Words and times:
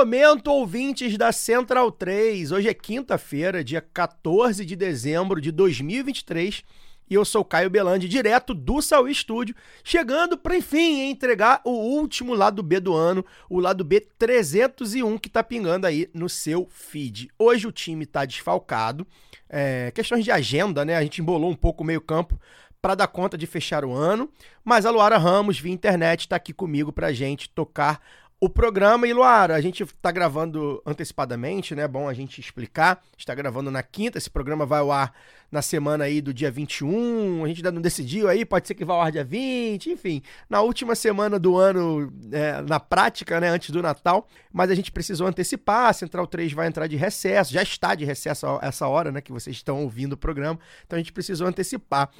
Momento, 0.00 0.50
ouvintes 0.50 1.18
da 1.18 1.30
Central 1.30 1.92
3. 1.92 2.52
Hoje 2.52 2.70
é 2.70 2.72
quinta-feira, 2.72 3.62
dia 3.62 3.82
14 3.82 4.64
de 4.64 4.74
dezembro 4.74 5.42
de 5.42 5.52
2023. 5.52 6.62
E 7.10 7.12
eu 7.14 7.22
sou 7.22 7.44
Caio 7.44 7.68
Belandi, 7.68 8.08
direto 8.08 8.54
do 8.54 8.80
Saúl 8.80 9.10
Estúdio, 9.10 9.54
chegando 9.84 10.38
para, 10.38 10.56
enfim, 10.56 11.10
entregar 11.10 11.60
o 11.66 11.72
último 11.72 12.32
lado 12.32 12.62
B 12.62 12.80
do 12.80 12.94
ano, 12.94 13.22
o 13.46 13.60
lado 13.60 13.84
B 13.84 14.00
301 14.00 15.18
que 15.18 15.28
tá 15.28 15.44
pingando 15.44 15.86
aí 15.86 16.08
no 16.14 16.30
seu 16.30 16.66
feed. 16.70 17.28
Hoje 17.38 17.66
o 17.66 17.72
time 17.72 18.06
tá 18.06 18.24
desfalcado, 18.24 19.06
é, 19.50 19.90
questões 19.90 20.24
de 20.24 20.30
agenda, 20.30 20.82
né? 20.82 20.96
A 20.96 21.02
gente 21.02 21.20
embolou 21.20 21.50
um 21.50 21.56
pouco 21.56 21.84
o 21.84 21.86
meio-campo 21.86 22.40
para 22.80 22.94
dar 22.94 23.08
conta 23.08 23.36
de 23.36 23.46
fechar 23.46 23.84
o 23.84 23.92
ano, 23.92 24.30
mas 24.64 24.86
a 24.86 24.90
Luara 24.90 25.18
Ramos, 25.18 25.60
via 25.60 25.72
internet, 25.72 26.20
está 26.20 26.36
aqui 26.36 26.54
comigo 26.54 26.90
para 26.90 27.12
gente 27.12 27.50
tocar 27.50 28.00
o 28.40 28.48
programa. 28.48 29.06
E 29.06 29.12
Luara, 29.12 29.54
a 29.54 29.60
gente 29.60 29.82
está 29.82 30.10
gravando 30.10 30.82
antecipadamente, 30.86 31.74
né? 31.74 31.86
Bom 31.86 32.08
a 32.08 32.14
gente 32.14 32.40
explicar. 32.40 33.02
Está 33.16 33.34
gravando 33.34 33.70
na 33.70 33.82
quinta, 33.82 34.16
esse 34.16 34.30
programa 34.30 34.64
vai 34.64 34.80
ao 34.80 34.90
ar 34.90 35.12
na 35.52 35.60
semana 35.60 36.04
aí 36.04 36.22
do 36.22 36.32
dia 36.32 36.50
21. 36.50 37.44
A 37.44 37.48
gente 37.48 37.58
ainda 37.58 37.72
não 37.72 37.82
decidiu 37.82 38.28
aí, 38.28 38.44
pode 38.44 38.66
ser 38.66 38.74
que 38.74 38.84
vá 38.84 38.94
ao 38.94 39.02
ar 39.02 39.12
dia 39.12 39.24
20, 39.24 39.90
enfim. 39.90 40.22
Na 40.48 40.62
última 40.62 40.94
semana 40.94 41.38
do 41.38 41.58
ano, 41.58 42.10
é, 42.32 42.62
na 42.62 42.80
prática, 42.80 43.38
né? 43.40 43.50
Antes 43.50 43.70
do 43.70 43.82
Natal. 43.82 44.26
Mas 44.50 44.70
a 44.70 44.74
gente 44.74 44.90
precisou 44.90 45.26
antecipar. 45.26 45.90
A 45.90 45.92
Central 45.92 46.26
3 46.26 46.52
vai 46.54 46.66
entrar 46.66 46.86
de 46.86 46.96
recesso, 46.96 47.52
já 47.52 47.62
está 47.62 47.94
de 47.94 48.06
recesso 48.06 48.46
essa 48.62 48.88
hora, 48.88 49.12
né? 49.12 49.20
Que 49.20 49.32
vocês 49.32 49.54
estão 49.54 49.82
ouvindo 49.82 50.14
o 50.14 50.16
programa. 50.16 50.58
Então 50.86 50.96
a 50.96 51.00
gente 51.00 51.12
precisou 51.12 51.46
antecipar. 51.46 52.10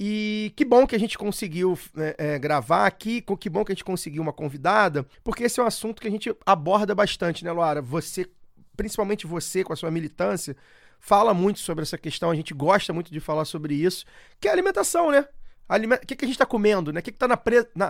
E 0.00 0.52
que 0.54 0.64
bom 0.64 0.86
que 0.86 0.94
a 0.94 0.98
gente 0.98 1.18
conseguiu 1.18 1.76
é, 1.96 2.14
é, 2.18 2.38
gravar 2.38 2.86
aqui, 2.86 3.20
que 3.20 3.50
bom 3.50 3.64
que 3.64 3.72
a 3.72 3.74
gente 3.74 3.84
conseguiu 3.84 4.22
uma 4.22 4.32
convidada, 4.32 5.04
porque 5.24 5.42
esse 5.42 5.58
é 5.58 5.62
um 5.62 5.66
assunto 5.66 6.00
que 6.00 6.06
a 6.06 6.10
gente 6.10 6.32
aborda 6.46 6.94
bastante, 6.94 7.44
né, 7.44 7.50
Luara? 7.50 7.82
Você, 7.82 8.30
principalmente 8.76 9.26
você 9.26 9.64
com 9.64 9.72
a 9.72 9.76
sua 9.76 9.90
militância, 9.90 10.56
fala 11.00 11.34
muito 11.34 11.58
sobre 11.58 11.82
essa 11.82 11.98
questão, 11.98 12.30
a 12.30 12.34
gente 12.34 12.54
gosta 12.54 12.92
muito 12.92 13.10
de 13.10 13.18
falar 13.18 13.44
sobre 13.44 13.74
isso, 13.74 14.04
que 14.40 14.46
é 14.46 14.52
alimentação, 14.52 15.10
né? 15.10 15.26
Alime- 15.68 15.96
O 15.96 16.06
que, 16.06 16.14
que 16.14 16.24
a 16.24 16.28
gente 16.28 16.36
está 16.36 16.46
comendo, 16.46 16.92
né? 16.92 17.00
O 17.00 17.02
que 17.02 17.10
está 17.10 17.26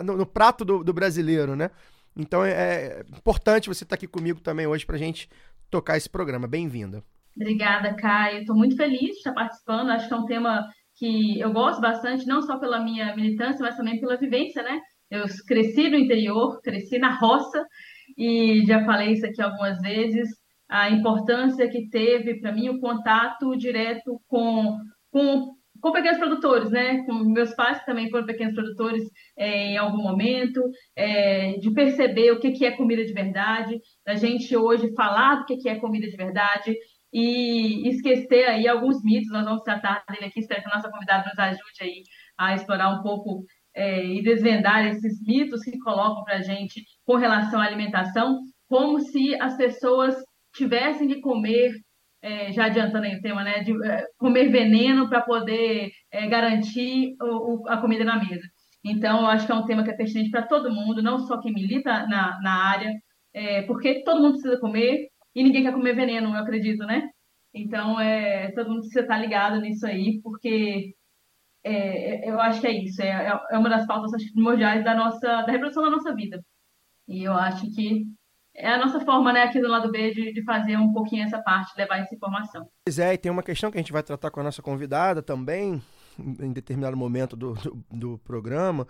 no, 0.03 0.17
no 0.17 0.27
prato 0.27 0.65
do, 0.65 0.83
do 0.83 0.93
brasileiro, 0.95 1.55
né? 1.55 1.71
Então 2.17 2.43
é, 2.43 2.53
é 2.53 3.05
importante 3.17 3.69
você 3.69 3.85
estar 3.85 3.97
aqui 3.97 4.07
comigo 4.07 4.41
também 4.41 4.67
hoje 4.67 4.85
para 4.87 4.97
a 4.97 4.99
gente 4.99 5.29
tocar 5.71 5.97
esse 5.99 6.09
programa. 6.09 6.49
Bem-vinda. 6.49 7.05
Obrigada, 7.37 7.95
Caio. 7.95 8.41
Estou 8.41 8.57
muito 8.57 8.77
feliz 8.77 9.01
de 9.01 9.19
estar 9.19 9.33
participando. 9.33 9.91
Acho 9.91 10.09
que 10.09 10.15
é 10.15 10.17
um 10.17 10.25
tema 10.27 10.67
que 10.99 11.39
eu 11.41 11.53
gosto 11.53 11.81
bastante, 11.81 12.27
não 12.27 12.43
só 12.43 12.59
pela 12.59 12.81
minha 12.81 13.15
militância, 13.15 13.61
mas 13.61 13.77
também 13.77 14.01
pela 14.01 14.17
vivência, 14.17 14.63
né? 14.63 14.81
Eu 15.11 15.25
cresci 15.47 15.89
no 15.89 15.97
interior, 15.97 16.61
cresci 16.61 16.99
na 16.99 17.19
roça 17.19 17.65
e 18.17 18.65
já 18.67 18.85
falei 18.85 19.13
isso 19.13 19.25
aqui 19.25 19.41
algumas 19.41 19.81
vezes, 19.81 20.29
a 20.69 20.91
importância 20.91 21.69
que 21.69 21.89
teve 21.89 22.41
para 22.41 22.53
mim 22.53 22.69
o 22.69 22.81
contato 22.81 23.57
direto 23.57 24.21
com, 24.27 24.77
com, 25.11 25.55
com 25.81 25.93
pequenos 25.93 26.19
produtores, 26.19 26.71
né? 26.71 27.05
Com 27.05 27.15
meus 27.15 27.55
pais 27.55 27.79
que 27.79 27.87
também 27.87 28.11
foram 28.11 28.27
pequenos 28.27 28.55
produtores 28.55 29.03
é, 29.37 29.69
em 29.69 29.77
algum 29.79 30.03
momento, 30.03 30.61
é, 30.95 31.53
de 31.53 31.71
perceber 31.73 32.33
o 32.33 32.41
que, 32.41 32.51
que 32.51 32.67
é 32.67 32.77
comida 32.77 33.05
de 33.05 33.13
verdade, 33.13 33.81
da 34.05 34.15
gente 34.15 34.55
hoje 34.57 34.93
falar 34.95 35.37
do 35.37 35.47
que, 35.47 35.57
que 35.57 35.69
é 35.69 35.77
comida 35.77 36.07
de 36.07 36.17
verdade, 36.17 36.77
e 37.13 37.89
esquecer 37.89 38.47
aí 38.47 38.69
alguns 38.69 39.03
mitos. 39.03 39.31
Nós 39.31 39.45
vamos 39.45 39.63
tratar 39.63 40.05
dele 40.09 40.27
aqui, 40.27 40.41
espero 40.41 40.63
que 40.63 40.69
a 40.69 40.75
nossa 40.75 40.91
convidada 40.91 41.29
nos 41.29 41.39
ajude 41.39 41.83
aí 41.83 42.03
a 42.37 42.55
explorar 42.55 42.91
um 42.91 43.03
pouco 43.03 43.45
é, 43.75 44.05
e 44.05 44.23
desvendar 44.23 44.87
esses 44.87 45.23
mitos 45.25 45.63
que 45.63 45.79
colocam 45.79 46.25
para 46.25 46.37
a 46.37 46.43
gente 46.43 46.83
com 47.05 47.17
relação 47.17 47.61
à 47.61 47.65
alimentação, 47.65 48.41
como 48.69 49.01
se 49.01 49.41
as 49.41 49.57
pessoas 49.57 50.17
tivessem 50.55 51.09
que 51.09 51.21
comer, 51.21 51.73
é, 52.21 52.53
já 52.53 52.67
adiantando 52.67 53.07
aí 53.07 53.17
o 53.17 53.21
tema, 53.21 53.45
né, 53.45 53.63
de 53.63 53.73
é, 53.87 54.05
comer 54.19 54.51
veneno 54.51 55.09
para 55.09 55.21
poder 55.23 55.91
é, 56.11 56.27
garantir 56.27 57.15
o, 57.21 57.63
o, 57.63 57.69
a 57.69 57.77
comida 57.79 58.05
na 58.05 58.17
mesa. 58.17 58.47
Então, 58.85 59.21
eu 59.21 59.27
acho 59.27 59.47
que 59.47 59.53
é 59.53 59.55
um 59.55 59.65
tema 59.65 59.85
que 59.85 59.91
é 59.91 59.97
pertinente 59.97 60.31
para 60.31 60.47
todo 60.47 60.73
mundo, 60.73 61.03
não 61.03 61.19
só 61.19 61.41
quem 61.41 61.53
milita 61.53 62.07
na, 62.07 62.41
na 62.41 62.69
área, 62.71 62.93
é, 63.35 63.63
porque 63.63 64.03
todo 64.03 64.21
mundo 64.21 64.33
precisa 64.33 64.59
comer, 64.59 65.09
e 65.39 65.45
ninguém 65.45 65.63
quer 65.63 65.73
comer 65.73 65.95
veneno, 65.95 66.31
eu 66.31 66.43
acredito, 66.43 66.85
né? 66.85 67.09
Então, 67.55 68.01
é, 68.01 68.51
todo 68.53 68.71
mundo 68.71 68.81
precisa 68.81 69.03
estar 69.03 69.19
ligado 69.19 69.61
nisso 69.61 69.87
aí, 69.87 70.21
porque 70.21 70.95
é, 71.65 72.29
eu 72.29 72.41
acho 72.41 72.61
que 72.61 72.67
é 72.67 72.73
isso, 72.73 73.01
é, 73.01 73.41
é 73.53 73.57
uma 73.57 73.69
das 73.69 73.87
pautas 73.87 74.13
acho, 74.13 74.33
primordiais 74.33 74.83
da 74.83 74.97
nossa, 74.97 75.43
da 75.43 75.53
reprodução 75.53 75.85
da 75.85 75.91
nossa 75.91 76.13
vida. 76.13 76.43
E 77.07 77.23
eu 77.23 77.33
acho 77.35 77.71
que 77.73 78.05
é 78.53 78.69
a 78.69 78.79
nossa 78.79 78.99
forma, 79.01 79.33
né, 79.33 79.45
aqui 79.45 79.61
do 79.61 79.69
lado 79.69 79.93
B, 79.93 80.13
de, 80.13 80.33
de 80.33 80.43
fazer 80.43 80.77
um 80.77 80.93
pouquinho 80.93 81.23
essa 81.23 81.41
parte, 81.41 81.73
levar 81.77 81.99
essa 81.99 82.15
informação. 82.17 82.69
Pois 82.85 82.99
é, 82.99 83.15
e 83.15 83.19
tem 83.19 83.31
uma 83.31 83.43
questão 83.43 83.71
que 83.71 83.79
a 83.79 83.81
gente 83.81 83.93
vai 83.93 84.03
tratar 84.03 84.33
com 84.33 84.41
a 84.41 84.43
nossa 84.43 84.61
convidada 84.61 85.23
também, 85.23 85.81
em 86.19 86.53
determinado 86.53 86.97
momento 86.97 87.37
do, 87.37 87.55
do, 87.55 87.85
do 87.93 88.19
programa, 88.19 88.89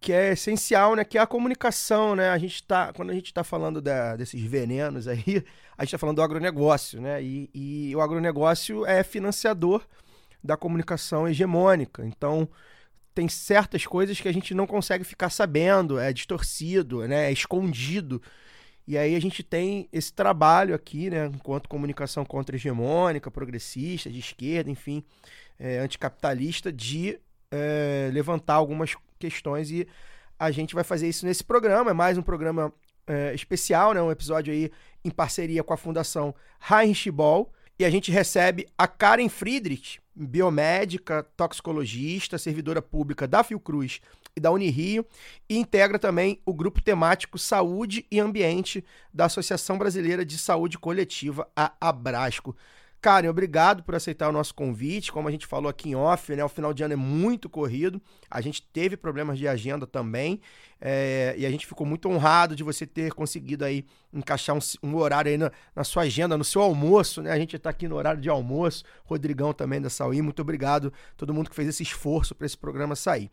que 0.00 0.12
é 0.12 0.32
essencial, 0.32 0.94
né? 0.94 1.04
Que 1.04 1.18
é 1.18 1.20
a 1.20 1.26
comunicação, 1.26 2.14
né? 2.14 2.30
A 2.30 2.38
gente 2.38 2.62
tá, 2.62 2.92
quando 2.92 3.10
a 3.10 3.14
gente 3.14 3.26
está 3.26 3.42
falando 3.42 3.80
da, 3.80 4.16
desses 4.16 4.40
venenos 4.42 5.08
aí, 5.08 5.44
a 5.76 5.84
gente 5.84 5.88
está 5.88 5.98
falando 5.98 6.16
do 6.16 6.22
agronegócio, 6.22 7.00
né? 7.00 7.22
E, 7.22 7.50
e, 7.54 7.96
o 7.96 8.00
agronegócio 8.00 8.86
é 8.86 9.02
financiador 9.02 9.84
da 10.42 10.56
comunicação 10.56 11.28
hegemônica. 11.28 12.04
Então, 12.06 12.48
tem 13.14 13.28
certas 13.28 13.84
coisas 13.86 14.20
que 14.20 14.28
a 14.28 14.32
gente 14.32 14.54
não 14.54 14.66
consegue 14.66 15.02
ficar 15.04 15.30
sabendo, 15.30 15.98
é 15.98 16.12
distorcido, 16.12 17.06
né? 17.08 17.28
É 17.28 17.32
escondido. 17.32 18.22
E 18.86 18.96
aí 18.96 19.14
a 19.16 19.20
gente 19.20 19.42
tem 19.42 19.88
esse 19.92 20.12
trabalho 20.12 20.74
aqui, 20.74 21.10
né? 21.10 21.26
Enquanto 21.26 21.68
comunicação 21.68 22.24
contra-hegemônica, 22.24 23.30
progressista, 23.30 24.08
de 24.08 24.20
esquerda, 24.20 24.70
enfim, 24.70 25.02
é, 25.58 25.78
anticapitalista, 25.80 26.72
de 26.72 27.18
é, 27.50 28.10
levantar 28.12 28.54
algumas 28.54 28.94
questões 29.18 29.70
e 29.70 29.86
a 30.38 30.50
gente 30.50 30.74
vai 30.74 30.84
fazer 30.84 31.08
isso 31.08 31.26
nesse 31.26 31.42
programa. 31.42 31.90
É 31.90 31.94
mais 31.94 32.16
um 32.16 32.22
programa 32.22 32.72
é, 33.06 33.34
especial, 33.34 33.92
né? 33.92 34.00
Um 34.00 34.10
episódio 34.10 34.52
aí 34.52 34.70
em 35.04 35.10
parceria 35.10 35.64
com 35.64 35.74
a 35.74 35.76
Fundação 35.76 36.34
Heinrich 36.70 37.10
Ball. 37.10 37.50
E 37.78 37.84
a 37.84 37.90
gente 37.90 38.10
recebe 38.10 38.66
a 38.76 38.88
Karen 38.88 39.28
Friedrich, 39.28 40.00
biomédica, 40.14 41.22
toxicologista, 41.36 42.36
servidora 42.36 42.82
pública 42.82 43.26
da 43.26 43.44
Fiocruz 43.44 44.00
e 44.34 44.40
da 44.40 44.50
Unirio, 44.50 45.06
e 45.48 45.56
integra 45.56 45.98
também 45.98 46.40
o 46.44 46.52
grupo 46.52 46.82
temático 46.82 47.38
Saúde 47.38 48.04
e 48.10 48.18
Ambiente 48.18 48.84
da 49.14 49.26
Associação 49.26 49.78
Brasileira 49.78 50.24
de 50.24 50.36
Saúde 50.38 50.76
Coletiva, 50.76 51.48
a 51.54 51.72
Abrasco. 51.80 52.56
Karen, 53.00 53.28
obrigado 53.28 53.84
por 53.84 53.94
aceitar 53.94 54.28
o 54.28 54.32
nosso 54.32 54.52
convite. 54.54 55.12
Como 55.12 55.28
a 55.28 55.30
gente 55.30 55.46
falou 55.46 55.68
aqui 55.68 55.90
em 55.90 55.94
off, 55.94 56.34
né, 56.34 56.44
o 56.44 56.48
final 56.48 56.74
de 56.74 56.82
ano 56.82 56.94
é 56.94 56.96
muito 56.96 57.48
corrido. 57.48 58.02
A 58.28 58.40
gente 58.40 58.62
teve 58.62 58.96
problemas 58.96 59.38
de 59.38 59.46
agenda 59.46 59.86
também. 59.86 60.40
É, 60.80 61.34
e 61.38 61.46
a 61.46 61.50
gente 61.50 61.66
ficou 61.66 61.86
muito 61.86 62.08
honrado 62.08 62.56
de 62.56 62.62
você 62.62 62.86
ter 62.86 63.12
conseguido 63.12 63.64
aí 63.64 63.84
encaixar 64.12 64.56
um, 64.56 64.60
um 64.82 64.96
horário 64.96 65.30
aí 65.30 65.38
na, 65.38 65.50
na, 65.74 65.84
sua 65.84 66.04
agenda, 66.04 66.36
no 66.36 66.44
seu 66.44 66.60
almoço, 66.60 67.22
né? 67.22 67.32
A 67.32 67.38
gente 67.38 67.54
está 67.54 67.70
aqui 67.70 67.86
no 67.86 67.96
horário 67.96 68.20
de 68.20 68.28
almoço. 68.28 68.84
Rodrigão 69.04 69.52
também 69.52 69.80
da 69.80 69.90
Saúde. 69.90 70.20
Muito 70.20 70.42
obrigado 70.42 70.92
a 71.12 71.14
todo 71.16 71.32
mundo 71.32 71.50
que 71.50 71.56
fez 71.56 71.68
esse 71.68 71.82
esforço 71.84 72.34
para 72.34 72.46
esse 72.46 72.56
programa 72.56 72.96
sair. 72.96 73.30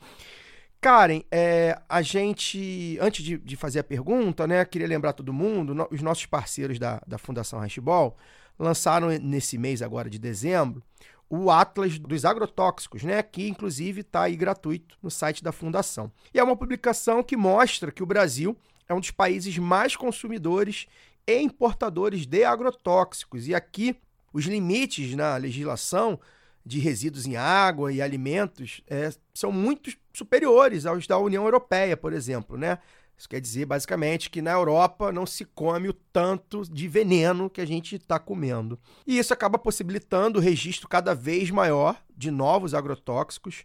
Karen, 0.80 1.22
é, 1.32 1.80
a 1.90 2.04
gente, 2.04 3.00
antes 3.02 3.26
de, 3.26 3.40
de, 3.40 3.56
fazer 3.56 3.80
a 3.80 3.84
pergunta, 3.84 4.46
né, 4.46 4.64
queria 4.66 4.88
lembrar 4.88 5.14
todo 5.14 5.34
mundo, 5.34 5.74
no, 5.74 5.88
os 5.90 6.02
nossos 6.02 6.28
parceiros 6.28 6.78
da, 6.78 7.02
da 7.08 7.18
Fundação 7.18 7.60
Hashball, 7.60 8.16
lançaram 8.58 9.10
nesse 9.20 9.58
mês 9.58 9.82
agora 9.82 10.10
de 10.10 10.20
dezembro 10.20 10.84
o 11.30 11.50
Atlas 11.50 11.98
dos 11.98 12.24
Agrotóxicos, 12.24 13.04
né? 13.04 13.22
Que 13.24 13.48
inclusive 13.48 14.02
está 14.02 14.24
aí 14.24 14.36
gratuito 14.36 14.98
no 15.02 15.10
site 15.10 15.44
da 15.44 15.52
Fundação. 15.52 16.12
E 16.34 16.40
é 16.40 16.44
uma 16.44 16.56
publicação 16.56 17.24
que 17.24 17.36
mostra 17.36 17.92
que 17.92 18.04
o 18.04 18.06
Brasil 18.06 18.56
é 18.88 18.94
um 18.94 19.00
dos 19.00 19.12
países 19.12 19.58
mais 19.58 19.96
consumidores 19.96 20.88
e 21.28 21.40
importadores 21.40 22.26
de 22.26 22.44
agrotóxicos. 22.44 23.48
E 23.48 23.56
aqui 23.56 23.96
os 24.32 24.46
limites 24.46 25.16
na 25.16 25.36
legislação 25.38 26.20
de 26.66 26.80
resíduos 26.80 27.26
em 27.26 27.36
água 27.36 27.92
e 27.92 28.02
alimentos 28.02 28.82
é, 28.88 29.12
são 29.34 29.52
muito 29.52 29.96
superiores 30.14 30.86
aos 30.86 31.06
da 31.06 31.18
União 31.18 31.44
Europeia, 31.44 31.96
por 31.96 32.14
exemplo, 32.14 32.58
né? 32.58 32.80
Isso 33.18 33.30
quer 33.30 33.40
dizer, 33.40 33.66
basicamente, 33.66 34.30
que 34.30 34.42
na 34.42 34.52
Europa 34.52 35.12
não 35.12 35.26
se 35.26 35.46
come 35.46 35.88
o 35.88 35.94
tanto 35.94 36.64
de 36.64 36.88
veneno 36.88 37.50
que 37.50 37.62
a 37.62 37.66
gente 37.66 37.96
está 37.96 38.20
comendo. 38.20 38.78
E 39.08 39.18
isso 39.18 39.34
acaba 39.34 39.58
possibilitando 39.58 40.38
o 40.38 40.42
registro 40.42 40.88
cada 40.88 41.16
vez 41.16 41.50
maior 41.50 42.02
de 42.16 42.30
novos 42.30 42.74
agrotóxicos, 42.74 43.64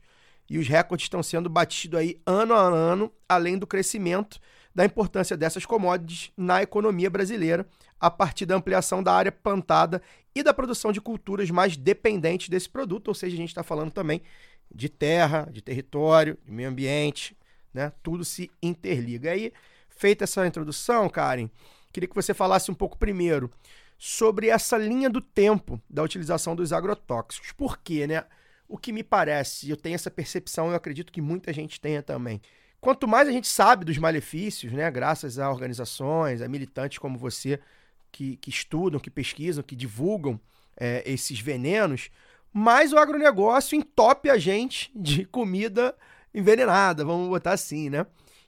e 0.49 0.59
os 0.59 0.67
recordes 0.67 1.05
estão 1.05 1.23
sendo 1.23 1.49
batidos 1.49 2.01
aí 2.01 2.21
ano 2.27 2.55
a 2.55 2.61
ano, 2.61 3.13
além 3.29 3.57
do 3.57 3.67
crescimento 3.67 4.41
da 4.75 4.85
importância 4.85 5.37
dessas 5.37 5.67
commodities 5.67 6.33
na 6.37 6.63
economia 6.63 7.11
brasileira, 7.11 7.67
a 7.99 8.11
partir 8.11 8.47
da 8.47 8.57
ampliação 8.57 9.03
da 9.03 9.13
área 9.13 9.33
plantada 9.33 10.01
e 10.35 10.43
da 10.43 10.55
produção 10.55 10.93
de 10.93 11.01
culturas 11.01 11.51
mais 11.51 11.77
dependentes 11.77 12.49
desse 12.49 12.69
produto, 12.69 13.09
ou 13.09 13.15
seja, 13.15 13.35
a 13.35 13.37
gente 13.37 13.49
está 13.51 13.63
falando 13.63 13.91
também 13.91 14.23
de 14.73 14.89
terra, 14.89 15.49
de 15.51 15.61
território, 15.61 16.39
de 16.45 16.51
meio 16.51 16.69
ambiente, 16.69 17.37
né? 17.73 17.93
Tudo 18.03 18.25
se 18.25 18.51
interliga. 18.63 19.31
Aí, 19.31 19.53
feita 19.89 20.25
essa 20.25 20.47
introdução, 20.47 21.09
Karen, 21.09 21.49
queria 21.93 22.09
que 22.09 22.15
você 22.15 22.33
falasse 22.35 22.71
um 22.71 22.75
pouco 22.75 22.99
primeiro 22.99 23.51
sobre 23.99 24.49
essa 24.49 24.79
linha 24.79 25.11
do 25.11 25.21
tempo 25.21 25.81
da 25.89 26.03
utilização 26.03 26.57
dos 26.57 26.73
agrotóxicos. 26.73 27.53
Por 27.53 27.79
quê, 27.79 28.07
né? 28.07 28.25
O 28.67 28.79
que 28.79 28.93
me 28.93 29.03
parece, 29.03 29.69
eu 29.69 29.77
tenho 29.77 29.95
essa 29.95 30.11
percepção, 30.11 30.71
eu 30.71 30.77
acredito 30.77 31.13
que 31.13 31.21
muita 31.21 31.53
gente 31.53 31.81
tenha 31.81 32.03
também. 32.03 32.41
Quanto 32.81 33.07
mais 33.07 33.29
a 33.29 33.33
gente 33.33 33.47
sabe 33.47 33.85
dos 33.85 33.99
malefícios, 33.99 34.73
né, 34.73 34.91
graças 34.91 35.39
a 35.39 35.51
organizações, 35.51 36.41
a 36.41 36.49
militantes 36.49 36.99
como 36.99 37.19
você, 37.19 37.61
que, 38.11 38.37
que 38.37 38.49
estudam, 38.49 38.99
que 38.99 39.11
pesquisam, 39.11 39.63
que 39.63 39.77
divulgam 39.77 40.41
é, 40.77 41.03
esses 41.05 41.39
venenos, 41.41 42.11
mais 42.53 42.93
o 42.93 42.99
agronegócio 42.99 43.77
entope 43.77 44.31
a 44.31 44.39
gente 44.39 44.91
de 44.95 45.25
comida 45.25 45.95
envenenada, 46.35 47.05
vamos 47.05 47.29
botar 47.29 47.53
assim, 47.53 47.91
né? 47.91 48.07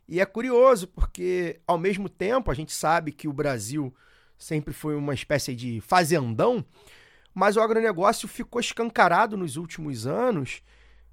E 0.08 0.20
é 0.20 0.26
curioso, 0.26 0.88
porque 0.88 1.60
ao 1.66 1.78
mesmo 1.78 2.08
tempo 2.08 2.50
a 2.50 2.54
gente 2.54 2.72
sabe 2.72 3.12
que 3.12 3.28
o 3.28 3.32
Brasil 3.32 3.94
sempre 4.36 4.74
foi 4.74 4.96
uma 4.96 5.14
espécie 5.14 5.54
de 5.54 5.80
fazendão, 5.80 6.64
mas 7.32 7.56
o 7.56 7.60
agronegócio 7.60 8.28
ficou 8.28 8.60
escancarado 8.60 9.36
nos 9.36 9.56
últimos 9.56 10.06
anos. 10.06 10.62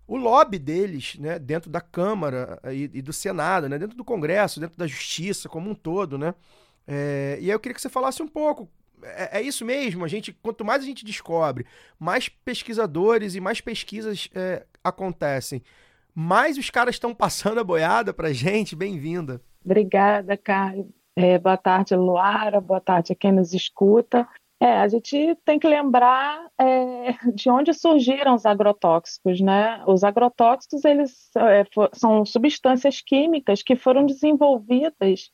O 0.08 0.18
lobby 0.18 0.58
deles, 0.58 1.16
né, 1.20 1.38
dentro 1.38 1.70
da 1.70 1.80
Câmara 1.80 2.60
e, 2.74 2.90
e 2.94 3.02
do 3.02 3.14
Senado, 3.14 3.70
né, 3.70 3.78
dentro 3.78 3.96
do 3.96 4.04
Congresso, 4.04 4.60
dentro 4.60 4.78
da 4.78 4.88
Justiça 4.88 5.48
como 5.48 5.70
um 5.70 5.76
todo, 5.76 6.18
né? 6.18 6.34
É, 6.88 7.38
e 7.40 7.46
aí 7.46 7.52
eu 7.52 7.60
queria 7.60 7.76
que 7.76 7.82
você 7.82 7.90
falasse 7.90 8.22
um 8.24 8.28
pouco. 8.28 8.68
É, 9.04 9.40
é, 9.40 9.42
isso 9.42 9.64
mesmo, 9.64 10.04
a 10.04 10.08
gente, 10.08 10.34
quanto 10.34 10.66
mais 10.66 10.82
a 10.82 10.86
gente 10.86 11.06
descobre, 11.06 11.66
mais 12.00 12.28
pesquisadores 12.28 13.36
e 13.36 13.40
mais 13.40 13.62
pesquisas 13.62 14.28
é, 14.34 14.66
acontecem 14.84 15.62
mais 16.20 16.58
os 16.58 16.70
caras 16.70 16.96
estão 16.96 17.16
passando 17.16 17.62
a 17.62 17.64
boiada 17.64 18.14
para 18.14 18.34
gente. 18.34 18.76
Bem-vinda. 18.76 19.42
Obrigada, 19.64 20.36
Caio. 20.36 20.94
É, 21.16 21.40
boa 21.40 21.56
tarde, 21.56 21.96
Luara. 21.96 22.60
Boa 22.60 22.82
tarde 22.82 23.14
a 23.14 23.16
quem 23.16 23.32
nos 23.32 23.54
escuta. 23.54 24.28
É, 24.60 24.80
a 24.80 24.88
gente 24.90 25.34
tem 25.46 25.58
que 25.58 25.66
lembrar 25.66 26.46
é, 26.60 27.14
de 27.34 27.50
onde 27.50 27.74
surgiram 27.74 28.36
os 28.36 28.46
agrotóxicos, 28.46 29.40
né? 29.40 29.82
Os 29.88 30.04
agrotóxicos 30.04 30.84
eles 30.84 31.32
é, 31.38 31.64
são 31.94 32.26
substâncias 32.26 33.00
químicas 33.00 33.64
que 33.64 33.78
foram 33.78 34.06
desenvolvidas 34.06 35.32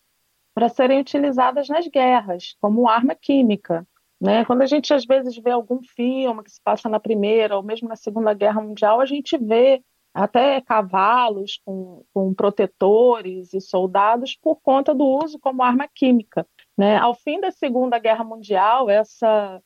para 0.54 0.70
serem 0.70 1.02
utilizadas 1.02 1.68
nas 1.68 1.88
guerras 1.88 2.56
como 2.62 2.88
arma 2.88 3.16
química. 3.16 3.88
Né? 4.22 4.46
Quando 4.46 4.62
a 4.62 4.68
gente 4.68 4.94
às 4.94 5.04
vezes 5.04 5.36
vê 5.36 5.50
algum 5.50 5.82
filme 5.82 6.44
que 6.44 6.52
se 6.52 6.62
passa 6.64 6.88
na 6.88 7.00
Primeira 7.00 7.58
ou 7.58 7.64
mesmo 7.64 7.90
na 7.90 7.96
Segunda 7.96 8.36
Guerra 8.36 8.62
Mundial, 8.62 9.02
a 9.02 9.06
gente 9.06 9.36
vê 9.36 9.84
até 10.16 10.62
cavalos 10.62 11.60
com, 11.66 12.06
com 12.14 12.34
protetores 12.34 13.54
e 13.54 13.60
soldados 13.60 14.34
por 14.42 14.56
conta 14.62 14.96
do 14.96 15.04
uso 15.04 15.38
como 15.38 15.62
arma 15.62 15.90
química. 15.94 16.48
Né? 16.78 16.96
Ao 16.96 17.14
fim 17.14 17.42
da 17.42 17.52
Segunda 17.52 18.00
Guerra 18.00 18.24
Mundial, 18.24 18.90
essa 18.90 19.62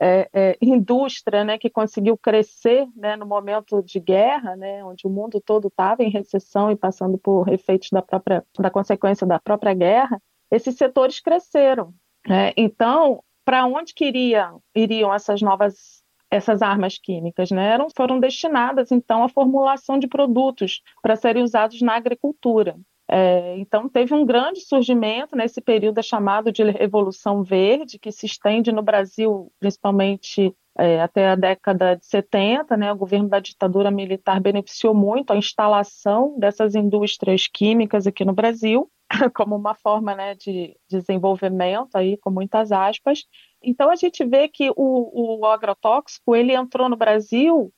é, 0.00 0.28
é, 0.32 0.58
indústria 0.60 1.44
né, 1.44 1.56
que 1.56 1.70
conseguiu 1.70 2.18
crescer 2.18 2.88
né, 2.96 3.14
no 3.14 3.24
momento 3.24 3.80
de 3.80 4.00
guerra, 4.00 4.56
né, 4.56 4.84
onde 4.84 5.06
o 5.06 5.10
mundo 5.10 5.40
todo 5.40 5.68
estava 5.68 6.02
em 6.02 6.10
recessão 6.10 6.68
e 6.68 6.76
passando 6.76 7.16
por 7.16 7.48
efeitos 7.48 7.88
da 7.92 8.02
própria 8.02 8.44
da 8.58 8.70
consequência 8.70 9.24
da 9.24 9.38
própria 9.38 9.72
guerra, 9.72 10.20
esses 10.50 10.76
setores 10.76 11.20
cresceram. 11.20 11.94
Né? 12.26 12.52
Então, 12.56 13.22
para 13.44 13.64
onde 13.66 13.94
queriam 13.94 14.60
iriam 14.74 15.14
essas 15.14 15.40
novas 15.40 16.01
essas 16.32 16.62
armas 16.62 16.96
químicas, 16.96 17.50
né, 17.50 17.74
eram, 17.74 17.88
foram 17.94 18.18
destinadas 18.18 18.90
então 18.90 19.22
à 19.22 19.28
formulação 19.28 19.98
de 19.98 20.08
produtos 20.08 20.80
para 21.02 21.14
serem 21.14 21.42
usados 21.42 21.82
na 21.82 21.94
agricultura. 21.94 22.74
É, 23.06 23.58
então 23.58 23.86
teve 23.86 24.14
um 24.14 24.24
grande 24.24 24.60
surgimento 24.60 25.36
nesse 25.36 25.60
período 25.60 25.98
é 25.98 26.02
chamado 26.02 26.50
de 26.50 26.62
Revolução 26.62 27.42
Verde, 27.42 27.98
que 27.98 28.10
se 28.10 28.24
estende 28.24 28.72
no 28.72 28.80
Brasil 28.80 29.52
principalmente 29.60 30.56
é, 30.78 31.02
até 31.02 31.28
a 31.28 31.34
década 31.34 31.96
de 31.96 32.06
70, 32.06 32.78
né, 32.78 32.90
o 32.90 32.96
governo 32.96 33.28
da 33.28 33.38
ditadura 33.38 33.90
militar 33.90 34.40
beneficiou 34.40 34.94
muito 34.94 35.32
a 35.32 35.36
instalação 35.36 36.38
dessas 36.38 36.74
indústrias 36.74 37.46
químicas 37.46 38.06
aqui 38.06 38.24
no 38.24 38.32
Brasil, 38.32 38.90
como 39.36 39.54
uma 39.54 39.74
forma 39.74 40.14
né, 40.14 40.34
de 40.34 40.74
desenvolvimento, 40.88 41.94
aí, 41.94 42.16
com 42.16 42.30
muitas 42.30 42.72
aspas, 42.72 43.24
então 43.62 43.90
a 43.90 43.96
gente 43.96 44.24
vê 44.24 44.48
que 44.48 44.70
o, 44.76 45.40
o 45.40 45.46
agrotóxico 45.46 46.34
ele 46.34 46.54
entrou 46.54 46.88
no 46.88 46.96
Brasil 46.96 47.72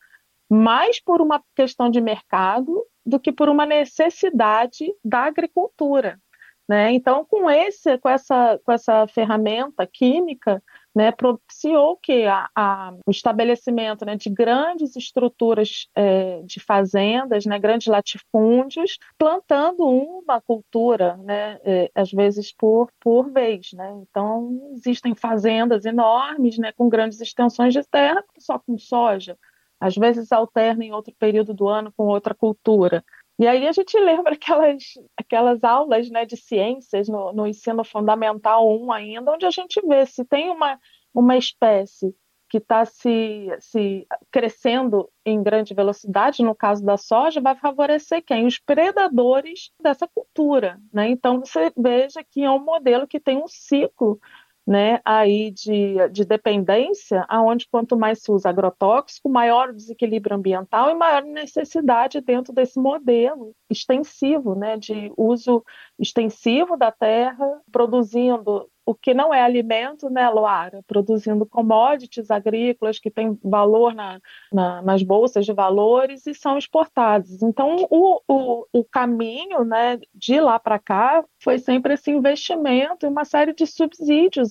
mais 0.48 1.00
por 1.00 1.20
uma 1.20 1.42
questão 1.54 1.90
de 1.90 2.00
mercado 2.00 2.84
do 3.04 3.18
que 3.18 3.32
por 3.32 3.48
uma 3.48 3.66
necessidade 3.66 4.92
da 5.04 5.24
agricultura. 5.24 6.20
Né? 6.68 6.92
Então, 6.92 7.24
com, 7.24 7.50
esse, 7.50 7.98
com, 7.98 8.08
essa, 8.08 8.58
com 8.64 8.72
essa 8.72 9.06
ferramenta 9.06 9.86
química, 9.86 10.62
né, 10.94 11.10
propiciou 11.10 11.96
que 11.96 12.24
a, 12.24 12.48
a, 12.54 12.94
o 13.06 13.10
estabelecimento 13.10 14.04
né, 14.04 14.16
de 14.16 14.30
grandes 14.30 14.94
estruturas 14.94 15.88
é, 15.94 16.40
de 16.42 16.60
fazendas, 16.60 17.44
né, 17.44 17.58
grandes 17.58 17.88
latifúndios, 17.88 18.98
plantando 19.18 19.84
uma 19.84 20.40
cultura, 20.40 21.16
né, 21.16 21.58
é, 21.64 21.90
às 21.94 22.12
vezes 22.12 22.52
por, 22.52 22.90
por 23.00 23.30
vez. 23.32 23.72
Né? 23.72 23.92
Então, 24.02 24.72
existem 24.72 25.14
fazendas 25.14 25.84
enormes, 25.84 26.58
né, 26.58 26.72
com 26.72 26.88
grandes 26.88 27.20
extensões 27.20 27.74
de 27.74 27.82
terra, 27.82 28.22
só 28.38 28.58
com 28.58 28.78
soja. 28.78 29.36
Às 29.80 29.96
vezes 29.96 30.30
alterna 30.30 30.84
em 30.84 30.92
outro 30.92 31.12
período 31.18 31.52
do 31.52 31.68
ano 31.68 31.92
com 31.96 32.04
outra 32.04 32.34
cultura. 32.34 33.04
E 33.38 33.46
aí 33.46 33.66
a 33.66 33.72
gente 33.72 33.98
lembra 33.98 34.34
aquelas, 34.34 34.82
aquelas 35.16 35.64
aulas 35.64 36.08
né, 36.08 36.24
de 36.24 36.36
ciências 36.36 37.08
no, 37.08 37.32
no 37.32 37.46
ensino 37.46 37.84
fundamental 37.84 38.68
1 38.80 38.92
ainda, 38.92 39.32
onde 39.32 39.46
a 39.46 39.50
gente 39.50 39.80
vê 39.86 40.06
se 40.06 40.24
tem 40.24 40.50
uma, 40.50 40.78
uma 41.12 41.36
espécie 41.36 42.14
que 42.48 42.58
está 42.58 42.84
se, 42.84 43.48
se 43.58 44.06
crescendo 44.30 45.10
em 45.26 45.42
grande 45.42 45.74
velocidade, 45.74 46.44
no 46.44 46.54
caso 46.54 46.84
da 46.84 46.96
soja, 46.96 47.40
vai 47.40 47.56
favorecer 47.56 48.22
quem? 48.24 48.46
Os 48.46 48.60
predadores 48.60 49.72
dessa 49.80 50.06
cultura. 50.06 50.80
Né? 50.92 51.08
Então, 51.08 51.40
você 51.40 51.72
veja 51.76 52.22
que 52.22 52.44
é 52.44 52.50
um 52.50 52.64
modelo 52.64 53.08
que 53.08 53.18
tem 53.18 53.38
um 53.38 53.48
ciclo 53.48 54.20
né, 54.66 55.00
aí 55.04 55.50
de, 55.50 56.08
de 56.10 56.24
dependência, 56.24 57.24
aonde 57.28 57.68
quanto 57.68 57.96
mais 57.96 58.22
se 58.22 58.32
usa 58.32 58.48
agrotóxico, 58.48 59.28
maior 59.28 59.68
o 59.68 59.74
desequilíbrio 59.74 60.36
ambiental 60.36 60.90
e 60.90 60.94
maior 60.94 61.22
necessidade 61.22 62.20
dentro 62.20 62.52
desse 62.52 62.78
modelo 62.78 63.54
extensivo, 63.68 64.54
né, 64.54 64.78
de 64.78 65.12
uso 65.16 65.62
extensivo 65.98 66.76
da 66.76 66.90
terra, 66.90 67.60
produzindo 67.70 68.68
o 68.86 68.94
que 68.94 69.14
não 69.14 69.32
é 69.32 69.40
alimento, 69.40 70.10
né, 70.10 70.28
Loara? 70.28 70.82
Produzindo 70.86 71.46
commodities 71.46 72.30
agrícolas 72.30 72.98
que 72.98 73.10
têm 73.10 73.38
valor 73.42 73.94
na, 73.94 74.20
na, 74.52 74.82
nas 74.82 75.02
bolsas 75.02 75.46
de 75.46 75.52
valores 75.52 76.26
e 76.26 76.34
são 76.34 76.58
exportados. 76.58 77.42
Então, 77.42 77.86
o, 77.90 78.20
o, 78.28 78.66
o 78.72 78.84
caminho 78.84 79.64
né, 79.64 79.98
de 80.14 80.40
lá 80.40 80.58
para 80.58 80.78
cá 80.78 81.24
foi 81.42 81.58
sempre 81.58 81.94
esse 81.94 82.10
investimento 82.10 83.06
em 83.06 83.08
uma 83.08 83.24
série 83.24 83.54
de 83.54 83.66
subsídios 83.66 84.48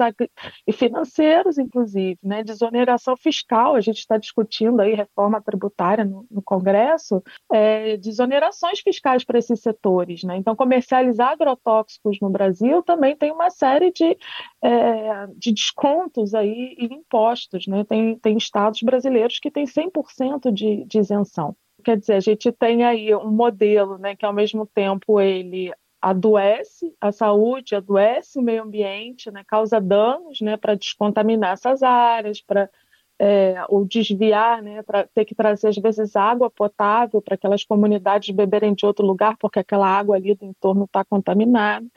e 0.68 0.74
financeiros, 0.74 1.58
inclusive, 1.58 2.18
né, 2.24 2.44
desoneração 2.44 3.16
fiscal. 3.16 3.76
A 3.76 3.82
gente 3.82 4.00
está 4.00 4.18
discutindo 4.18 4.80
aí 4.80 4.94
reforma 4.94 5.42
tributária 5.42 6.06
no, 6.06 6.26
no 6.30 6.42
Congresso, 6.42 7.22
é, 7.52 7.98
desonerações 7.98 8.80
fiscais 8.80 9.24
para 9.24 9.38
esses 9.38 9.60
setores. 9.60 10.24
Né? 10.24 10.38
Então, 10.38 10.56
comercializar 10.56 11.32
agrotóxicos 11.32 12.20
no 12.20 12.30
Brasil 12.30 12.82
também 12.84 13.16
tem 13.16 13.32
uma 13.32 13.50
série 13.50 13.92
de 13.92 14.18
é, 14.62 15.28
de 15.36 15.52
descontos 15.52 16.34
aí 16.34 16.76
e 16.78 16.86
impostos. 16.86 17.68
Né? 17.68 17.84
Tem, 17.84 18.18
tem 18.18 18.38
estados 18.38 18.82
brasileiros 18.82 19.40
que 19.40 19.52
têm 19.52 19.66
100% 19.66 20.52
de, 20.52 20.86
de 20.86 21.00
isenção. 21.00 21.56
Quer 21.84 21.98
dizer, 21.98 22.14
a 22.14 22.20
gente 22.20 22.52
tem 22.52 22.84
aí 22.84 23.14
um 23.16 23.32
modelo 23.32 23.98
né, 23.98 24.16
que, 24.16 24.26
ao 24.26 24.34
mesmo 24.34 24.66
tempo, 24.66 25.20
ele 25.20 25.72
adoece 26.02 26.94
a 27.00 27.12
saúde, 27.14 27.76
adoece 27.76 28.38
o 28.38 28.42
meio 28.42 28.64
ambiente, 28.64 29.32
né, 29.32 29.42
causa 29.48 29.80
danos 29.80 30.42
né, 30.42 30.58
para 30.58 30.76
descontaminar 30.76 31.54
essas 31.54 31.82
áreas, 31.82 32.42
para 32.42 32.70
é, 33.18 33.64
ou 33.70 33.86
desviar, 33.86 34.62
né, 34.62 34.84
para 34.84 35.08
ter 35.08 35.24
que 35.24 35.34
trazer 35.34 35.70
às 35.70 35.78
vezes 35.78 36.16
água 36.16 36.50
potável 36.50 37.22
para 37.22 37.36
aquelas 37.36 37.64
comunidades 37.64 38.36
beberem 38.36 38.74
de 38.74 38.86
outro 38.86 39.06
lugar 39.06 39.38
porque 39.38 39.60
aquela 39.60 39.88
água 39.88 40.18
ali 40.18 40.36
do 40.36 40.46
entorno 40.46 40.84
está 40.84 41.06
contaminada. 41.06 41.88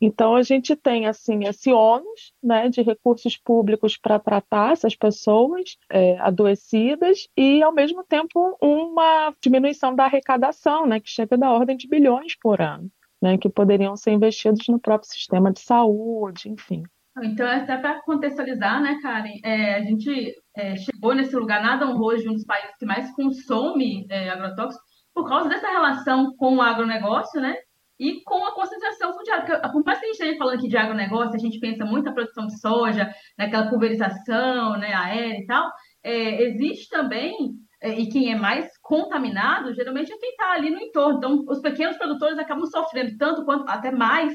Então 0.00 0.34
a 0.34 0.42
gente 0.42 0.74
tem 0.74 1.06
assim 1.06 1.44
esse 1.46 1.70
ônus 1.70 2.32
né, 2.42 2.68
de 2.68 2.80
recursos 2.80 3.36
públicos 3.36 3.98
para 3.98 4.18
tratar 4.18 4.72
essas 4.72 4.96
pessoas 4.96 5.76
é, 5.90 6.18
adoecidas 6.18 7.28
e 7.36 7.62
ao 7.62 7.72
mesmo 7.72 8.02
tempo 8.04 8.56
uma 8.62 9.34
diminuição 9.42 9.94
da 9.94 10.04
arrecadação, 10.04 10.86
né, 10.86 11.00
que 11.00 11.10
chega 11.10 11.36
da 11.36 11.50
ordem 11.52 11.76
de 11.76 11.86
bilhões 11.86 12.34
por 12.40 12.62
ano, 12.62 12.90
né, 13.20 13.36
que 13.36 13.50
poderiam 13.50 13.94
ser 13.94 14.12
investidos 14.12 14.66
no 14.68 14.80
próprio 14.80 15.10
sistema 15.10 15.52
de 15.52 15.60
saúde, 15.60 16.48
enfim. 16.48 16.82
Então, 17.22 17.46
até 17.46 17.76
para 17.76 18.00
contextualizar, 18.02 18.80
né, 18.80 18.98
Karen, 19.02 19.40
é, 19.44 19.74
a 19.74 19.82
gente 19.82 20.34
é, 20.56 20.76
chegou 20.76 21.14
nesse 21.14 21.36
lugar 21.36 21.60
nada 21.60 21.86
honroso 21.86 22.22
de 22.22 22.28
um 22.28 22.34
dos 22.34 22.44
países 22.44 22.74
que 22.78 22.86
mais 22.86 23.12
consome 23.14 24.06
é, 24.08 24.30
agrotóxicos 24.30 24.88
por 25.12 25.28
causa 25.28 25.48
dessa 25.48 25.68
relação 25.68 26.34
com 26.36 26.56
o 26.56 26.62
agronegócio, 26.62 27.40
né, 27.40 27.56
e 28.00 28.22
com 28.24 28.46
a 28.46 28.54
concentração 28.54 29.12
fundiária. 29.12 29.44
Porque, 29.44 29.72
por 29.72 29.84
mais 29.84 30.00
que 30.00 30.06
a 30.06 30.08
gente 30.08 30.18
esteja 30.18 30.38
falando 30.38 30.58
aqui 30.58 30.68
de 30.68 30.76
agronegócio, 30.78 31.34
a 31.34 31.38
gente 31.38 31.60
pensa 31.60 31.84
muito 31.84 32.06
na 32.06 32.14
produção 32.14 32.46
de 32.46 32.58
soja, 32.58 33.12
naquela 33.36 33.68
pulverização 33.68 34.78
né, 34.78 34.94
aérea 34.94 35.38
e 35.38 35.46
tal, 35.46 35.70
é, 36.02 36.44
existe 36.44 36.88
também, 36.88 37.34
é, 37.82 37.90
e 37.90 38.08
quem 38.08 38.32
é 38.32 38.36
mais 38.36 38.66
contaminado, 38.80 39.74
geralmente 39.74 40.10
é 40.10 40.16
quem 40.16 40.30
está 40.30 40.52
ali 40.52 40.70
no 40.70 40.80
entorno. 40.80 41.18
Então, 41.18 41.44
os 41.46 41.60
pequenos 41.60 41.98
produtores 41.98 42.38
acabam 42.38 42.64
sofrendo 42.64 43.18
tanto 43.18 43.44
quanto 43.44 43.68
até 43.68 43.90
mais 43.90 44.34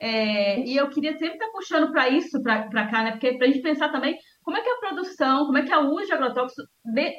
é, 0.00 0.60
e 0.66 0.76
eu 0.76 0.90
queria 0.90 1.12
sempre 1.12 1.34
estar 1.34 1.50
puxando 1.52 1.92
para 1.92 2.08
isso, 2.08 2.42
para 2.42 2.90
cá, 2.90 3.04
né? 3.04 3.12
Porque 3.12 3.38
para 3.38 3.46
a 3.46 3.50
gente 3.50 3.62
pensar 3.62 3.90
também 3.90 4.18
como 4.42 4.56
é 4.56 4.60
que 4.60 4.68
é 4.68 4.72
a 4.72 4.78
produção, 4.78 5.46
como 5.46 5.56
é 5.56 5.62
que 5.62 5.72
é 5.72 5.78
o 5.78 5.88
uso 5.90 6.06
de 6.06 6.12
agrotóxicos 6.12 6.64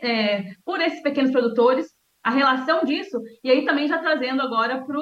é, 0.04 0.44
por 0.66 0.82
esses 0.82 1.02
pequenos 1.02 1.32
produtores, 1.32 1.88
a 2.22 2.32
relação 2.32 2.84
disso, 2.84 3.18
e 3.44 3.52
aí 3.52 3.64
também 3.66 3.88
já 3.88 4.00
trazendo 4.00 4.42
agora 4.42 4.84
para 4.84 5.00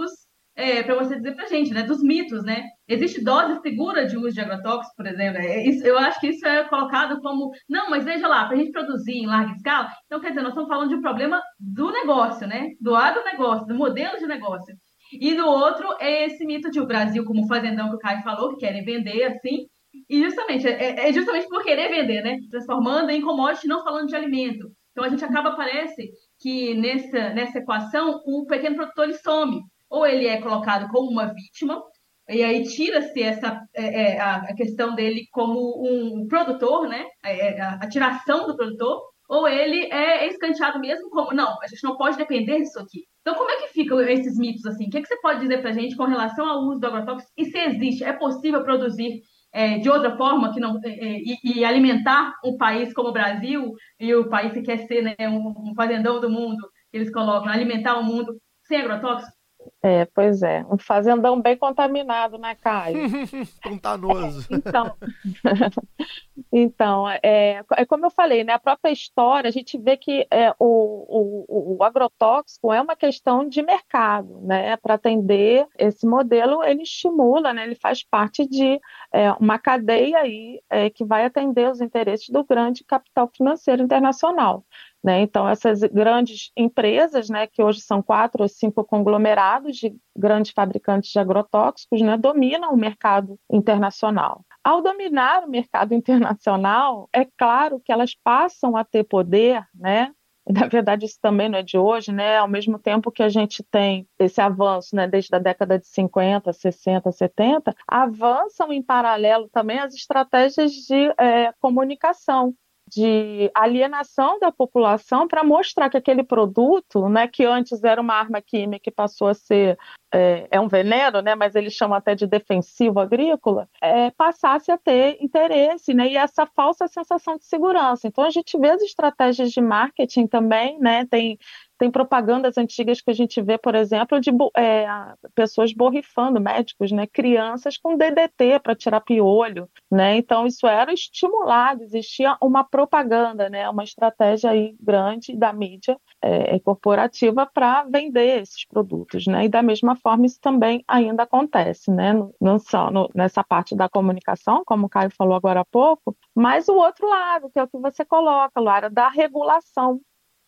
é, 0.56 0.84
para 0.84 0.96
você 0.96 1.16
dizer 1.16 1.36
para 1.36 1.46
a 1.46 1.48
gente, 1.48 1.74
né, 1.74 1.84
dos 1.84 2.04
mitos, 2.04 2.44
né? 2.44 2.64
Existe 2.88 3.24
dose 3.24 3.60
segura 3.62 4.06
de 4.06 4.18
uso 4.18 4.34
de 4.34 4.42
agrotóxicos, 4.42 4.96
por 4.96 5.08
exemplo? 5.08 5.40
É, 5.40 5.66
isso, 5.68 5.86
eu 5.86 5.98
acho 5.98 6.20
que 6.20 6.28
isso 6.28 6.46
é 6.48 6.64
colocado 6.66 7.20
como, 7.22 7.52
não, 7.68 7.90
mas 7.90 8.06
veja 8.06 8.28
lá, 8.28 8.46
para 8.46 8.56
a 8.56 8.60
gente 8.60 8.72
produzir 8.72 9.14
em 9.14 9.26
larga 9.26 9.52
escala, 9.54 9.90
então 10.06 10.20
quer 10.20 10.30
dizer, 10.30 10.42
nós 10.42 10.52
estamos 10.52 10.70
falando 10.70 10.90
de 10.90 10.96
um 10.96 11.02
problema 11.02 11.42
do 11.60 11.92
negócio, 11.92 12.48
né? 12.48 12.70
Do 12.80 12.96
agronegócio, 12.96 13.66
do 13.66 13.76
modelo 13.76 14.18
de 14.18 14.28
negócio. 14.28 14.76
E 15.20 15.34
no 15.34 15.48
outro 15.48 15.88
é 16.00 16.26
esse 16.26 16.46
mito 16.46 16.70
de 16.70 16.80
o 16.80 16.88
Brasil 16.88 17.24
como 17.26 17.48
fazendão 17.48 17.90
que 17.90 17.96
o 17.96 18.00
Caio 18.00 18.24
falou, 18.24 18.50
que 18.50 18.66
querem 18.66 18.84
vender 18.84 19.24
assim. 19.24 19.68
E 20.10 20.24
justamente, 20.24 20.68
é, 20.68 21.10
é 21.10 21.14
justamente 21.14 21.48
por 21.48 21.64
querer 21.64 21.90
vender, 21.90 22.24
né? 22.24 22.38
Transformando 22.50 23.10
em 23.12 23.22
commodity, 23.22 23.68
não 23.68 23.84
falando 23.84 24.08
de 24.08 24.16
alimento. 24.16 24.72
Então 24.92 25.04
a 25.04 25.10
gente 25.10 25.26
acaba, 25.26 25.56
parece, 25.56 26.12
que 26.40 26.76
nessa, 26.76 27.30
nessa 27.30 27.60
equação 27.60 28.22
o 28.26 28.46
pequeno 28.46 28.76
produtor 28.76 29.06
ele 29.06 29.18
some. 29.18 29.62
Ou 29.94 30.08
ele 30.08 30.26
é 30.28 30.42
colocado 30.42 30.90
como 30.90 31.08
uma 31.12 31.32
vítima, 31.32 31.80
e 32.28 32.44
aí 32.44 32.64
tira-se 32.64 33.22
essa 33.22 33.62
é, 33.76 34.16
é, 34.16 34.20
a 34.20 34.56
questão 34.56 34.96
dele 34.96 35.28
como 35.32 35.60
um 35.86 36.28
produtor, 36.28 36.88
né? 36.88 37.06
É, 37.24 37.62
a, 37.62 37.76
a 37.76 37.88
tiração 37.88 38.48
do 38.48 38.56
produtor, 38.56 39.04
ou 39.30 39.48
ele 39.48 39.86
é 39.92 40.28
escanteado 40.28 40.80
mesmo 40.80 41.12
como, 41.12 41.32
não, 41.32 41.62
a 41.62 41.68
gente 41.68 41.84
não 41.84 41.96
pode 41.96 42.18
depender 42.18 42.58
disso 42.60 42.80
aqui. 42.80 43.04
Então, 43.22 43.36
como 43.36 43.52
é 43.52 43.58
que 43.58 43.74
ficam 43.74 44.02
esses 44.02 44.36
mitos 44.36 44.66
assim? 44.66 44.88
O 44.88 44.90
que, 44.90 44.98
é 44.98 45.02
que 45.02 45.08
você 45.08 45.22
pode 45.22 45.42
dizer 45.42 45.62
para 45.62 45.70
a 45.70 45.74
gente 45.74 45.96
com 45.96 46.06
relação 46.06 46.48
ao 46.48 46.62
uso 46.64 46.80
do 46.80 46.88
agrotóxico 46.88 47.32
e 47.38 47.46
se 47.46 47.58
existe, 47.58 48.04
é 48.04 48.14
possível 48.14 48.64
produzir 48.64 49.22
é, 49.54 49.78
de 49.78 49.90
outra 49.90 50.18
forma 50.18 50.52
que 50.52 50.60
não 50.60 50.80
é, 50.84 50.90
é 50.90 51.20
e, 51.20 51.38
e, 51.60 51.64
alimentar 51.64 52.34
um 52.44 52.58
país 52.58 52.92
como 52.94 53.10
o 53.10 53.14
Brasil 53.14 53.74
e 54.00 54.14
o 54.16 54.28
país 54.28 54.52
que 54.54 54.64
quer 54.64 54.88
ser 54.88 55.04
né, 55.04 55.30
um, 55.30 55.70
um 55.70 55.76
fazendão 55.76 56.20
do 56.20 56.30
mundo, 56.30 56.68
eles 56.92 57.12
colocam, 57.12 57.52
alimentar 57.52 58.00
o 58.00 58.04
mundo 58.04 58.36
sem 58.64 58.82
agrotóxico? 58.82 59.43
É, 59.86 60.06
pois 60.06 60.42
é, 60.42 60.66
um 60.72 60.78
fazendão 60.78 61.42
bem 61.42 61.58
contaminado, 61.58 62.38
né, 62.38 62.56
Caio? 62.56 62.96
Contanoso. 63.62 64.48
então, 64.50 64.96
então 66.50 67.10
é, 67.22 67.62
é 67.76 67.86
como 67.86 68.06
eu 68.06 68.10
falei, 68.10 68.46
né, 68.46 68.54
a 68.54 68.60
própria 68.60 68.94
história, 68.94 69.50
a 69.50 69.52
gente 69.52 69.78
vê 69.78 69.98
que 69.98 70.26
é, 70.32 70.52
o, 70.58 71.46
o, 71.50 71.76
o 71.78 71.84
agrotóxico 71.84 72.72
é 72.72 72.80
uma 72.80 72.96
questão 72.96 73.46
de 73.46 73.62
mercado, 73.62 74.40
né, 74.44 74.78
para 74.78 74.94
atender 74.94 75.68
esse 75.78 76.08
modelo, 76.08 76.64
ele 76.64 76.84
estimula, 76.84 77.54
né, 77.54 77.66
ele 77.66 77.76
faz 77.76 78.02
parte 78.06 78.48
de 78.48 78.80
é, 79.12 79.34
uma 79.34 79.60
cadeia 79.60 80.20
aí 80.20 80.62
é, 80.70 80.90
que 80.90 81.04
vai 81.04 81.26
atender 81.26 81.70
os 81.70 81.82
interesses 81.82 82.30
do 82.30 82.46
grande 82.46 82.86
capital 82.86 83.30
financeiro 83.36 83.84
internacional. 83.84 84.64
Né? 85.04 85.20
Então, 85.20 85.48
essas 85.50 85.82
grandes 85.82 86.52
empresas, 86.56 87.30
né, 87.30 87.46
que 87.46 87.62
hoje 87.62 87.82
são 87.82 88.02
quatro 88.02 88.44
ou 88.44 88.48
cinco 88.48 88.86
conglomerados 88.86 89.76
de 89.76 89.94
grandes 90.16 90.54
fabricantes 90.54 91.12
de 91.12 91.20
agrotóxicos, 91.20 92.02
né, 92.02 92.16
dominam 92.16 92.74
o 92.74 92.78
mercado 92.78 93.38
internacional. 93.52 94.46
Ao 94.64 94.82
dominar 94.82 95.44
o 95.44 95.50
mercado 95.50 95.92
internacional, 95.94 97.10
é 97.12 97.26
claro 97.38 97.82
que 97.84 97.92
elas 97.92 98.16
passam 98.16 98.78
a 98.78 98.86
ter 98.86 99.04
poder, 99.04 99.66
né? 99.76 100.14
Na 100.50 100.68
verdade, 100.68 101.06
isso 101.06 101.18
também 101.22 101.48
não 101.48 101.58
é 101.58 101.64
de 101.64 101.78
hoje, 101.78 102.12
né? 102.12 102.38
Ao 102.38 102.50
mesmo 102.50 102.78
tempo 102.78 103.12
que 103.12 103.24
a 103.24 103.30
gente 103.30 103.64
tem 103.64 104.06
esse 104.20 104.42
avanço, 104.42 104.94
né, 104.94 105.08
desde 105.08 105.34
a 105.34 105.40
década 105.40 105.80
de 105.80 105.88
50, 105.88 106.52
60, 106.52 107.12
70, 107.12 107.74
avançam 107.88 108.72
em 108.72 108.84
paralelo 108.84 109.50
também 109.50 109.80
as 109.80 109.94
estratégias 109.94 110.72
de 110.72 111.14
é, 111.18 111.54
comunicação 111.62 112.54
de 112.94 113.52
alienação 113.56 114.40
da 114.40 114.52
população 114.52 115.28
para 115.28 115.44
mostrar 115.44 115.90
que 115.90 115.98
aquele 115.98 116.24
produto, 116.24 117.10
né, 117.10 117.28
que 117.28 117.44
antes 117.44 117.84
era 117.84 118.00
uma 118.00 118.14
arma 118.14 118.42
química 118.42 118.90
e 118.90 118.94
passou 118.94 119.28
a 119.28 119.34
ser 119.34 119.78
é, 120.14 120.48
é, 120.52 120.60
um 120.60 120.68
veneno, 120.68 121.22
né, 121.22 121.34
mas 121.34 121.56
eles 121.56 121.74
chamam 121.74 121.98
até 121.98 122.14
de 122.14 122.28
defensivo 122.28 123.00
agrícola, 123.00 123.68
é, 123.82 124.12
passasse 124.12 124.72
a 124.72 124.78
ter 124.78 125.18
interesse, 125.20 125.94
né, 125.94 126.08
e 126.08 126.18
essa 126.18 126.46
falsa 126.46 126.88
sensação 126.88 127.38
de 127.38 127.46
segurança. 127.46 128.08
Então 128.08 128.24
a 128.24 128.30
gente 128.30 128.58
vê 128.60 128.70
as 128.70 128.82
estratégias 128.82 129.52
de 129.52 129.62
marketing 129.62 130.28
também, 130.28 130.80
né, 130.80 131.06
tem 131.10 131.40
tem 131.78 131.92
propagandas 131.92 132.58
antigas 132.58 133.02
que 133.02 133.12
a 133.12 133.14
gente 133.14 133.42
vê, 133.42 133.58
por 133.58 133.76
exemplo, 133.76 134.20
de 134.20 134.32
é, 134.58 134.88
pessoas 135.36 135.74
borrifando, 135.74 136.40
médicos, 136.40 136.92
né, 136.92 137.08
crianças 137.08 137.78
com 137.78 137.98
DDT 137.98 138.60
para 138.62 138.76
tirar 138.76 139.02
piolho, 139.02 139.70
né? 139.92 140.18
Então 140.18 140.46
isso 140.46 140.68
era 140.68 140.94
estimulado, 140.94 141.84
existia 141.84 142.38
uma 142.42 142.64
propaganda, 142.64 143.50
né, 143.50 143.70
uma 143.70 143.84
estratégia 143.84 144.52
aí 144.52 144.76
grande 144.80 145.36
da 145.36 145.52
mídia 145.52 145.98
é, 146.22 146.60
corporativa 146.60 147.46
para 147.46 147.84
vender 147.84 148.42
esses 148.42 148.66
produtos, 148.68 149.28
né? 149.28 149.46
E 149.46 149.50
da 149.50 149.62
mesma 149.62 149.96
forma 149.96 150.26
isso 150.26 150.40
também 150.42 150.84
ainda 150.88 151.24
acontece, 151.24 151.92
né? 151.92 152.14
Não 152.40 152.60
só 152.60 152.90
no, 152.92 153.10
nessa 153.14 153.44
parte 153.44 153.76
da 153.76 153.90
comunicação, 153.90 154.64
como 154.66 154.86
o 154.86 154.90
Caio 154.90 155.10
falou 155.12 155.36
agora 155.36 155.62
há 155.62 155.66
pouco, 155.66 156.16
mas 156.36 156.68
o 156.68 156.76
outro 156.76 157.08
lado, 157.08 157.50
que 157.52 157.60
é 157.60 157.64
o 157.64 157.68
que 157.68 157.78
você 157.78 158.06
coloca, 158.06 158.60
Lara, 158.62 158.90
da 158.90 159.10
regulação, 159.10 160.00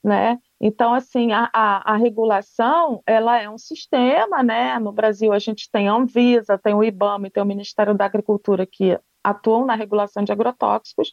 né? 0.04 0.40
Então, 0.60 0.94
assim, 0.94 1.32
a, 1.32 1.50
a, 1.54 1.94
a, 1.94 1.98
regulação, 1.98 3.02
ela 3.06 3.40
é 3.42 3.50
um 3.50 3.58
sistema, 3.58 4.42
né? 4.42 4.80
No 4.80 4.92
Brasil 4.92 5.34
a 5.34 5.40
gente 5.40 5.70
tem 5.70 5.90
a 5.90 5.94
Anvisa, 5.94 6.58
tem 6.58 6.74
o 6.74 6.84
IBAMA 6.84 7.28
e 7.28 7.30
tem 7.30 7.44
o 7.44 7.46
Ministério 7.46 7.94
da 7.94 8.06
Agricultura 8.06 8.66
que 8.66 8.98
atuam 9.24 9.66
na 9.66 9.76
regulação 9.76 10.24
de 10.24 10.32
agrotóxicos, 10.32 11.12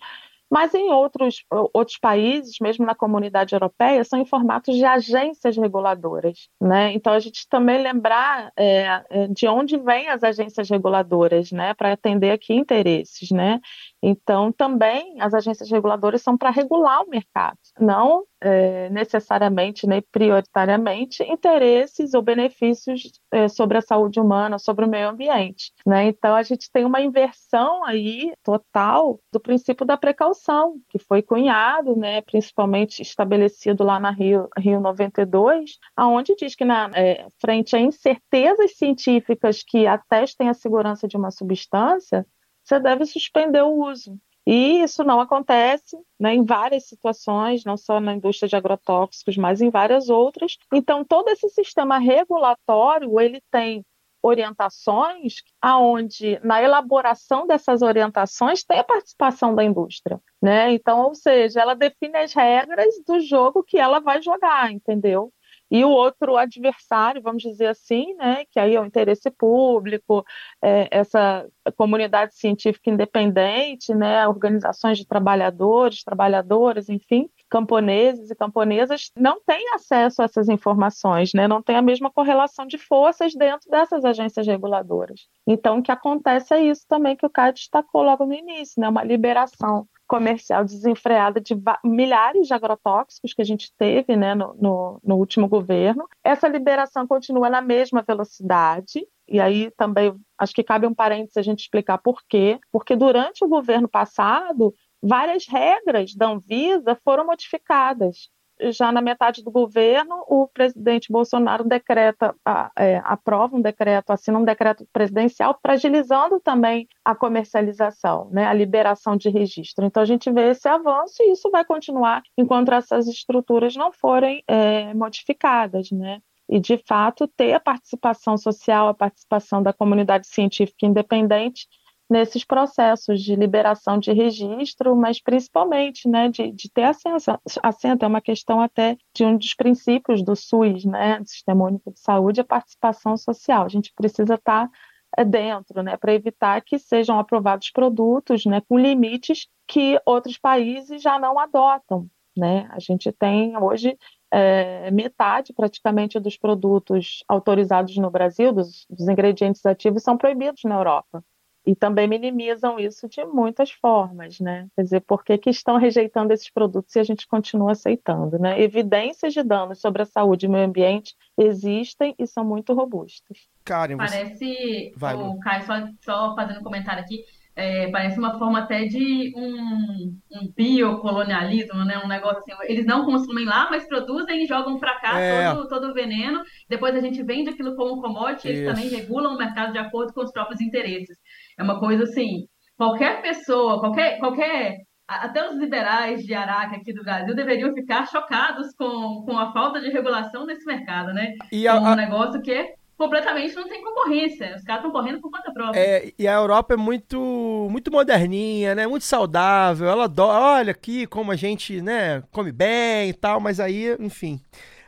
mas 0.53 0.75
em 0.75 0.91
outros, 0.91 1.47
outros 1.73 1.97
países, 1.97 2.57
mesmo 2.61 2.85
na 2.85 2.95
comunidade 2.95 3.55
europeia, 3.55 4.05
são 4.05 4.21
em 4.21 4.27
formatos 4.27 4.77
de 4.77 4.85
agências 4.85 5.57
reguladoras. 5.57 6.47
Né? 6.61 6.93
Então, 6.93 7.15
a 7.15 7.19
gente 7.19 7.49
também 7.49 7.83
lembrar 7.83 8.53
é, 8.55 9.03
é 9.09 9.29
de 9.29 9.49
onde 9.49 9.79
vêm 9.79 10.11
as 10.11 10.23
agências 10.23 10.69
reguladoras, 10.69 11.51
né? 11.53 11.73
para 11.73 11.93
atender 11.93 12.33
aqui 12.33 12.53
interesses. 12.53 13.31
Né? 13.31 13.61
Então, 14.02 14.50
também 14.50 15.21
as 15.21 15.32
agências 15.32 15.71
reguladoras 15.71 16.23
são 16.23 16.37
para 16.37 16.50
regular 16.50 17.02
o 17.02 17.09
mercado, 17.09 17.56
não 17.78 18.25
é, 18.40 18.90
necessariamente, 18.90 19.87
nem 19.87 20.02
prioritariamente, 20.02 21.23
interesses 21.23 22.12
ou 22.12 22.21
benefícios 22.21 23.12
é, 23.30 23.47
sobre 23.47 23.78
a 23.78 23.80
saúde 23.80 24.18
humana, 24.18 24.59
sobre 24.59 24.85
o 24.85 24.88
meio 24.88 25.09
ambiente. 25.09 25.73
Né? 25.87 26.09
Então, 26.09 26.35
a 26.35 26.42
gente 26.42 26.68
tem 26.73 26.85
uma 26.85 27.00
inversão 27.00 27.85
aí 27.85 28.32
total 28.42 29.21
do 29.32 29.38
princípio 29.38 29.87
da 29.87 29.97
precaução, 29.97 30.75
que 30.88 30.99
foi 30.99 31.23
cunhado, 31.23 31.97
né, 31.97 32.21
principalmente 32.23 33.00
estabelecido 33.00 33.85
lá 33.85 34.00
na 34.00 34.11
Rio, 34.11 34.49
Rio 34.59 34.80
92, 34.80 35.78
aonde 35.97 36.35
diz 36.35 36.56
que, 36.56 36.64
na, 36.64 36.90
é, 36.94 37.26
frente 37.40 37.76
a 37.76 37.80
incertezas 37.80 38.76
científicas 38.76 39.62
que 39.62 39.87
atestem 39.87 40.49
a 40.49 40.54
segurança 40.54 41.06
de 41.06 41.16
uma 41.16 41.30
substância, 41.30 42.26
você 42.64 42.78
deve 42.81 43.04
suspender 43.07 43.62
o 43.62 43.88
uso. 43.88 44.19
E 44.47 44.83
isso 44.83 45.04
não 45.04 45.21
acontece 45.21 45.97
né, 46.19 46.35
em 46.35 46.45
várias 46.45 46.88
situações, 46.88 47.64
não 47.64 47.76
só 47.76 48.00
na 48.00 48.14
indústria 48.14 48.49
de 48.49 48.57
agrotóxicos, 48.57 49.37
mas 49.37 49.61
em 49.61 49.71
várias 49.71 50.09
outras. 50.09 50.59
Então, 50.73 51.04
todo 51.04 51.28
esse 51.28 51.49
sistema 51.50 51.99
regulatório 51.99 53.21
ele 53.21 53.40
tem 53.50 53.85
orientações 54.23 55.42
aonde 55.61 56.38
na 56.45 56.62
elaboração 56.62 57.47
dessas 57.47 57.83
orientações 57.83 58.62
tem 58.62 58.78
a 58.78 58.85
participação 58.85 59.54
da 59.54 59.64
indústria. 59.64 60.21
né? 60.40 60.73
Então, 60.73 61.02
ou 61.07 61.14
seja, 61.14 61.61
ela 61.61 61.75
define 61.75 62.16
as 62.19 62.33
regras 62.33 62.95
do 63.07 63.21
jogo 63.21 63.64
que 63.64 63.78
ela 63.78 64.00
vai 64.00 64.23
jogar, 64.23 64.71
entendeu? 64.73 65.33
E 65.73 65.87
o 65.87 65.88
outro 65.88 66.37
adversário, 66.37 67.23
vamos 67.23 67.43
dizer 67.43 67.69
assim, 67.69 68.14
né, 68.17 68.45
que 68.50 68.61
aí 68.61 68.75
é 68.75 68.81
o 68.81 68.85
interesse 68.85 69.31
público, 69.31 70.23
é, 70.61 70.87
essa 70.91 71.49
comunidade 71.79 72.35
científica 72.35 72.91
independente, 72.91 73.95
né, 73.95 74.29
organizações 74.29 74.99
de 74.99 75.07
trabalhadores, 75.07 76.05
trabalhadoras, 76.05 76.91
enfim, 76.91 77.31
camponeses 77.52 78.30
e 78.30 78.35
camponesas, 78.35 79.11
não 79.14 79.38
têm 79.44 79.75
acesso 79.75 80.23
a 80.23 80.25
essas 80.25 80.49
informações, 80.49 81.35
né, 81.35 81.47
não 81.47 81.61
tem 81.61 81.76
a 81.76 81.82
mesma 81.82 82.11
correlação 82.11 82.66
de 82.66 82.78
forças 82.78 83.35
dentro 83.35 83.71
dessas 83.71 84.06
agências 84.06 84.47
reguladoras. 84.47 85.28
Então, 85.47 85.78
o 85.78 85.82
que 85.82 85.92
acontece 85.92 86.54
é 86.54 86.62
isso 86.64 86.87
também 86.88 87.14
que 87.14 87.26
o 87.26 87.30
Caio 87.30 87.52
destacou 87.52 88.02
logo 88.02 88.25
no 88.25 88.32
início, 88.32 88.80
né, 88.80 88.88
uma 88.88 89.04
liberação 89.04 89.87
comercial 90.09 90.64
desenfreada 90.64 91.42
de 91.42 91.54
milhares 91.85 92.47
de 92.47 92.54
agrotóxicos 92.54 93.35
que 93.35 93.42
a 93.42 93.44
gente 93.44 93.71
teve 93.76 94.16
né, 94.16 94.35
no, 94.35 94.54
no, 94.54 95.00
no 95.04 95.16
último 95.16 95.47
governo. 95.47 96.06
Essa 96.25 96.49
liberação 96.49 97.06
continua 97.06 97.50
na 97.50 97.61
mesma 97.61 98.02
velocidade, 98.02 99.06
e 99.28 99.40
aí 99.40 99.71
também 99.73 100.14
acho 100.38 100.54
que 100.54 100.62
cabe 100.62 100.87
um 100.87 100.94
parênteses 100.94 101.37
a 101.37 101.42
gente 101.42 101.61
explicar 101.61 101.99
por 101.99 102.23
quê. 102.26 102.59
Porque 102.71 102.97
durante 102.97 103.44
o 103.44 103.49
governo 103.49 103.88
passado, 103.88 104.75
várias 105.02 105.47
regras 105.47 106.14
da 106.14 106.28
Anvisa 106.28 106.99
foram 107.04 107.26
modificadas 107.26 108.30
já 108.71 108.92
na 108.92 109.00
metade 109.00 109.42
do 109.42 109.50
governo, 109.50 110.25
o 110.28 110.47
presidente 110.47 111.11
Bolsonaro 111.11 111.64
decreta, 111.64 112.35
é, 112.78 113.00
aprova 113.04 113.56
um 113.56 113.61
decreto, 113.61 114.11
assina 114.11 114.38
um 114.38 114.44
decreto 114.44 114.87
presidencial, 114.92 115.59
fragilizando 115.61 116.38
também 116.38 116.87
a 117.04 117.14
comercialização, 117.14 118.28
né, 118.30 118.47
a 118.47 118.52
liberação 118.52 119.16
de 119.16 119.28
registro. 119.28 119.85
Então, 119.85 120.02
a 120.02 120.06
gente 120.06 120.30
vê 120.30 120.50
esse 120.50 120.68
avanço 120.68 121.16
e 121.21 121.32
isso 121.32 121.50
vai 121.50 121.64
continuar 121.64 122.23
enquanto 122.37 122.73
essas 122.73 123.09
estruturas 123.09 123.75
não 123.75 123.90
forem 123.92 124.44
é, 124.47 124.92
modificadas. 124.94 125.90
Né? 125.90 126.21
E, 126.49 126.61
de 126.61 126.78
fato, 126.87 127.26
ter 127.26 127.54
a 127.54 127.61
participação 127.61 128.37
social, 128.37 128.88
a 128.88 128.94
participação 128.94 129.62
da 129.62 129.73
comunidade 129.73 130.26
científica 130.26 130.87
independente 130.87 131.66
nesses 132.12 132.45
processos 132.45 133.23
de 133.23 133.35
liberação 133.35 133.99
de 133.99 134.12
registro, 134.12 134.95
mas 134.95 135.21
principalmente 135.21 136.07
né, 136.07 136.28
de, 136.28 136.52
de 136.52 136.71
ter 136.71 136.85
acesso, 136.85 137.40
assento, 137.62 138.04
é 138.04 138.09
uma 138.09 138.21
questão 138.21 138.61
até 138.61 138.99
de 139.14 139.25
um 139.25 139.37
dos 139.37 139.54
princípios 139.54 140.23
do 140.23 140.37
SUS, 140.37 140.85
né, 140.85 141.19
do 141.19 141.28
Sistema 141.28 141.64
Único 141.64 141.90
de 141.90 141.99
Saúde, 141.99 142.42
a 142.42 142.45
participação 142.45 143.16
social. 143.16 143.64
A 143.64 143.69
gente 143.69 143.92
precisa 143.97 144.35
estar 144.35 144.71
é, 145.16 145.25
dentro, 145.25 145.83
né, 145.83 145.97
para 145.97 146.12
evitar 146.12 146.61
que 146.61 146.78
sejam 146.78 147.19
aprovados 147.19 147.71
produtos 147.71 148.45
né, 148.45 148.61
com 148.69 148.78
limites 148.78 149.49
que 149.66 149.99
outros 150.04 150.37
países 150.37 151.00
já 151.00 151.19
não 151.19 151.38
adotam. 151.38 152.07
Né? 152.37 152.69
A 152.71 152.78
gente 152.78 153.11
tem 153.11 153.57
hoje 153.57 153.97
é, 154.31 154.90
metade 154.90 155.52
praticamente 155.54 156.21
dos 156.21 156.37
produtos 156.37 157.25
autorizados 157.26 157.97
no 157.97 158.11
Brasil, 158.11 158.52
dos, 158.52 158.87
dos 158.88 159.09
ingredientes 159.09 159.64
ativos, 159.64 160.02
são 160.02 160.16
proibidos 160.16 160.62
na 160.64 160.75
Europa 160.75 161.25
e 161.64 161.76
também 161.76 162.09
minimizam 162.09 162.78
isso 162.78 163.09
de 163.09 163.25
muitas 163.25 163.71
formas, 163.71 164.40
né? 164.40 164.66
Quer 164.75 164.83
dizer, 164.83 165.00
por 165.00 165.25
que, 165.25 165.38
que 165.38 165.50
estão 165.50 165.76
rejeitando 165.76 166.33
esses 166.33 166.50
produtos 166.50 166.95
e 166.97 167.00
a 167.00 167.04
gente 167.04 167.26
continua 167.26 167.73
aceitando, 167.73 168.38
né? 168.38 168.61
Evidências 168.61 169.33
de 169.33 169.42
danos 169.42 169.81
sobre 169.81 170.02
a 170.02 170.07
saúde 170.07 170.47
e 170.47 170.49
o 170.49 170.52
meio 170.52 170.66
ambiente 170.66 171.14
existem 171.38 172.14
e 172.19 172.26
são 172.26 172.45
muito 172.45 172.75
robustas. 172.75 173.38
Karen, 173.64 173.97
você... 173.97 174.16
Parece, 174.16 174.92
Vai, 174.97 175.14
o 175.14 175.38
Caio, 175.38 175.64
só, 175.64 175.75
só 176.00 176.35
fazendo 176.35 176.61
um 176.61 176.64
comentário 176.64 177.02
aqui, 177.02 177.25
é, 177.54 177.90
parece 177.90 178.19
uma 178.19 178.38
forma 178.38 178.61
até 178.61 178.87
de 178.87 179.33
um, 179.37 180.16
um 180.31 180.52
biocolonialismo, 180.57 181.85
né? 181.85 182.00
Um 182.02 182.09
negócio 182.09 182.38
assim, 182.38 182.52
eles 182.62 182.87
não 182.87 183.04
consumem 183.04 183.45
lá, 183.45 183.69
mas 183.71 183.87
produzem 183.87 184.45
e 184.45 184.47
jogam 184.47 184.78
para 184.78 184.99
cá 185.00 185.21
é. 185.21 185.52
todo, 185.52 185.69
todo 185.69 185.90
o 185.90 185.95
veneno. 185.95 186.42
Depois 186.66 186.95
a 186.95 187.00
gente 187.00 187.23
vende 187.23 187.50
aquilo 187.50 187.76
como 187.76 188.00
commodity, 188.00 188.49
eles 188.49 188.66
também 188.66 188.88
regulam 188.88 189.35
o 189.35 189.38
mercado 189.38 189.73
de 189.73 189.78
acordo 189.78 190.14
com 190.14 190.23
os 190.23 190.33
próprios 190.33 190.62
interesses. 190.62 191.19
É 191.59 191.62
uma 191.62 191.78
coisa 191.78 192.04
assim, 192.04 192.47
qualquer 192.76 193.23
pessoa, 193.23 193.80
qualquer, 193.80 194.18
qualquer 194.18 194.78
até 195.06 195.49
os 195.49 195.56
liberais 195.56 196.25
de 196.25 196.32
Araca 196.34 196.76
aqui 196.76 196.93
do 196.93 197.02
Brasil 197.02 197.34
deveriam 197.34 197.75
ficar 197.75 198.06
chocados 198.06 198.75
com, 198.76 199.25
com 199.26 199.38
a 199.38 199.52
falta 199.52 199.80
de 199.80 199.91
regulação 199.91 200.47
nesse 200.47 200.65
mercado, 200.65 201.12
né? 201.12 201.34
E 201.50 201.69
a, 201.69 201.78
um 201.78 201.95
negócio 201.95 202.41
que 202.41 202.52
é 202.52 202.75
completamente 202.97 203.54
não 203.54 203.69
tem 203.69 203.82
concorrência. 203.82 204.54
Os 204.56 204.62
caras 204.62 204.84
estão 204.84 204.93
correndo 204.93 205.21
por 205.21 205.30
conta 205.30 205.52
própria. 205.52 205.80
É, 205.80 206.12
e 206.19 206.26
a 206.28 206.34
Europa 206.34 206.75
é 206.75 206.76
muito 206.76 207.69
muito 207.71 207.91
moderninha, 207.91 208.75
né? 208.75 208.86
Muito 208.86 209.04
saudável. 209.04 209.88
Ela 209.88 210.04
adora, 210.04 210.58
olha 210.58 210.71
aqui 210.71 211.06
como 211.06 211.32
a 211.32 211.36
gente, 211.36 211.82
né, 211.82 212.23
come 212.30 212.52
bem 212.52 213.10
e 213.10 213.15
tal, 213.15 213.41
mas 213.41 213.60
aí, 213.60 213.97
enfim, 213.99 214.41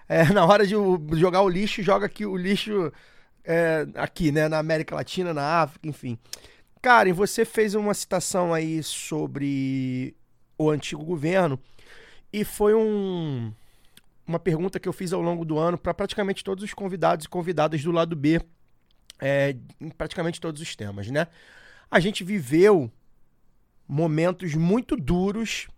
é, 0.09 0.25
na 0.33 0.45
hora 0.47 0.67
de 0.67 0.75
jogar 1.13 1.43
o 1.43 1.49
lixo, 1.49 1.83
joga 1.83 2.07
aqui 2.07 2.25
o 2.25 2.37
lixo 2.37 2.93
é, 3.45 3.87
aqui, 3.97 4.33
né, 4.33 4.49
na 4.49 4.59
América 4.59 4.95
Latina, 4.95 5.35
na 5.35 5.63
África, 5.63 5.89
enfim. 5.89 6.19
Karen, 6.85 7.15
você 7.15 7.47
fez 7.47 7.75
uma 7.75 7.95
citação 7.95 8.53
aí 8.53 8.83
sobre 8.83 10.15
o 10.59 10.69
antigo 10.69 11.03
governo 11.03 11.59
e 12.31 12.45
foi 12.45 12.75
um 12.75 13.51
uma 14.27 14.39
pergunta 14.39 14.79
que 14.79 14.87
eu 14.87 14.93
fiz 14.93 15.11
ao 15.11 15.23
longo 15.23 15.47
do 15.47 15.59
ano 15.59 15.79
para 15.79 15.95
praticamente 15.95 16.45
todos 16.45 16.63
os 16.63 16.75
convidados 16.75 17.25
e 17.25 17.29
convidadas 17.29 17.83
do 17.83 17.91
lado 17.91 18.15
B, 18.15 18.39
é, 19.19 19.57
em 19.81 19.89
praticamente 19.89 20.39
todos 20.39 20.61
os 20.61 20.77
temas, 20.77 21.11
né? 21.11 21.27
A 21.91 21.99
gente 22.01 22.23
viveu 22.23 22.93
momentos 23.89 24.55
muito 24.55 24.95
duros 24.95 25.69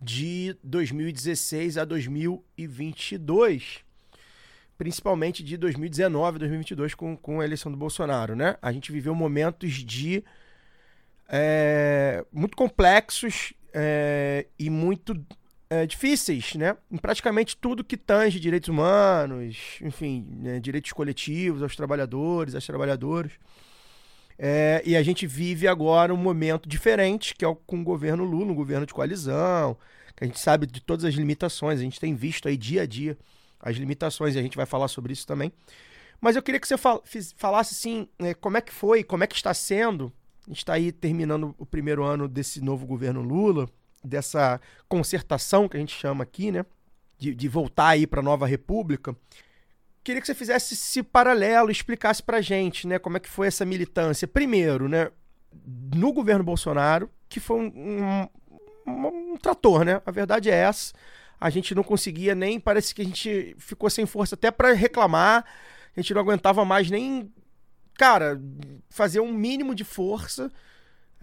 de 0.00 0.56
2016 0.62 1.78
a 1.78 1.84
2022, 1.84 3.80
principalmente 4.78 5.42
de 5.42 5.56
2019 5.56 6.36
a 6.36 6.38
2022 6.38 6.94
com, 6.94 7.16
com 7.16 7.40
a 7.40 7.44
eleição 7.44 7.72
do 7.72 7.78
Bolsonaro, 7.78 8.36
né? 8.36 8.56
A 8.62 8.70
gente 8.70 8.92
viveu 8.92 9.16
momentos 9.16 9.72
de 9.72 10.22
é, 11.28 12.24
muito 12.32 12.56
complexos 12.56 13.52
é, 13.72 14.46
e 14.58 14.70
muito 14.70 15.14
é, 15.68 15.86
difíceis, 15.86 16.54
né? 16.54 16.76
Em 16.90 16.96
praticamente 16.96 17.56
tudo 17.56 17.82
que 17.82 17.96
tange 17.96 18.38
direitos 18.38 18.68
humanos, 18.68 19.78
enfim, 19.82 20.26
né? 20.30 20.60
direitos 20.60 20.92
coletivos 20.92 21.62
aos 21.62 21.74
trabalhadores, 21.74 22.54
às 22.54 22.66
trabalhadoras. 22.66 23.32
É, 24.38 24.82
e 24.84 24.96
a 24.96 25.02
gente 25.02 25.26
vive 25.26 25.68
agora 25.68 26.12
um 26.12 26.16
momento 26.16 26.68
diferente, 26.68 27.34
que 27.34 27.44
é 27.44 27.48
o, 27.48 27.54
com 27.54 27.80
o 27.80 27.84
governo 27.84 28.24
Lula, 28.24 28.52
um 28.52 28.54
governo 28.54 28.86
de 28.86 28.92
coalizão, 28.92 29.76
que 30.16 30.24
a 30.24 30.26
gente 30.26 30.40
sabe 30.40 30.66
de 30.66 30.80
todas 30.80 31.04
as 31.04 31.14
limitações, 31.14 31.80
a 31.80 31.82
gente 31.82 32.00
tem 32.00 32.14
visto 32.14 32.48
aí 32.48 32.56
dia 32.56 32.82
a 32.82 32.86
dia 32.86 33.16
as 33.60 33.76
limitações, 33.76 34.34
e 34.34 34.38
a 34.38 34.42
gente 34.42 34.56
vai 34.56 34.66
falar 34.66 34.88
sobre 34.88 35.12
isso 35.12 35.26
também. 35.26 35.52
Mas 36.20 36.36
eu 36.36 36.42
queria 36.42 36.60
que 36.60 36.68
você 36.68 36.76
fal 36.76 37.02
falasse, 37.36 37.74
assim, 37.74 38.08
né, 38.18 38.34
como 38.34 38.56
é 38.56 38.60
que 38.60 38.72
foi, 38.72 39.02
como 39.02 39.24
é 39.24 39.26
que 39.26 39.34
está 39.34 39.54
sendo, 39.54 40.12
a 40.46 40.50
gente 40.50 40.58
está 40.58 40.74
aí 40.74 40.92
terminando 40.92 41.54
o 41.58 41.64
primeiro 41.64 42.04
ano 42.04 42.28
desse 42.28 42.60
novo 42.60 42.86
governo 42.86 43.22
Lula, 43.22 43.68
dessa 44.02 44.60
concertação 44.88 45.68
que 45.68 45.76
a 45.76 45.80
gente 45.80 45.94
chama 45.94 46.22
aqui, 46.22 46.52
né? 46.52 46.64
De, 47.16 47.34
de 47.34 47.48
voltar 47.48 47.88
aí 47.88 48.06
para 48.06 48.20
a 48.20 48.22
nova 48.22 48.46
república. 48.46 49.16
Queria 50.02 50.20
que 50.20 50.26
você 50.26 50.34
fizesse 50.34 50.74
esse 50.74 51.02
paralelo, 51.02 51.70
explicasse 51.70 52.22
para 52.22 52.42
gente, 52.42 52.86
né? 52.86 52.98
Como 52.98 53.16
é 53.16 53.20
que 53.20 53.28
foi 53.28 53.46
essa 53.46 53.64
militância. 53.64 54.28
Primeiro, 54.28 54.86
né? 54.86 55.10
No 55.94 56.12
governo 56.12 56.44
Bolsonaro, 56.44 57.08
que 57.28 57.40
foi 57.40 57.60
um, 57.60 58.28
um, 58.86 59.32
um 59.32 59.36
trator, 59.38 59.82
né? 59.82 60.02
A 60.04 60.10
verdade 60.10 60.50
é 60.50 60.54
essa. 60.54 60.92
A 61.40 61.48
gente 61.48 61.74
não 61.74 61.82
conseguia 61.82 62.34
nem, 62.34 62.60
parece 62.60 62.94
que 62.94 63.00
a 63.00 63.04
gente 63.04 63.56
ficou 63.58 63.88
sem 63.88 64.04
força 64.04 64.34
até 64.34 64.50
para 64.50 64.72
reclamar. 64.74 65.44
A 65.96 66.00
gente 66.00 66.12
não 66.12 66.20
aguentava 66.20 66.64
mais 66.64 66.90
nem, 66.90 67.32
cara, 67.96 68.40
fazer 68.88 69.20
um 69.20 69.32
mínimo 69.32 69.74
de 69.74 69.84
força 69.84 70.50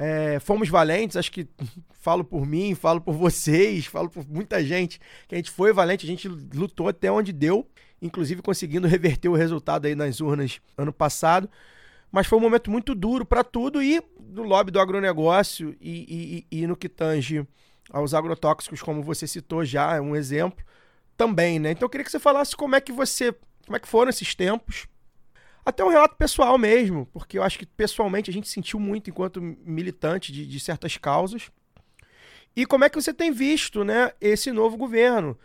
é, 0.03 0.39
fomos 0.39 0.67
valentes, 0.67 1.15
acho 1.15 1.31
que 1.31 1.47
falo 2.01 2.23
por 2.23 2.43
mim, 2.43 2.73
falo 2.73 2.99
por 2.99 3.13
vocês, 3.13 3.85
falo 3.85 4.09
por 4.09 4.27
muita 4.27 4.63
gente, 4.63 4.99
que 5.27 5.35
a 5.35 5.37
gente 5.37 5.51
foi 5.51 5.71
valente, 5.71 6.05
a 6.05 6.09
gente 6.09 6.27
lutou 6.27 6.87
até 6.87 7.11
onde 7.11 7.31
deu, 7.31 7.69
inclusive 8.01 8.41
conseguindo 8.41 8.87
reverter 8.87 9.29
o 9.29 9.35
resultado 9.35 9.85
aí 9.85 9.93
nas 9.93 10.19
urnas 10.19 10.59
ano 10.75 10.91
passado. 10.91 11.47
Mas 12.11 12.25
foi 12.25 12.39
um 12.39 12.41
momento 12.41 12.71
muito 12.71 12.95
duro 12.95 13.23
para 13.23 13.43
tudo 13.43 13.81
e 13.81 14.01
no 14.19 14.41
lobby 14.41 14.71
do 14.71 14.79
agronegócio 14.79 15.77
e, 15.79 16.45
e, 16.51 16.61
e, 16.61 16.67
no 16.67 16.75
que 16.75 16.89
tange 16.89 17.47
aos 17.91 18.13
agrotóxicos, 18.15 18.81
como 18.81 19.03
você 19.03 19.27
citou 19.27 19.63
já, 19.63 19.95
é 19.95 20.01
um 20.01 20.15
exemplo 20.15 20.65
também, 21.15 21.59
né? 21.59 21.71
Então 21.71 21.85
eu 21.85 21.89
queria 21.89 22.03
que 22.03 22.11
você 22.11 22.19
falasse 22.19 22.55
como 22.55 22.75
é 22.75 22.81
que 22.81 22.91
você, 22.91 23.33
como 23.65 23.77
é 23.77 23.79
que 23.79 23.87
foram 23.87 24.09
esses 24.09 24.33
tempos, 24.33 24.87
até 25.65 25.83
um 25.83 25.89
relato 25.89 26.15
pessoal 26.15 26.57
mesmo, 26.57 27.05
porque 27.13 27.37
eu 27.37 27.43
acho 27.43 27.59
que 27.59 27.65
pessoalmente 27.65 28.29
a 28.29 28.33
gente 28.33 28.49
sentiu 28.49 28.79
muito 28.79 29.09
enquanto 29.09 29.41
militante 29.41 30.31
de, 30.31 30.45
de 30.45 30.59
certas 30.59 30.97
causas. 30.97 31.51
E 32.55 32.65
como 32.65 32.83
é 32.83 32.89
que 32.89 32.99
você 32.99 33.13
tem 33.13 33.31
visto 33.31 33.83
né, 33.83 34.11
esse 34.19 34.51
novo 34.51 34.75
governo? 34.75 35.37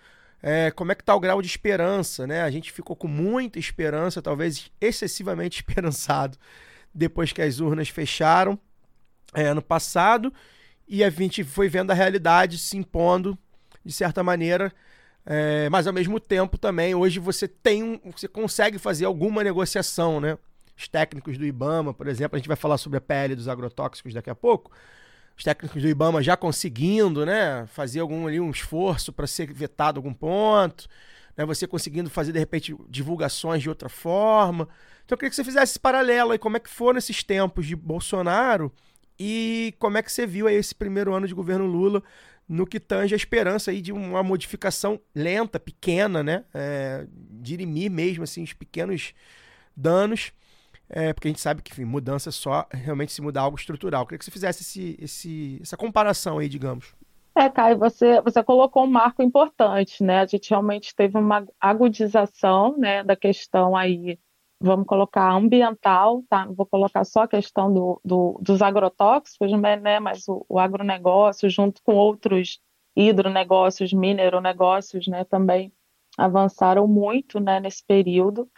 É, 0.43 0.71
como 0.71 0.93
é 0.93 0.95
que 0.95 1.03
está 1.03 1.15
o 1.15 1.21
grau 1.21 1.41
de 1.41 1.49
esperança? 1.49 2.27
Né? 2.27 2.43
A 2.43 2.51
gente 2.51 2.73
ficou 2.73 2.97
com 2.97 3.09
muita 3.09 3.59
esperança, 3.59 4.23
talvez 4.23 4.71
excessivamente 4.81 5.61
esperançado, 5.61 6.39
depois 6.95 7.33
que 7.33 7.43
as 7.43 7.61
urnas 7.61 7.89
fecharam 7.89 8.59
é, 9.35 9.47
ano 9.47 9.63
passado. 9.63 10.33
e 10.89 11.05
a 11.05 11.11
gente 11.11 11.45
foi 11.45 11.69
vendo 11.69 11.91
a 11.91 11.95
realidade 11.95 12.59
se 12.59 12.77
impondo 12.77 13.39
de 13.85 13.93
certa 13.93 14.23
maneira. 14.23 14.73
É, 15.29 15.69
mas 15.71 15.89
ao 15.89 15.93
mesmo 15.93 16.21
tempo 16.21 16.57
também, 16.57 16.95
hoje 16.95 17.19
você 17.19 17.49
tem 17.49 17.83
um, 17.83 18.01
você 18.13 18.29
consegue 18.29 18.79
fazer 18.79 19.07
alguma 19.07 19.43
negociação, 19.43 20.21
né? 20.21 20.39
Os 20.79 20.87
técnicos 20.87 21.37
do 21.37 21.45
IBAMA, 21.45 21.93
por 21.93 22.07
exemplo, 22.07 22.37
a 22.37 22.39
gente 22.39 22.47
vai 22.47 22.57
falar 22.57 22.79
sobre 22.79 22.99
a 22.99 23.01
pele 23.01 23.35
dos 23.35 23.49
agrotóxicos 23.49 24.15
daqui 24.15 24.31
a 24.31 24.35
pouco. 24.37 24.71
Os 25.37 25.43
técnicos 25.43 25.83
do 25.83 25.89
IBAMA 25.89 26.23
já 26.23 26.37
conseguindo, 26.37 27.27
né, 27.27 27.67
fazer 27.67 28.01
algum 28.01 28.27
ali 28.27 28.39
um 28.39 28.51
esforço 28.51 29.13
para 29.13 29.27
ser 29.27 29.53
vetado 29.53 29.99
algum 29.99 30.15
ponto, 30.15 30.87
né? 31.37 31.45
Você 31.45 31.67
conseguindo 31.67 32.09
fazer 32.09 32.31
de 32.31 32.39
repente 32.39 32.77
divulgações 32.89 33.61
de 33.63 33.69
outra 33.69 33.89
forma. 33.89 34.69
Então 35.05 35.17
eu 35.17 35.19
queria 35.19 35.31
que 35.31 35.37
você 35.37 35.45
fizesse 35.45 35.73
esse 35.73 35.81
paralelo 35.81 36.33
aí, 36.33 36.39
como 36.39 36.57
é 36.57 36.61
que 36.61 36.71
foram 36.71 36.99
esses 36.99 37.25
tempos 37.25 37.67
de 37.67 37.75
Bolsonaro 37.75 38.73
e 39.19 39.75
como 39.81 39.99
é 39.99 40.03
que 40.03 40.13
você 40.13 40.25
viu 40.25 40.47
aí 40.47 40.55
esse 40.55 40.75
primeiro 40.75 41.13
ano 41.15 41.27
de 41.27 41.35
governo 41.35 41.67
Lula 41.67 42.03
no 42.49 42.67
que 42.67 42.79
tange 42.79 43.15
a 43.15 43.17
esperança 43.17 43.71
aí 43.71 43.81
de 43.81 43.93
uma 43.93 44.23
modificação 44.23 45.01
lenta, 45.15 45.59
pequena, 45.59 46.23
né? 46.23 46.45
É, 46.55 47.07
dirimir 47.11 47.91
mesmo 47.91 48.25
assim 48.25 48.43
os 48.43 48.53
pequenos 48.53 49.15
danos, 49.77 50.33
é, 50.89 51.13
porque 51.13 51.29
a 51.29 51.31
gente 51.31 51.41
sabe 51.41 51.63
que 51.63 51.73
enfim, 51.73 51.85
mudança 51.85 52.29
é 52.29 52.33
só 52.33 52.67
realmente 52.73 53.13
se 53.13 53.21
mudar 53.21 53.43
algo 53.43 53.59
estrutural. 53.59 54.03
Eu 54.03 54.07
queria 54.07 54.19
que 54.19 54.25
você 54.25 54.31
fizesse 54.31 54.63
esse, 54.63 54.97
esse, 55.03 55.59
essa 55.61 55.77
comparação 55.77 56.39
aí, 56.39 56.49
digamos. 56.49 56.95
É, 57.37 57.51
Caio, 57.51 57.77
você, 57.77 58.21
você 58.23 58.43
colocou 58.43 58.85
um 58.85 58.91
marco 58.91 59.23
importante, 59.23 60.03
né? 60.03 60.21
A 60.21 60.27
gente 60.27 60.49
realmente 60.49 60.95
teve 60.95 61.19
uma 61.19 61.47
agudização, 61.61 62.79
né, 62.79 63.05
da 63.05 63.15
questão 63.15 63.77
aí 63.77 64.19
vamos 64.61 64.87
colocar 64.87 65.31
ambiental, 65.33 66.23
tá? 66.29 66.47
Vou 66.47 66.67
colocar 66.67 67.05
só 67.05 67.23
a 67.23 67.29
questão 67.29 67.73
do, 67.73 68.01
do 68.05 68.39
dos 68.43 68.63
agrotóxicos, 68.63 69.51
né? 69.53 70.01
Mas 70.01 70.29
o, 70.29 70.45
o 70.49 70.59
agronegócio, 70.59 71.49
junto 71.51 71.83
com 71.83 71.95
outros 71.95 72.61
hidronegócios, 72.95 73.93
mineronegócios, 73.93 75.07
né? 75.07 75.25
Também 75.25 75.73
avançaram 76.17 76.87
muito, 76.89 77.39
né? 77.41 77.61
Nesse 77.61 77.85
período. 77.85 78.49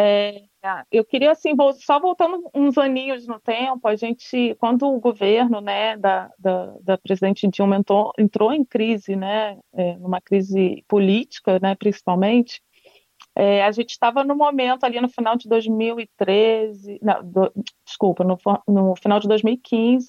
É, 0.00 0.44
eu 0.92 1.04
queria, 1.04 1.32
assim, 1.32 1.50
só 1.84 1.98
voltando 1.98 2.48
uns 2.54 2.78
aninhos 2.78 3.26
no 3.26 3.40
tempo, 3.40 3.88
a 3.88 3.96
gente, 3.96 4.54
quando 4.60 4.86
o 4.86 5.00
governo, 5.00 5.60
né, 5.60 5.96
da, 5.96 6.30
da, 6.38 6.66
da 6.80 6.98
presidente 6.98 7.48
Dilma 7.48 7.76
entrou, 7.76 8.12
entrou 8.16 8.52
em 8.52 8.64
crise, 8.64 9.16
né, 9.16 9.58
é, 9.74 9.96
numa 9.96 10.20
crise 10.20 10.84
política, 10.86 11.58
né, 11.60 11.74
principalmente, 11.74 12.62
é, 13.38 13.62
a 13.62 13.70
gente 13.70 13.90
estava 13.90 14.24
no 14.24 14.34
momento 14.34 14.82
ali 14.82 15.00
no 15.00 15.08
final 15.08 15.36
de 15.36 15.48
2013, 15.48 16.98
não, 17.00 17.22
do, 17.22 17.52
desculpa, 17.86 18.24
no, 18.24 18.36
no, 18.66 18.96
final 18.96 19.20
de 19.20 19.28
2015, 19.28 20.08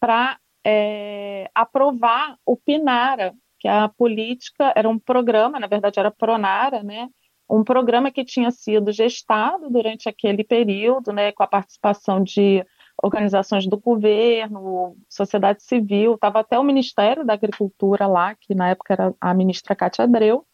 para 0.00 0.36
é, 0.66 1.48
aprovar 1.54 2.36
o 2.44 2.56
PINARA, 2.56 3.32
que 3.60 3.68
a 3.68 3.88
política, 3.88 4.72
era 4.74 4.88
um 4.88 4.98
programa, 4.98 5.60
na 5.60 5.68
verdade 5.68 6.00
era 6.00 6.10
Pronara, 6.10 6.82
né? 6.82 7.08
Um 7.48 7.62
programa 7.62 8.10
que 8.10 8.24
tinha 8.24 8.50
sido 8.50 8.90
gestado 8.90 9.70
durante 9.70 10.08
aquele 10.08 10.42
período, 10.42 11.12
né, 11.12 11.30
com 11.30 11.44
a 11.44 11.46
participação 11.46 12.24
de 12.24 12.64
organizações 13.00 13.68
do 13.68 13.78
governo, 13.78 14.96
sociedade 15.08 15.62
civil, 15.62 16.14
estava 16.14 16.40
até 16.40 16.58
o 16.58 16.64
Ministério 16.64 17.24
da 17.24 17.34
Agricultura 17.34 18.08
lá, 18.08 18.34
que 18.34 18.52
na 18.52 18.70
época 18.70 18.94
era 18.94 19.14
a 19.20 19.32
ministra 19.32 19.76
Cátia 19.76 20.04
Abreu, 20.04 20.44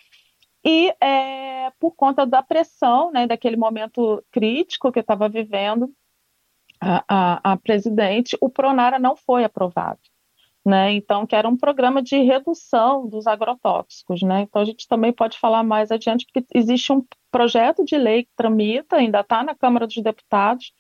e 0.65 0.95
é, 1.01 1.71
por 1.79 1.93
conta 1.93 2.27
da 2.27 2.43
pressão, 2.43 3.11
né, 3.11 3.27
daquele 3.27 3.57
momento 3.57 4.23
crítico 4.31 4.93
que 4.93 5.01
estava 5.01 5.29
vivendo 5.29 5.93
a, 6.81 7.05
a, 7.09 7.53
a, 7.53 7.57
presidente, 7.57 8.37
o 8.41 8.49
Pronara 8.49 8.99
não 8.99 9.17
foi 9.17 9.45
aprovado. 9.45 10.01
Né? 10.65 10.93
Então, 10.93 11.27
que 11.27 11.35
era 11.35 11.49
um 11.49 11.57
programa 11.57 12.03
de 12.03 12.19
redução 12.23 13.09
dos 13.09 13.27
agrotóxicos. 13.27 14.23
Né? 14.23 14.43
Então, 14.43 14.61
a 14.61 14.65
gente 14.65 14.87
também 14.87 15.13
pode 15.13 15.39
falar 15.39 15.63
mais 15.63 15.91
adiante, 15.91 16.27
porque 16.27 16.47
existe 16.55 16.93
um 16.93 17.03
projeto 17.31 17.85
de 17.85 17.97
lei 17.97 18.25
que 18.25 18.31
tramita, 18.37 18.97
ainda 18.97 19.21
está 19.21 19.43
na 19.43 19.55
Câmara 19.55 19.87
dos 19.87 20.03
Deputados, 20.03 20.73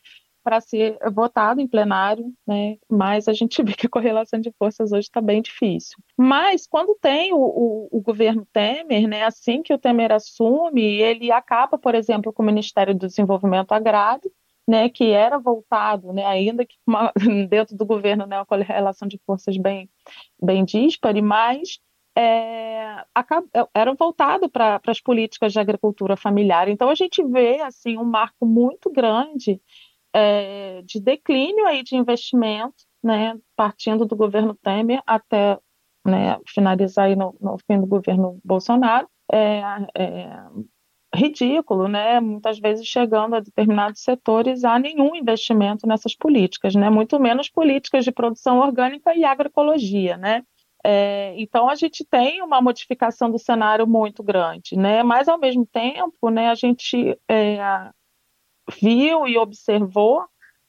para 0.50 0.60
ser 0.60 0.98
votado 1.12 1.60
em 1.60 1.68
plenário, 1.68 2.34
né? 2.44 2.76
mas 2.90 3.28
a 3.28 3.32
gente 3.32 3.62
vê 3.62 3.72
que 3.72 3.86
a 3.86 3.90
correlação 3.90 4.40
de 4.40 4.50
forças 4.58 4.90
hoje 4.90 5.06
está 5.06 5.20
bem 5.20 5.40
difícil. 5.40 5.96
Mas 6.18 6.66
quando 6.66 6.98
tem 7.00 7.32
o, 7.32 7.38
o, 7.38 7.88
o, 7.92 8.00
governo 8.00 8.44
Temer, 8.52 9.06
né, 9.06 9.22
assim 9.22 9.62
que 9.62 9.72
o 9.72 9.78
Temer 9.78 10.10
assume, 10.10 10.82
ele 10.82 11.30
acaba, 11.30 11.78
por 11.78 11.94
exemplo, 11.94 12.32
com 12.32 12.42
o 12.42 12.46
Ministério 12.46 12.92
do 12.92 13.06
Desenvolvimento 13.06 13.70
Agrário, 13.70 14.28
né, 14.66 14.88
que 14.88 15.12
era 15.12 15.38
voltado, 15.38 16.12
né, 16.12 16.26
ainda 16.26 16.66
que 16.66 16.74
uma, 16.84 17.12
dentro 17.48 17.76
do 17.76 17.86
governo, 17.86 18.26
né, 18.26 18.36
uma 18.36 18.46
correlação 18.46 19.06
de 19.06 19.20
forças 19.24 19.56
bem, 19.56 19.88
bem 20.42 20.64
díspare, 20.64 21.22
mas 21.22 21.78
é, 22.18 23.04
era 23.72 23.94
voltado 23.94 24.50
para 24.50 24.80
as 24.84 25.00
políticas 25.00 25.52
de 25.52 25.60
agricultura 25.60 26.16
familiar. 26.16 26.68
Então 26.68 26.90
a 26.90 26.94
gente 26.96 27.22
vê 27.22 27.60
assim 27.60 27.96
um 27.96 28.04
marco 28.04 28.44
muito 28.44 28.90
grande 28.90 29.60
é, 30.14 30.82
de 30.82 31.00
declínio 31.00 31.66
aí 31.66 31.82
de 31.82 31.96
investimento, 31.96 32.84
né, 33.02 33.38
partindo 33.56 34.04
do 34.04 34.16
governo 34.16 34.54
Temer 34.54 35.02
até 35.06 35.58
né, 36.04 36.38
finalizar 36.46 37.06
aí 37.06 37.16
no, 37.16 37.36
no, 37.40 37.56
fim 37.66 37.80
do 37.80 37.86
governo 37.86 38.40
Bolsonaro, 38.44 39.08
é, 39.32 39.60
é, 39.96 40.42
ridículo, 41.14 41.88
né? 41.88 42.20
Muitas 42.20 42.58
vezes 42.58 42.86
chegando 42.86 43.34
a 43.34 43.40
determinados 43.40 44.02
setores 44.02 44.64
a 44.64 44.78
nenhum 44.78 45.14
investimento 45.14 45.86
nessas 45.86 46.14
políticas, 46.14 46.74
né? 46.74 46.88
Muito 46.88 47.18
menos 47.18 47.48
políticas 47.48 48.04
de 48.04 48.12
produção 48.12 48.58
orgânica 48.58 49.14
e 49.14 49.24
agroecologia, 49.24 50.16
né? 50.16 50.42
É, 50.84 51.34
então 51.36 51.68
a 51.68 51.74
gente 51.74 52.04
tem 52.04 52.42
uma 52.42 52.60
modificação 52.62 53.30
do 53.30 53.38
cenário 53.38 53.86
muito 53.86 54.22
grande, 54.22 54.76
né? 54.76 55.02
Mas 55.02 55.28
ao 55.28 55.38
mesmo 55.38 55.66
tempo, 55.66 56.30
né? 56.30 56.48
A 56.48 56.54
gente 56.54 57.18
é, 57.28 57.58
viu 58.70 59.26
e 59.26 59.36
observou, 59.38 60.24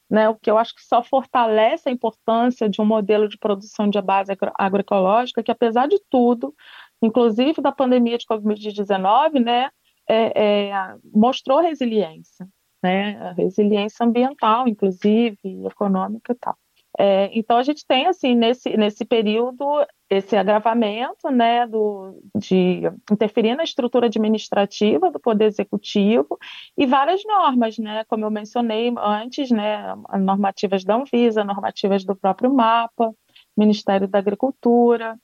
né, 0.10 0.28
o 0.28 0.36
que 0.36 0.52
eu 0.52 0.58
acho 0.58 0.76
que 0.76 0.84
só 0.84 1.02
fortalece 1.02 1.88
a 1.88 1.92
importância 1.92 2.70
de 2.70 2.82
um 2.82 2.86
modelo 2.86 3.30
de 3.30 3.38
produção 3.38 3.90
de 3.90 4.02
base 4.02 4.32
agro 4.32 4.52
agroecológica, 4.58 5.42
que 5.42 5.52
apesar 5.52 5.88
de 5.88 6.02
tudo, 6.10 6.54
inclusive 7.02 7.62
da 7.62 7.72
pandemia 7.72 8.18
de 8.18 8.26
Covid-19, 8.26 9.40
né, 9.40 9.70
é, 10.10 10.70
é, 10.70 10.96
mostrou 11.14 11.62
resiliência, 11.62 12.48
né, 12.84 13.34
resiliência 13.38 14.06
ambiental, 14.06 14.68
inclusive, 14.68 15.38
econômica 15.66 16.34
e 16.34 16.36
tal. 16.36 16.58
É, 16.99 17.30
então 17.34 17.58
a 17.58 17.63
gente 17.63 17.86
tem 17.86 18.08
assim 18.08 18.36
nesse, 18.36 18.75
nesse 18.75 19.06
período 19.06 19.65
esse 20.10 20.36
agravamento 20.36 21.32
né, 21.32 21.65
do, 21.65 22.21
de 22.36 22.82
interferir 23.10 23.56
na 23.56 23.63
estrutura 23.63 24.08
administrativa 24.08 25.10
do 25.10 25.19
Poder 25.19 25.45
Executivo 25.45 26.38
e 26.77 26.86
várias 26.86 27.23
normas, 27.23 27.77
né, 27.77 28.04
como 28.10 28.25
eu 28.25 28.32
mencionei 28.32 28.93
antes, 28.97 29.49
né, 29.51 29.95
normativas 30.19 30.84
da 30.84 30.95
Anvisa, 30.95 31.45
normativas 31.45 32.04
do 32.04 32.13
próprio 32.13 32.54
MAPA, 32.54 33.15
Ministério 33.56 34.08
da 34.08 34.19
Agricultura. 34.19 35.17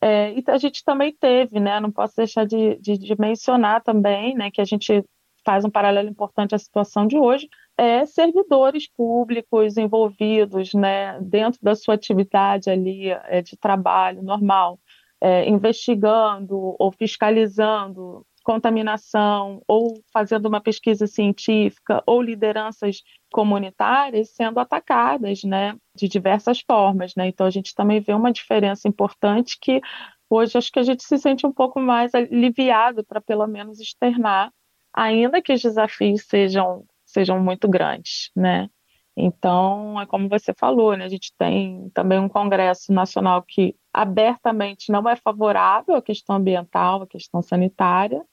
É, 0.00 0.32
e 0.32 0.42
a 0.48 0.58
gente 0.58 0.82
também 0.84 1.14
teve, 1.14 1.60
né, 1.60 1.78
não 1.78 1.92
posso 1.92 2.16
deixar 2.16 2.44
de, 2.44 2.76
de, 2.80 2.98
de 2.98 3.14
mencionar 3.16 3.80
também, 3.80 4.34
né, 4.34 4.50
que 4.50 4.60
a 4.60 4.64
gente 4.64 5.04
faz 5.44 5.64
um 5.64 5.70
paralelo 5.70 6.08
importante 6.08 6.54
à 6.54 6.58
situação 6.58 7.06
de 7.06 7.16
hoje, 7.16 7.48
é, 7.76 8.04
servidores 8.06 8.88
públicos 8.88 9.76
envolvidos 9.76 10.74
né, 10.74 11.18
dentro 11.20 11.58
da 11.62 11.74
sua 11.74 11.94
atividade 11.94 12.70
ali 12.70 13.10
é, 13.10 13.42
de 13.42 13.56
trabalho 13.56 14.22
normal, 14.22 14.78
é, 15.20 15.48
investigando 15.48 16.76
ou 16.78 16.92
fiscalizando 16.92 18.26
contaminação 18.42 19.62
ou 19.66 20.02
fazendo 20.12 20.46
uma 20.46 20.60
pesquisa 20.60 21.06
científica 21.06 22.02
ou 22.06 22.20
lideranças 22.20 23.02
comunitárias 23.32 24.30
sendo 24.34 24.58
atacadas, 24.58 25.42
né, 25.44 25.76
de 25.94 26.08
diversas 26.08 26.60
formas, 26.60 27.14
né? 27.16 27.28
Então 27.28 27.46
a 27.46 27.50
gente 27.50 27.74
também 27.74 28.00
vê 28.00 28.12
uma 28.12 28.32
diferença 28.32 28.88
importante 28.88 29.56
que 29.60 29.80
hoje 30.28 30.58
acho 30.58 30.72
que 30.72 30.80
a 30.80 30.82
gente 30.82 31.02
se 31.04 31.18
sente 31.18 31.46
um 31.46 31.52
pouco 31.52 31.80
mais 31.80 32.14
aliviado 32.14 33.04
para 33.04 33.20
pelo 33.20 33.46
menos 33.46 33.80
externar, 33.80 34.52
ainda 34.92 35.40
que 35.40 35.52
os 35.52 35.62
desafios 35.62 36.24
sejam 36.26 36.84
sejam 37.12 37.40
muito 37.42 37.68
grandes, 37.68 38.30
né? 38.34 38.68
Então, 39.16 40.00
é 40.00 40.06
como 40.06 40.28
você 40.28 40.54
falou, 40.54 40.96
né? 40.96 41.04
A 41.04 41.08
gente 41.08 41.32
tem 41.36 41.90
também 41.90 42.18
um 42.18 42.28
Congresso 42.28 42.92
Nacional 42.92 43.42
que 43.46 43.76
abertamente 43.92 44.90
não 44.90 45.06
é 45.08 45.16
favorável 45.16 45.94
à 45.96 46.02
questão 46.02 46.36
ambiental, 46.36 47.02
à 47.02 47.06
questão 47.06 47.42
sanitária, 47.42 48.24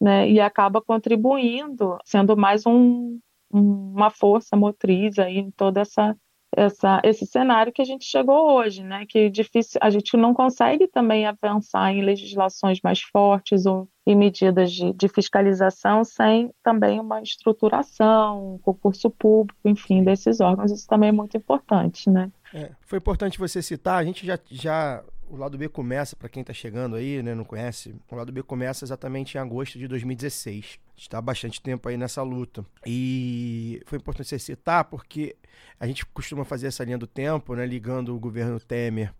né? 0.00 0.28
E 0.28 0.40
acaba 0.40 0.82
contribuindo, 0.82 1.98
sendo 2.04 2.36
mais 2.36 2.66
um, 2.66 3.18
uma 3.50 4.10
força 4.10 4.56
motriz 4.56 5.18
aí 5.18 5.38
em 5.38 5.50
toda 5.50 5.80
essa 5.80 6.14
essa, 6.56 7.00
esse 7.04 7.26
cenário 7.26 7.72
que 7.72 7.82
a 7.82 7.84
gente 7.84 8.06
chegou 8.06 8.56
hoje, 8.56 8.82
né? 8.82 9.04
Que 9.06 9.28
difícil, 9.28 9.78
a 9.82 9.90
gente 9.90 10.16
não 10.16 10.32
consegue 10.32 10.88
também 10.88 11.26
avançar 11.26 11.92
em 11.92 12.02
legislações 12.02 12.80
mais 12.82 13.02
fortes 13.02 13.66
ou 13.66 13.86
em 14.06 14.16
medidas 14.16 14.72
de, 14.72 14.92
de 14.92 15.08
fiscalização 15.08 16.02
sem 16.02 16.50
também 16.62 16.98
uma 16.98 17.20
estruturação, 17.20 18.54
um 18.54 18.58
concurso 18.58 19.10
público, 19.10 19.58
enfim, 19.66 20.02
desses 20.02 20.40
órgãos. 20.40 20.72
Isso 20.72 20.86
também 20.88 21.10
é 21.10 21.12
muito 21.12 21.36
importante, 21.36 22.08
né? 22.08 22.30
É, 22.54 22.70
foi 22.80 22.98
importante 22.98 23.38
você 23.38 23.60
citar, 23.60 23.98
a 23.98 24.04
gente 24.04 24.24
já, 24.24 24.38
já 24.50 25.04
o 25.28 25.36
lado 25.36 25.58
B 25.58 25.68
começa, 25.68 26.14
para 26.14 26.28
quem 26.28 26.40
está 26.40 26.52
chegando 26.52 26.96
aí, 26.96 27.22
né, 27.22 27.34
não 27.34 27.44
conhece, 27.44 27.94
o 28.10 28.14
lado 28.14 28.32
B 28.32 28.42
começa 28.42 28.84
exatamente 28.84 29.36
em 29.36 29.40
agosto 29.40 29.78
de 29.78 29.88
2016. 29.88 30.56
A 30.56 30.90
gente 30.90 31.02
está 31.02 31.18
há 31.18 31.22
bastante 31.22 31.60
tempo 31.60 31.88
aí 31.88 31.96
nessa 31.96 32.22
luta. 32.22 32.64
E 32.86 33.82
foi 33.86 33.98
importante 33.98 34.28
você 34.28 34.38
citar 34.38 34.84
porque 34.84 35.36
a 35.78 35.86
gente 35.86 36.06
costuma 36.06 36.44
fazer 36.44 36.68
essa 36.68 36.84
linha 36.84 36.98
do 36.98 37.06
tempo, 37.06 37.54
né, 37.54 37.66
ligando 37.66 38.14
o 38.14 38.18
governo 38.18 38.58
Temer 38.60 39.12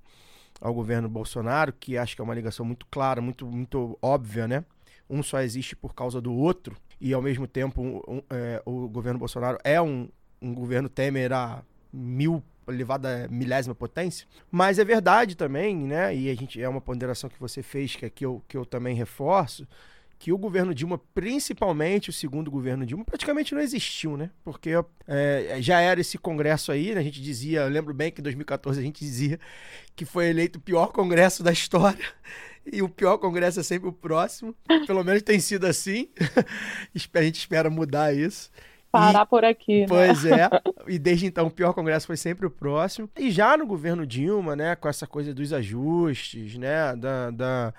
ao 0.60 0.72
governo 0.72 1.08
Bolsonaro, 1.08 1.72
que 1.72 1.98
acho 1.98 2.14
que 2.14 2.20
é 2.20 2.24
uma 2.24 2.34
ligação 2.34 2.64
muito 2.64 2.86
clara, 2.86 3.20
muito, 3.20 3.46
muito 3.46 3.98
óbvia, 4.00 4.48
né? 4.48 4.64
Um 5.08 5.22
só 5.22 5.40
existe 5.40 5.76
por 5.76 5.94
causa 5.94 6.20
do 6.20 6.32
outro, 6.32 6.76
e 7.00 7.12
ao 7.12 7.20
mesmo 7.20 7.46
tempo 7.46 7.82
um, 7.82 8.00
um, 8.08 8.22
é, 8.30 8.62
o 8.64 8.88
governo 8.88 9.18
Bolsonaro 9.18 9.58
é 9.62 9.80
um, 9.80 10.08
um 10.40 10.54
governo 10.54 10.88
Temer 10.88 11.32
a 11.32 11.62
mil 11.92 12.42
elevada 12.68 13.28
milésima 13.30 13.74
potência. 13.74 14.26
Mas 14.50 14.78
é 14.78 14.84
verdade 14.84 15.36
também, 15.36 15.76
né? 15.76 16.14
E 16.14 16.30
a 16.30 16.34
gente 16.34 16.60
é 16.60 16.68
uma 16.68 16.80
ponderação 16.80 17.30
que 17.30 17.38
você 17.38 17.62
fez, 17.62 17.96
que 17.96 18.06
aqui 18.06 18.24
eu, 18.24 18.42
que 18.48 18.56
eu 18.56 18.64
também 18.64 18.94
reforço, 18.94 19.66
que 20.18 20.32
o 20.32 20.38
governo 20.38 20.74
Dilma, 20.74 20.98
principalmente 21.14 22.10
o 22.10 22.12
segundo 22.12 22.50
governo 22.50 22.86
Dilma, 22.86 23.04
praticamente 23.04 23.54
não 23.54 23.60
existiu, 23.60 24.16
né? 24.16 24.30
Porque 24.42 24.70
é, 25.06 25.58
já 25.60 25.80
era 25.80 26.00
esse 26.00 26.16
congresso 26.16 26.72
aí, 26.72 26.94
né? 26.94 27.00
A 27.00 27.04
gente 27.04 27.20
dizia, 27.20 27.60
eu 27.60 27.68
lembro 27.68 27.92
bem 27.92 28.10
que 28.10 28.20
em 28.20 28.24
2014 28.24 28.80
a 28.80 28.82
gente 28.82 29.04
dizia 29.04 29.38
que 29.94 30.04
foi 30.04 30.28
eleito 30.28 30.58
o 30.58 30.62
pior 30.62 30.88
congresso 30.88 31.42
da 31.42 31.52
história. 31.52 32.04
E 32.72 32.82
o 32.82 32.88
pior 32.88 33.16
congresso 33.18 33.60
é 33.60 33.62
sempre 33.62 33.88
o 33.88 33.92
próximo. 33.92 34.52
Pelo 34.88 35.04
menos 35.04 35.22
tem 35.22 35.38
sido 35.38 35.68
assim. 35.68 36.08
a 37.14 37.22
gente 37.22 37.38
espera 37.38 37.70
mudar 37.70 38.12
isso 38.12 38.50
parar 38.98 39.22
e, 39.22 39.26
por 39.26 39.44
aqui. 39.44 39.80
Né? 39.80 39.86
Pois 39.88 40.24
é. 40.24 40.48
E 40.88 41.00
desde 41.00 41.26
então 41.26 41.48
o 41.48 41.50
pior 41.50 41.72
congresso 41.72 42.06
foi 42.06 42.16
sempre 42.16 42.46
o 42.46 42.50
próximo. 42.50 43.10
E 43.18 43.30
já 43.30 43.56
no 43.56 43.66
governo 43.66 44.06
Dilma, 44.06 44.54
né, 44.54 44.76
com 44.76 44.88
essa 44.88 45.04
coisa 45.04 45.34
dos 45.34 45.52
ajustes, 45.52 46.56
né, 46.56 46.94
da, 46.94 47.30
da 47.32 47.74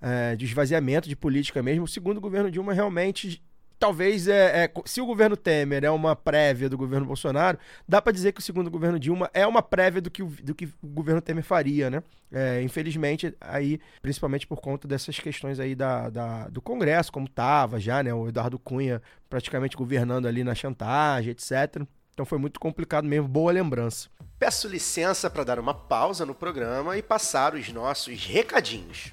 é, 0.00 0.36
de 0.36 0.44
esvaziamento 0.44 1.08
de 1.08 1.16
política 1.16 1.62
mesmo, 1.62 1.84
o 1.84 1.88
segundo 1.88 2.20
governo 2.20 2.50
Dilma 2.50 2.72
realmente 2.72 3.42
talvez 3.80 4.28
é, 4.28 4.64
é, 4.64 4.72
se 4.84 5.00
o 5.00 5.06
governo 5.06 5.36
Temer 5.36 5.82
é 5.84 5.90
uma 5.90 6.14
prévia 6.14 6.68
do 6.68 6.76
governo 6.76 7.06
Bolsonaro, 7.06 7.58
dá 7.88 8.00
para 8.00 8.12
dizer 8.12 8.32
que 8.32 8.38
o 8.38 8.42
segundo 8.42 8.70
governo 8.70 9.00
Dilma 9.00 9.30
é 9.32 9.46
uma 9.46 9.62
prévia 9.62 10.02
do 10.02 10.10
que 10.10 10.22
o, 10.22 10.26
do 10.26 10.54
que 10.54 10.66
o 10.66 10.86
governo 10.86 11.22
Temer 11.22 11.42
faria, 11.42 11.88
né? 11.88 12.02
É, 12.30 12.62
infelizmente, 12.62 13.34
aí, 13.40 13.80
principalmente 14.02 14.46
por 14.46 14.60
conta 14.60 14.86
dessas 14.86 15.18
questões 15.18 15.58
aí 15.58 15.74
da, 15.74 16.10
da, 16.10 16.48
do 16.48 16.60
Congresso, 16.60 17.10
como 17.10 17.26
tava 17.26 17.80
já, 17.80 18.02
né? 18.02 18.12
O 18.12 18.28
Eduardo 18.28 18.58
Cunha 18.58 19.00
praticamente 19.30 19.76
governando 19.76 20.26
ali 20.26 20.44
na 20.44 20.54
chantagem, 20.54 21.30
etc. 21.30 21.82
Então 22.12 22.26
foi 22.26 22.38
muito 22.38 22.60
complicado 22.60 23.06
mesmo, 23.06 23.26
boa 23.26 23.50
lembrança. 23.50 24.10
Peço 24.38 24.68
licença 24.68 25.30
para 25.30 25.42
dar 25.42 25.58
uma 25.58 25.72
pausa 25.72 26.26
no 26.26 26.34
programa 26.34 26.96
e 26.98 27.02
passar 27.02 27.54
os 27.54 27.72
nossos 27.72 28.26
recadinhos. 28.26 29.12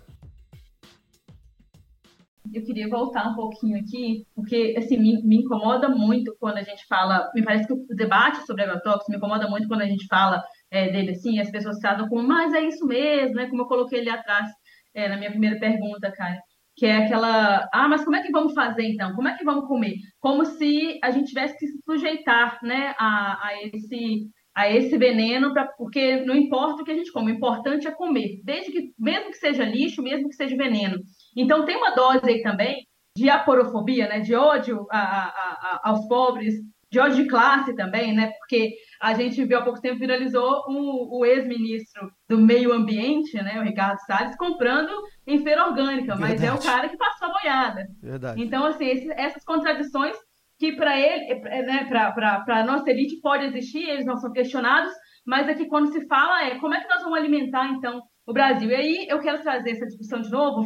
Eu 2.51 2.63
queria 2.63 2.89
voltar 2.89 3.29
um 3.29 3.35
pouquinho 3.35 3.79
aqui, 3.79 4.25
porque 4.35 4.73
assim 4.77 4.97
me, 4.97 5.21
me 5.23 5.37
incomoda 5.37 5.87
muito 5.87 6.35
quando 6.39 6.57
a 6.57 6.63
gente 6.63 6.85
fala. 6.87 7.31
Me 7.33 7.43
parece 7.43 7.67
que 7.67 7.73
o 7.73 7.85
debate 7.95 8.45
sobre 8.45 8.63
agrotóxicos 8.63 9.09
me 9.09 9.17
incomoda 9.17 9.47
muito 9.47 9.67
quando 9.67 9.81
a 9.81 9.87
gente 9.87 10.07
fala 10.07 10.43
é, 10.73 10.89
dele, 10.89 11.11
assim, 11.11 11.39
as 11.39 11.51
pessoas 11.51 11.77
tratam 11.77 12.09
como, 12.09 12.27
mas 12.27 12.53
é 12.53 12.61
isso 12.61 12.85
mesmo, 12.85 13.35
né? 13.35 13.47
Como 13.47 13.61
eu 13.61 13.67
coloquei 13.67 13.99
ali 13.99 14.09
atrás 14.09 14.49
é, 14.93 15.07
na 15.07 15.17
minha 15.17 15.29
primeira 15.29 15.59
pergunta, 15.59 16.11
cara. 16.11 16.39
Que 16.75 16.87
é 16.87 17.05
aquela, 17.05 17.69
ah, 17.71 17.87
mas 17.87 18.03
como 18.03 18.15
é 18.15 18.23
que 18.23 18.31
vamos 18.31 18.53
fazer 18.53 18.83
então? 18.87 19.13
Como 19.13 19.27
é 19.27 19.37
que 19.37 19.45
vamos 19.45 19.67
comer? 19.67 19.95
Como 20.19 20.43
se 20.43 20.99
a 21.03 21.11
gente 21.11 21.27
tivesse 21.27 21.57
que 21.59 21.67
se 21.67 21.79
sujeitar, 21.85 22.57
né, 22.63 22.95
a, 22.97 23.47
a 23.47 23.63
esse 23.63 24.27
a 24.55 24.69
esse 24.69 24.95
veneno, 24.99 25.51
pra, 25.51 25.65
porque 25.65 26.17
não 26.25 26.35
importa 26.35 26.83
o 26.83 26.85
que 26.85 26.91
a 26.91 26.95
gente 26.95 27.11
come, 27.11 27.31
o 27.31 27.35
importante 27.35 27.87
é 27.87 27.91
comer, 27.91 28.39
desde 28.43 28.71
que, 28.71 28.93
mesmo 28.99 29.31
que 29.31 29.37
seja 29.37 29.63
lixo, 29.63 30.03
mesmo 30.03 30.29
que 30.29 30.35
seja 30.35 30.55
veneno. 30.55 30.99
Então 31.35 31.65
tem 31.65 31.75
uma 31.75 31.95
dose 31.95 32.29
aí 32.29 32.43
também 32.43 32.85
de 33.17 33.31
aporofobia, 33.31 34.07
né, 34.07 34.19
de 34.19 34.35
ódio 34.35 34.85
a, 34.91 34.99
a, 34.99 35.27
a, 35.27 35.81
aos 35.89 36.07
pobres, 36.07 36.53
de 36.91 36.99
ódio 36.99 37.23
de 37.23 37.29
classe 37.29 37.75
também, 37.75 38.13
né, 38.13 38.31
porque 38.37 38.75
a 39.03 39.13
gente 39.15 39.43
viu 39.43 39.57
há 39.57 39.61
pouco 39.61 39.81
tempo, 39.81 39.99
viralizou 39.99 40.63
o, 40.65 41.19
o 41.19 41.25
ex-ministro 41.25 42.09
do 42.29 42.37
meio 42.37 42.71
ambiente, 42.71 43.35
né, 43.35 43.59
o 43.59 43.63
Ricardo 43.63 43.99
Salles, 44.07 44.37
comprando 44.37 44.93
em 45.27 45.43
feira 45.43 45.67
orgânica, 45.67 46.15
mas 46.15 46.39
Verdade. 46.39 46.45
é 46.45 46.53
o 46.53 46.63
cara 46.63 46.87
que 46.87 46.95
passou 46.95 47.27
a 47.27 47.33
boiada. 47.33 47.85
Verdade. 48.01 48.41
Então, 48.41 48.65
assim, 48.65 48.85
esse, 48.85 49.11
essas 49.11 49.43
contradições 49.43 50.15
que 50.57 50.71
para 50.71 50.97
ele, 50.97 51.35
né, 51.65 51.83
para 51.83 52.45
a 52.47 52.63
nossa 52.63 52.89
elite 52.89 53.19
pode 53.19 53.43
existir, 53.43 53.83
eles 53.83 54.05
não 54.05 54.15
são 54.15 54.31
questionados, 54.31 54.93
mas 55.25 55.49
aqui 55.49 55.65
quando 55.65 55.91
se 55.91 56.07
fala 56.07 56.45
é 56.45 56.57
como 56.59 56.73
é 56.73 56.79
que 56.79 56.87
nós 56.87 57.03
vamos 57.03 57.19
alimentar, 57.19 57.67
então, 57.71 58.01
o 58.25 58.31
Brasil. 58.31 58.69
E 58.69 58.75
aí 58.75 59.07
eu 59.09 59.19
quero 59.19 59.43
trazer 59.43 59.71
essa 59.71 59.85
discussão 59.85 60.21
de 60.21 60.31
novo, 60.31 60.65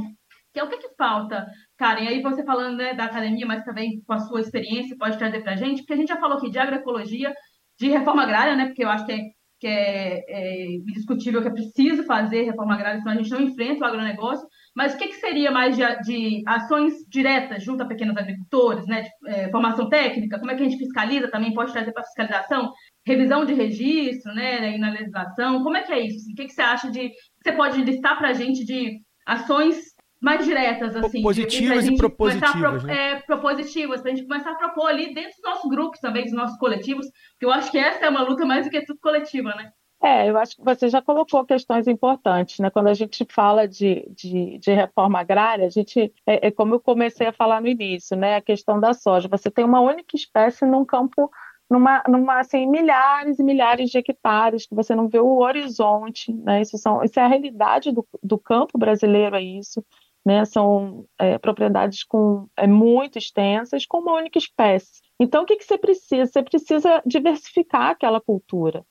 que 0.54 0.60
é 0.60 0.64
o 0.64 0.70
que, 0.70 0.78
que 0.78 0.96
falta, 0.96 1.44
Karen, 1.76 2.08
aí 2.08 2.22
você 2.22 2.44
falando 2.44 2.78
né, 2.78 2.94
da 2.94 3.06
academia, 3.06 3.48
mas 3.48 3.64
também 3.64 4.00
com 4.06 4.14
a 4.14 4.20
sua 4.20 4.42
experiência, 4.42 4.96
pode 4.96 5.18
trazer 5.18 5.42
para 5.42 5.54
a 5.54 5.56
gente, 5.56 5.82
porque 5.82 5.94
a 5.94 5.98
gente 5.98 6.10
já 6.10 6.20
falou 6.20 6.38
aqui 6.38 6.52
de 6.52 6.60
agroecologia, 6.60 7.34
de 7.80 7.90
reforma 7.90 8.24
agrária, 8.24 8.56
né? 8.56 8.68
Porque 8.68 8.84
eu 8.84 8.90
acho 8.90 9.06
que 9.06 9.12
é, 9.12 9.20
que 9.60 9.68
é, 9.68 10.24
é 10.28 10.66
indiscutível 10.76 11.42
que 11.42 11.48
é 11.48 11.52
preciso 11.52 12.04
fazer 12.04 12.44
reforma 12.44 12.76
agrária, 12.76 13.00
senão 13.00 13.14
a 13.14 13.18
gente 13.18 13.32
não 13.32 13.42
enfrenta 13.42 13.84
o 13.84 13.88
agronegócio. 13.88 14.48
Mas 14.76 14.94
o 14.94 14.98
que, 14.98 15.08
que 15.08 15.16
seria 15.16 15.52
mais 15.52 15.76
de, 15.76 15.84
de, 16.04 16.44
ações 16.46 16.94
diretas 17.08 17.64
junto 17.64 17.82
a 17.82 17.88
pequenos 17.88 18.18
agricultores, 18.18 18.86
né? 18.86 19.02
De, 19.02 19.10
é, 19.28 19.50
formação 19.50 19.90
técnica, 19.90 20.40
como 20.40 20.52
é 20.52 20.56
que 20.56 20.64
a 20.64 20.70
gente 20.70 20.78
fiscaliza 20.78 21.30
também, 21.30 21.54
pode 21.54 21.74
trazer 21.74 21.92
para 21.92 22.04
fiscalização, 22.04 22.72
revisão 23.06 23.46
de 23.46 23.54
registro, 23.54 24.34
né? 24.34 24.78
Na 24.78 24.92
legislação, 24.92 25.64
como 25.64 25.78
é 25.78 25.84
que 25.84 25.94
é 25.94 26.00
isso? 26.00 26.32
O 26.32 26.36
que, 26.36 26.46
que 26.46 26.54
você 26.54 26.62
acha 26.62 26.92
de. 26.92 27.12
Você 27.44 27.52
pode 27.54 27.82
listar 27.82 28.18
para 28.18 28.30
a 28.30 28.34
gente 28.34 28.64
de 28.64 29.00
ações 29.26 29.97
mais 30.22 30.44
diretas, 30.46 30.96
assim. 30.96 31.22
Positivas 31.22 31.86
e 31.86 31.96
propositivas. 31.96 32.82
Pro, 32.82 32.88
né? 32.88 33.12
é, 33.12 33.16
propositivas, 33.22 34.02
para 34.02 34.12
a 34.12 34.16
gente 34.16 34.28
começar 34.28 34.52
a 34.52 34.56
propor 34.56 34.88
ali 34.88 35.14
dentro 35.14 35.32
dos 35.32 35.44
nossos 35.44 35.70
grupos 35.70 36.00
também, 36.00 36.24
dos 36.24 36.34
nossos 36.34 36.58
coletivos, 36.58 37.06
porque 37.32 37.46
eu 37.46 37.52
acho 37.52 37.72
que 37.72 37.78
essa 37.78 38.06
é 38.06 38.10
uma 38.10 38.24
luta 38.24 38.46
mais 38.46 38.66
do 38.66 38.72
que 38.72 38.82
tudo 38.84 39.00
coletiva, 39.00 39.50
né? 39.56 39.72
É, 40.02 40.30
eu 40.30 40.38
acho 40.38 40.56
que 40.56 40.64
você 40.64 40.90
já 40.90 41.02
colocou 41.02 41.44
questões 41.44 41.88
importantes, 41.88 42.60
né? 42.60 42.70
Quando 42.70 42.88
a 42.88 42.94
gente 42.94 43.26
fala 43.32 43.68
de, 43.68 44.08
de, 44.12 44.60
de 44.60 44.72
reforma 44.72 45.20
agrária, 45.20 45.66
a 45.66 45.70
gente, 45.70 46.14
é, 46.26 46.48
é, 46.48 46.52
como 46.52 46.76
eu 46.76 46.80
comecei 46.80 47.26
a 47.28 47.34
falar 47.34 47.62
no 47.62 47.68
início, 47.68 48.16
né? 48.16 48.36
A 48.36 48.42
questão 48.42 48.80
da 48.80 48.94
soja. 48.94 49.28
Você 49.28 49.50
tem 49.50 49.66
uma 49.66 49.80
única 49.82 50.16
espécie 50.16 50.66
num 50.66 50.86
campo, 50.86 51.32
numa, 51.68 52.04
numa 52.08 52.40
assim, 52.40 52.68
milhares 52.68 53.40
e 53.40 53.44
milhares 53.44 53.90
de 53.90 53.98
hectares, 53.98 54.68
que 54.68 54.76
você 54.76 54.94
não 54.96 55.08
vê 55.10 55.20
o 55.20 55.40
horizonte, 55.40 56.32
né? 56.32 56.62
Isso, 56.62 56.78
são, 56.78 57.04
isso 57.04 57.20
é 57.20 57.24
a 57.24 57.28
realidade 57.28 57.92
do, 57.92 58.08
do 58.22 58.38
campo 58.38 58.78
brasileiro, 58.78 59.36
é 59.36 59.42
isso. 59.42 59.84
Né? 60.28 60.44
São 60.44 61.06
é, 61.18 61.38
propriedades 61.38 62.04
com 62.04 62.50
é, 62.58 62.68
muito 62.68 63.18
extensas, 63.18 63.86
com 63.86 64.00
uma 64.00 64.14
única 64.16 64.38
espécie. 64.38 65.00
Então, 65.18 65.44
o 65.44 65.46
que, 65.46 65.56
que 65.56 65.64
você 65.64 65.78
precisa? 65.78 66.26
Você 66.26 66.44
precisa 66.44 67.02
diversificar 67.06 67.92
aquela 67.92 68.20
cultura. 68.20 68.84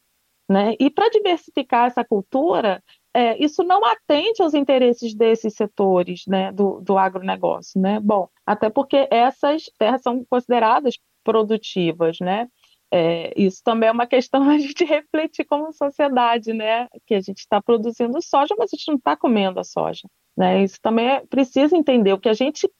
Né? 0.48 0.76
E 0.80 0.88
para 0.88 1.10
diversificar 1.10 1.88
essa 1.88 2.02
cultura, 2.02 2.82
é, 3.12 3.36
isso 3.44 3.62
não 3.62 3.84
atende 3.84 4.40
aos 4.40 4.54
interesses 4.54 5.14
desses 5.14 5.52
setores 5.52 6.22
né, 6.26 6.50
do, 6.52 6.80
do 6.80 6.96
agronegócio. 6.96 7.78
Né? 7.78 8.00
Bom, 8.00 8.30
até 8.46 8.70
porque 8.70 9.06
essas 9.10 9.64
terras 9.78 10.00
são 10.00 10.24
consideradas 10.30 10.94
produtivas, 11.22 12.18
né? 12.18 12.48
É, 12.90 13.34
isso 13.36 13.60
também 13.62 13.90
é 13.90 13.92
uma 13.92 14.06
questão 14.06 14.40
a 14.48 14.56
gente 14.56 14.84
refletir 14.84 15.44
como 15.44 15.70
sociedade, 15.70 16.54
né? 16.54 16.88
Que 17.04 17.14
a 17.14 17.20
gente 17.20 17.40
está 17.40 17.60
produzindo 17.60 18.22
soja, 18.22 18.54
mas 18.56 18.70
a 18.72 18.76
gente 18.76 18.88
não 18.88 18.96
está 18.96 19.14
comendo 19.14 19.60
a 19.60 19.64
soja, 19.64 20.08
né? 20.36 20.62
Isso 20.62 20.80
também 20.80 21.08
é, 21.08 21.20
precisa 21.26 21.76
entender 21.76 22.12
o 22.12 22.18
que 22.18 22.28
a 22.28 22.34
gente 22.34 22.70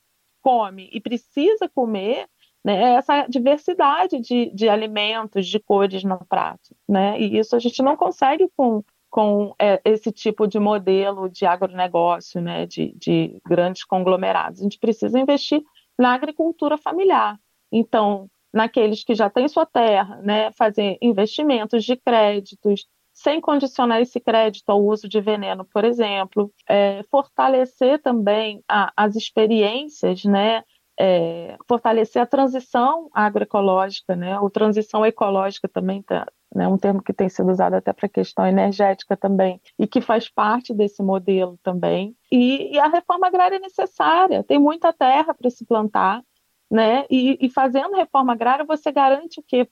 come 0.42 0.88
e 0.92 1.00
precisa 1.00 1.68
comer, 1.74 2.28
né? 2.64 2.94
É 2.94 2.94
essa 2.96 3.26
diversidade 3.26 4.20
de, 4.20 4.50
de 4.54 4.68
alimentos, 4.68 5.46
de 5.46 5.58
cores 5.58 6.04
no 6.04 6.18
prato, 6.26 6.74
né? 6.88 7.20
E 7.20 7.38
isso 7.38 7.56
a 7.56 7.58
gente 7.58 7.82
não 7.82 7.96
consegue 7.96 8.48
com 8.56 8.82
com 9.16 9.54
é, 9.58 9.80
esse 9.82 10.12
tipo 10.12 10.46
de 10.46 10.58
modelo 10.58 11.28
de 11.30 11.46
agronegócio, 11.46 12.38
né, 12.38 12.66
de, 12.66 12.92
de 12.98 13.40
grandes 13.46 13.82
conglomerados. 13.82 14.60
A 14.60 14.62
gente 14.62 14.78
precisa 14.78 15.18
investir 15.18 15.62
na 15.98 16.12
agricultura 16.12 16.76
familiar. 16.76 17.40
Então, 17.72 18.28
naqueles 18.52 19.02
que 19.02 19.14
já 19.14 19.30
têm 19.30 19.48
sua 19.48 19.64
terra, 19.64 20.20
né, 20.22 20.52
fazer 20.52 20.98
investimentos 21.00 21.82
de 21.82 21.96
créditos, 21.96 22.86
sem 23.16 23.40
condicionar 23.40 24.02
esse 24.02 24.20
crédito 24.20 24.68
ao 24.68 24.84
uso 24.84 25.08
de 25.08 25.18
veneno, 25.22 25.64
por 25.64 25.86
exemplo, 25.86 26.52
é, 26.68 27.02
fortalecer 27.10 28.00
também 28.02 28.62
a, 28.68 28.92
as 28.94 29.16
experiências, 29.16 30.22
né, 30.24 30.62
é, 31.00 31.56
fortalecer 31.66 32.20
a 32.20 32.26
transição 32.26 33.08
agroecológica, 33.14 34.14
né, 34.14 34.38
ou 34.38 34.50
transição 34.50 35.04
ecológica 35.04 35.66
também, 35.66 36.02
tá, 36.02 36.26
né, 36.54 36.68
um 36.68 36.76
termo 36.76 37.02
que 37.02 37.12
tem 37.12 37.26
sido 37.30 37.50
usado 37.50 37.72
até 37.72 37.90
para 37.90 38.04
a 38.04 38.10
questão 38.10 38.46
energética 38.46 39.16
também, 39.16 39.62
e 39.78 39.86
que 39.86 40.02
faz 40.02 40.28
parte 40.28 40.74
desse 40.74 41.02
modelo 41.02 41.58
também. 41.62 42.14
E, 42.30 42.74
e 42.74 42.78
a 42.78 42.86
reforma 42.86 43.28
agrária 43.28 43.56
é 43.56 43.60
necessária, 43.60 44.44
tem 44.44 44.58
muita 44.58 44.92
terra 44.92 45.32
para 45.32 45.48
se 45.48 45.64
plantar, 45.64 46.22
né? 46.70 47.06
E, 47.08 47.38
e, 47.40 47.48
fazendo 47.48 47.94
reforma 47.94 48.32
agrária, 48.32 48.64
você 48.64 48.90
garante 48.90 49.38
o 49.38 49.42
quê? 49.42 49.66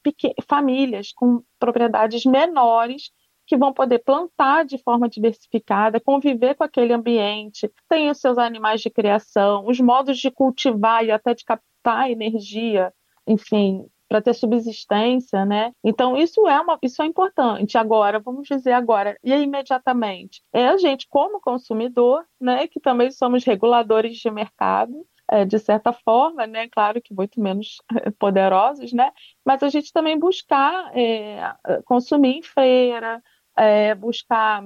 famílias 0.47 1.13
com 1.13 1.43
propriedades 1.59 2.25
menores 2.25 3.11
que 3.47 3.57
vão 3.57 3.73
poder 3.73 4.01
plantar 4.01 4.65
de 4.65 4.79
forma 4.79 5.09
diversificada, 5.09 6.01
conviver 6.01 6.55
com 6.55 6.65
aquele 6.65 6.93
ambiente, 6.93 7.71
tem 7.89 8.11
os 8.11 8.19
seus 8.19 8.39
animais 8.39 8.81
de 8.81 8.91
criação, 8.91 9.67
os 9.67 9.81
modos 9.81 10.19
de 10.19 10.31
cultivar 10.31 11.05
e 11.05 11.11
até 11.11 11.35
de 11.35 11.45
captar 11.45 12.11
energia, 12.11 12.93
enfim, 13.27 13.87
para 14.09 14.21
ter 14.21 14.35
subsistência, 14.35 15.45
né? 15.45 15.73
Então 15.83 16.17
isso 16.17 16.47
é 16.47 16.61
uma, 16.61 16.79
isso 16.83 17.03
é 17.03 17.07
importante. 17.07 17.77
Agora, 17.77 18.21
vamos 18.21 18.47
dizer 18.47 18.73
agora 18.73 19.19
e 19.25 19.33
imediatamente, 19.33 20.43
é 20.53 20.69
a 20.69 20.77
gente 20.77 21.07
como 21.09 21.41
consumidor, 21.41 22.25
né, 22.41 22.67
que 22.67 22.81
também 22.81 23.11
somos 23.11 23.45
reguladores 23.45 24.17
de 24.17 24.31
mercado, 24.31 25.07
é, 25.31 25.45
de 25.45 25.59
certa 25.59 25.93
forma, 25.93 26.47
né? 26.47 26.69
Claro 26.69 27.01
que 27.01 27.15
muito 27.15 27.41
menos 27.41 27.79
poderosos, 28.19 28.93
né? 28.93 29.11
Mas 29.45 29.63
a 29.63 29.69
gente 29.69 29.93
também 29.93 30.19
buscar 30.19 30.93
é, 30.97 31.55
consumir 31.85 32.39
em 32.39 32.43
feira, 32.43 33.23
é, 33.57 33.95
buscar 33.95 34.63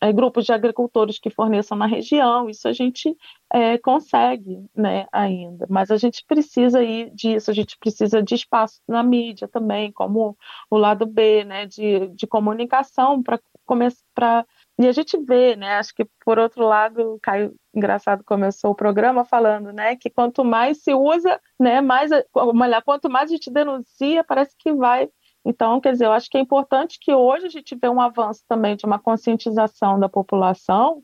é, 0.00 0.12
grupos 0.12 0.46
de 0.46 0.52
agricultores 0.52 1.18
que 1.18 1.30
forneçam 1.30 1.76
na 1.76 1.86
região, 1.86 2.48
isso 2.48 2.66
a 2.66 2.72
gente 2.72 3.14
é, 3.52 3.76
consegue 3.78 4.64
né, 4.74 5.06
ainda, 5.12 5.66
mas 5.68 5.90
a 5.90 5.96
gente 5.96 6.24
precisa 6.26 6.78
aí 6.78 7.10
disso, 7.10 7.50
a 7.50 7.54
gente 7.54 7.76
precisa 7.78 8.22
de 8.22 8.34
espaço 8.34 8.80
na 8.88 9.02
mídia 9.02 9.46
também, 9.46 9.92
como 9.92 10.36
o 10.70 10.76
lado 10.76 11.06
B, 11.06 11.44
né, 11.44 11.66
de, 11.66 12.08
de 12.08 12.26
comunicação 12.26 13.22
para 13.22 13.38
começar 13.66 14.46
e 14.80 14.88
a 14.88 14.92
gente 14.92 15.14
vê, 15.18 15.56
né? 15.56 15.74
Acho 15.74 15.94
que 15.94 16.06
por 16.24 16.38
outro 16.38 16.66
lado, 16.66 17.16
o 17.16 17.20
Caio 17.20 17.54
engraçado 17.74 18.24
começou 18.24 18.70
o 18.70 18.74
programa 18.74 19.26
falando, 19.26 19.72
né, 19.74 19.94
que 19.94 20.08
quanto 20.08 20.42
mais 20.42 20.82
se 20.82 20.94
usa, 20.94 21.38
né, 21.58 21.82
mais, 21.82 22.10
olha, 22.34 22.80
quanto 22.80 23.10
mais 23.10 23.30
a 23.30 23.34
gente 23.34 23.50
denuncia, 23.50 24.24
parece 24.24 24.56
que 24.58 24.72
vai. 24.72 25.10
Então, 25.44 25.80
quer 25.80 25.92
dizer, 25.92 26.06
eu 26.06 26.12
acho 26.12 26.28
que 26.28 26.36
é 26.36 26.40
importante 26.40 26.98
que 27.00 27.12
hoje 27.14 27.46
a 27.46 27.50
gente 27.50 27.74
vê 27.74 27.88
um 27.88 28.00
avanço 28.00 28.42
também 28.46 28.76
de 28.76 28.84
uma 28.84 28.98
conscientização 28.98 29.98
da 29.98 30.08
população, 30.08 31.02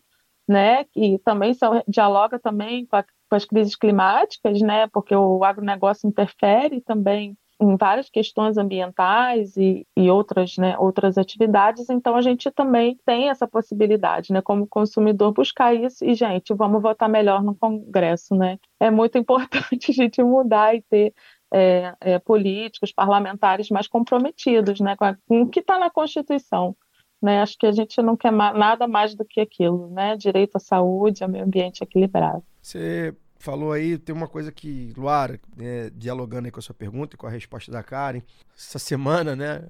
né, 0.48 0.84
que 0.84 1.18
também 1.24 1.52
dialoga 1.88 2.38
também 2.38 2.86
com, 2.86 2.96
a, 2.96 3.02
com 3.02 3.36
as 3.36 3.44
crises 3.44 3.74
climáticas, 3.74 4.60
né, 4.60 4.86
porque 4.88 5.14
o 5.14 5.42
agronegócio 5.42 6.08
interfere 6.08 6.80
também 6.80 7.36
em 7.60 7.76
várias 7.76 8.10
questões 8.10 8.58
ambientais 8.58 9.56
e, 9.56 9.86
e 9.96 10.10
outras, 10.10 10.56
né, 10.58 10.76
outras 10.78 11.16
atividades, 11.16 11.88
então 11.88 12.14
a 12.14 12.20
gente 12.20 12.50
também 12.50 12.98
tem 13.04 13.30
essa 13.30 13.48
possibilidade, 13.48 14.32
né, 14.32 14.42
como 14.42 14.66
consumidor, 14.66 15.32
buscar 15.32 15.74
isso 15.74 16.04
e, 16.04 16.14
gente, 16.14 16.52
vamos 16.54 16.82
votar 16.82 17.08
melhor 17.08 17.42
no 17.42 17.54
Congresso, 17.54 18.34
né? 18.34 18.58
É 18.78 18.90
muito 18.90 19.16
importante 19.18 19.90
a 19.90 19.94
gente 19.94 20.22
mudar 20.22 20.74
e 20.74 20.82
ter 20.82 21.14
é, 21.52 21.94
é, 22.00 22.18
políticos, 22.18 22.92
parlamentares 22.92 23.70
mais 23.70 23.86
comprometidos 23.86 24.80
né, 24.80 24.96
com, 24.96 25.04
a, 25.04 25.16
com 25.26 25.42
o 25.42 25.48
que 25.48 25.60
está 25.60 25.78
na 25.78 25.90
Constituição. 25.90 26.76
Né? 27.22 27.40
Acho 27.40 27.56
que 27.58 27.66
a 27.66 27.72
gente 27.72 28.00
não 28.02 28.16
quer 28.16 28.32
nada 28.32 28.86
mais 28.86 29.14
do 29.14 29.24
que 29.24 29.40
aquilo, 29.40 29.88
né? 29.90 30.16
Direito 30.16 30.56
à 30.56 30.60
saúde, 30.60 31.24
ao 31.24 31.30
meio 31.30 31.44
ambiente 31.44 31.82
equilibrado. 31.82 32.42
Você 32.60 33.14
falou 33.38 33.72
aí, 33.72 33.96
tem 33.96 34.14
uma 34.14 34.28
coisa 34.28 34.52
que, 34.52 34.92
Luara, 34.96 35.40
é, 35.58 35.90
dialogando 35.94 36.46
aí 36.46 36.50
com 36.50 36.58
a 36.58 36.62
sua 36.62 36.74
pergunta 36.74 37.14
e 37.14 37.18
com 37.18 37.26
a 37.26 37.30
resposta 37.30 37.72
da 37.72 37.82
Karen, 37.82 38.20
essa 38.56 38.78
semana, 38.78 39.34
né? 39.34 39.62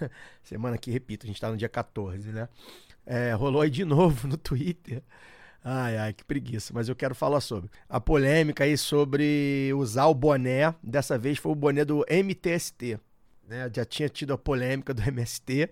semana 0.42 0.78
que, 0.78 0.90
repito, 0.90 1.26
a 1.26 1.28
gente 1.28 1.36
está 1.36 1.50
no 1.50 1.56
dia 1.56 1.68
14, 1.68 2.30
né? 2.30 2.48
É, 3.04 3.32
rolou 3.32 3.62
aí 3.62 3.70
de 3.70 3.84
novo 3.84 4.28
no 4.28 4.36
Twitter. 4.36 5.02
Ai, 5.64 5.96
ai, 5.96 6.12
que 6.12 6.24
preguiça. 6.24 6.72
Mas 6.74 6.88
eu 6.88 6.96
quero 6.96 7.14
falar 7.14 7.40
sobre 7.40 7.70
a 7.88 8.00
polêmica 8.00 8.64
aí 8.64 8.76
sobre 8.76 9.70
usar 9.76 10.06
o 10.06 10.14
boné. 10.14 10.74
Dessa 10.82 11.16
vez 11.16 11.38
foi 11.38 11.52
o 11.52 11.56
boné 11.56 11.84
do 11.84 12.04
MTST. 12.08 12.98
Né? 13.46 13.70
Já 13.74 13.84
tinha 13.84 14.08
tido 14.08 14.32
a 14.32 14.38
polêmica 14.38 14.92
do 14.92 15.02
MST. 15.06 15.70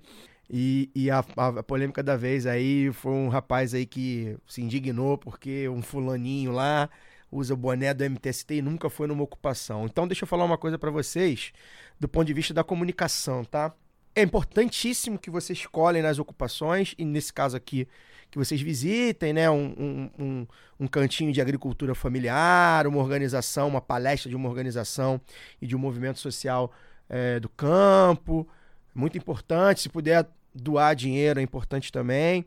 E, 0.48 0.90
e 0.94 1.11
a, 1.11 1.24
a, 1.37 1.62
polêmica 1.62 2.03
da 2.03 2.16
vez 2.16 2.46
aí 2.46 2.92
foi 2.92 3.12
um 3.12 3.29
rapaz 3.29 3.72
aí 3.72 3.87
que 3.87 4.37
se 4.48 4.61
indignou 4.61 5.16
porque 5.16 5.68
um 5.68 5.81
fulaninho 5.81 6.50
lá 6.50 6.90
usa 7.31 7.55
o 7.55 7.57
boné 7.57 7.94
do 7.94 8.03
MTST 8.03 8.55
e 8.55 8.62
nunca 8.62 8.90
foi 8.90 9.07
numa 9.07 9.22
ocupação. 9.22 9.87
Então 9.87 10.09
deixa 10.09 10.24
eu 10.24 10.29
falar 10.29 10.44
uma 10.44 10.59
coisa 10.59 10.76
para 10.76 10.90
vocês 10.90 11.53
do 12.00 12.09
ponto 12.09 12.26
de 12.26 12.33
vista 12.33 12.53
da 12.53 12.64
comunicação, 12.64 13.44
tá? 13.44 13.72
É 14.14 14.22
importantíssimo 14.22 15.18
que 15.18 15.31
vocês 15.31 15.59
escolhem 15.59 16.03
nas 16.03 16.18
ocupações, 16.18 16.94
e 16.98 17.05
nesse 17.05 17.33
caso 17.33 17.57
aqui, 17.57 17.87
que 18.31 18.38
vocês 18.38 18.61
visitem, 18.61 19.33
né? 19.33 19.51
Um, 19.51 19.75
um, 19.79 20.11
um, 20.19 20.47
um 20.81 20.87
cantinho 20.87 21.33
de 21.33 21.40
agricultura 21.40 21.95
familiar, 21.95 22.87
uma 22.87 22.99
organização, 22.99 23.69
uma 23.69 23.81
palestra 23.81 24.31
de 24.31 24.37
uma 24.37 24.49
organização 24.49 25.21
e 25.61 25.66
de 25.66 25.75
um 25.75 25.79
movimento 25.79 26.19
social 26.19 26.73
é, 27.09 27.40
do 27.40 27.49
campo. 27.49 28.49
Muito 28.95 29.19
importante. 29.19 29.81
Se 29.81 29.88
puder 29.88 30.27
doar 30.55 30.95
dinheiro, 30.95 31.40
é 31.40 31.43
importante 31.43 31.90
também. 31.90 32.47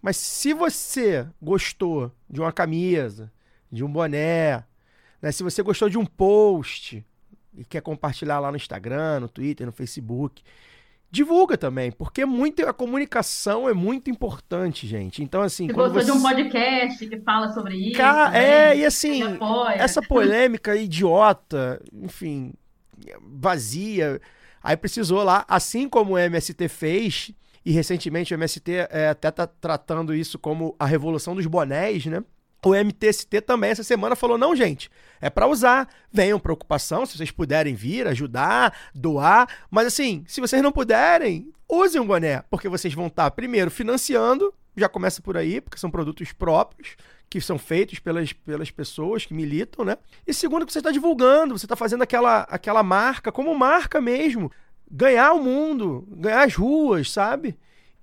Mas 0.00 0.16
se 0.16 0.54
você 0.54 1.26
gostou 1.40 2.10
de 2.28 2.40
uma 2.40 2.52
camisa, 2.52 3.30
de 3.70 3.84
um 3.84 3.92
boné. 3.92 4.64
Né? 5.20 5.30
Se 5.30 5.42
você 5.42 5.62
gostou 5.62 5.88
de 5.88 5.98
um 5.98 6.06
post 6.06 7.04
e 7.56 7.64
quer 7.64 7.82
compartilhar 7.82 8.38
lá 8.40 8.50
no 8.50 8.56
Instagram, 8.56 9.20
no 9.20 9.28
Twitter, 9.28 9.66
no 9.66 9.72
Facebook, 9.72 10.42
divulga 11.10 11.58
também, 11.58 11.90
porque 11.90 12.24
muito, 12.24 12.64
a 12.66 12.72
comunicação 12.72 13.68
é 13.68 13.74
muito 13.74 14.10
importante, 14.10 14.86
gente. 14.86 15.22
Então, 15.22 15.42
assim. 15.42 15.66
Se 15.66 15.72
gostou 15.72 16.00
você... 16.00 16.12
de 16.12 16.12
um 16.12 16.22
podcast 16.22 17.06
que 17.06 17.18
fala 17.20 17.52
sobre 17.52 17.76
isso. 17.76 17.96
Ca... 17.96 18.30
É, 18.34 18.76
e 18.76 18.84
assim, 18.84 19.22
essa 19.74 20.00
polêmica 20.00 20.76
idiota, 20.76 21.82
enfim, 21.92 22.52
vazia. 23.20 24.20
Aí 24.62 24.76
precisou 24.76 25.24
lá, 25.24 25.44
assim 25.48 25.88
como 25.88 26.12
o 26.12 26.18
MST 26.18 26.68
fez, 26.68 27.32
e 27.64 27.72
recentemente 27.72 28.32
o 28.32 28.36
MST 28.36 28.72
é, 28.90 29.08
até 29.08 29.30
tá 29.30 29.46
tratando 29.46 30.14
isso 30.14 30.38
como 30.38 30.76
a 30.78 30.86
revolução 30.86 31.34
dos 31.34 31.46
bonés, 31.46 32.06
né? 32.06 32.22
O 32.64 32.74
MTST 32.74 33.40
também 33.40 33.70
essa 33.70 33.82
semana 33.82 34.14
falou: 34.14 34.36
não, 34.36 34.54
gente, 34.54 34.90
é 35.20 35.30
para 35.30 35.46
usar. 35.46 35.88
Venham 36.12 36.38
para 36.38 36.52
ocupação, 36.52 37.06
se 37.06 37.16
vocês 37.16 37.30
puderem 37.30 37.74
vir, 37.74 38.06
ajudar, 38.06 38.76
doar. 38.94 39.48
Mas 39.70 39.86
assim, 39.86 40.24
se 40.26 40.40
vocês 40.40 40.62
não 40.62 40.72
puderem, 40.72 41.52
usem 41.68 42.00
um 42.00 42.06
boné, 42.06 42.42
porque 42.50 42.68
vocês 42.68 42.92
vão 42.92 43.06
estar, 43.06 43.24
tá, 43.24 43.30
primeiro, 43.30 43.70
financiando, 43.70 44.52
já 44.76 44.88
começa 44.88 45.22
por 45.22 45.36
aí, 45.36 45.60
porque 45.60 45.78
são 45.78 45.90
produtos 45.90 46.32
próprios, 46.32 46.96
que 47.28 47.40
são 47.40 47.58
feitos 47.58 47.98
pelas, 47.98 48.32
pelas 48.32 48.70
pessoas 48.70 49.24
que 49.24 49.32
militam, 49.32 49.84
né? 49.84 49.96
E 50.26 50.34
segundo, 50.34 50.66
que 50.66 50.72
você 50.72 50.80
está 50.80 50.90
divulgando, 50.90 51.56
você 51.56 51.66
está 51.66 51.76
fazendo 51.76 52.02
aquela, 52.02 52.40
aquela 52.42 52.82
marca, 52.82 53.30
como 53.30 53.54
marca 53.54 54.00
mesmo, 54.00 54.50
ganhar 54.90 55.32
o 55.32 55.42
mundo, 55.42 56.06
ganhar 56.10 56.42
as 56.42 56.54
ruas, 56.54 57.10
sabe? 57.10 57.56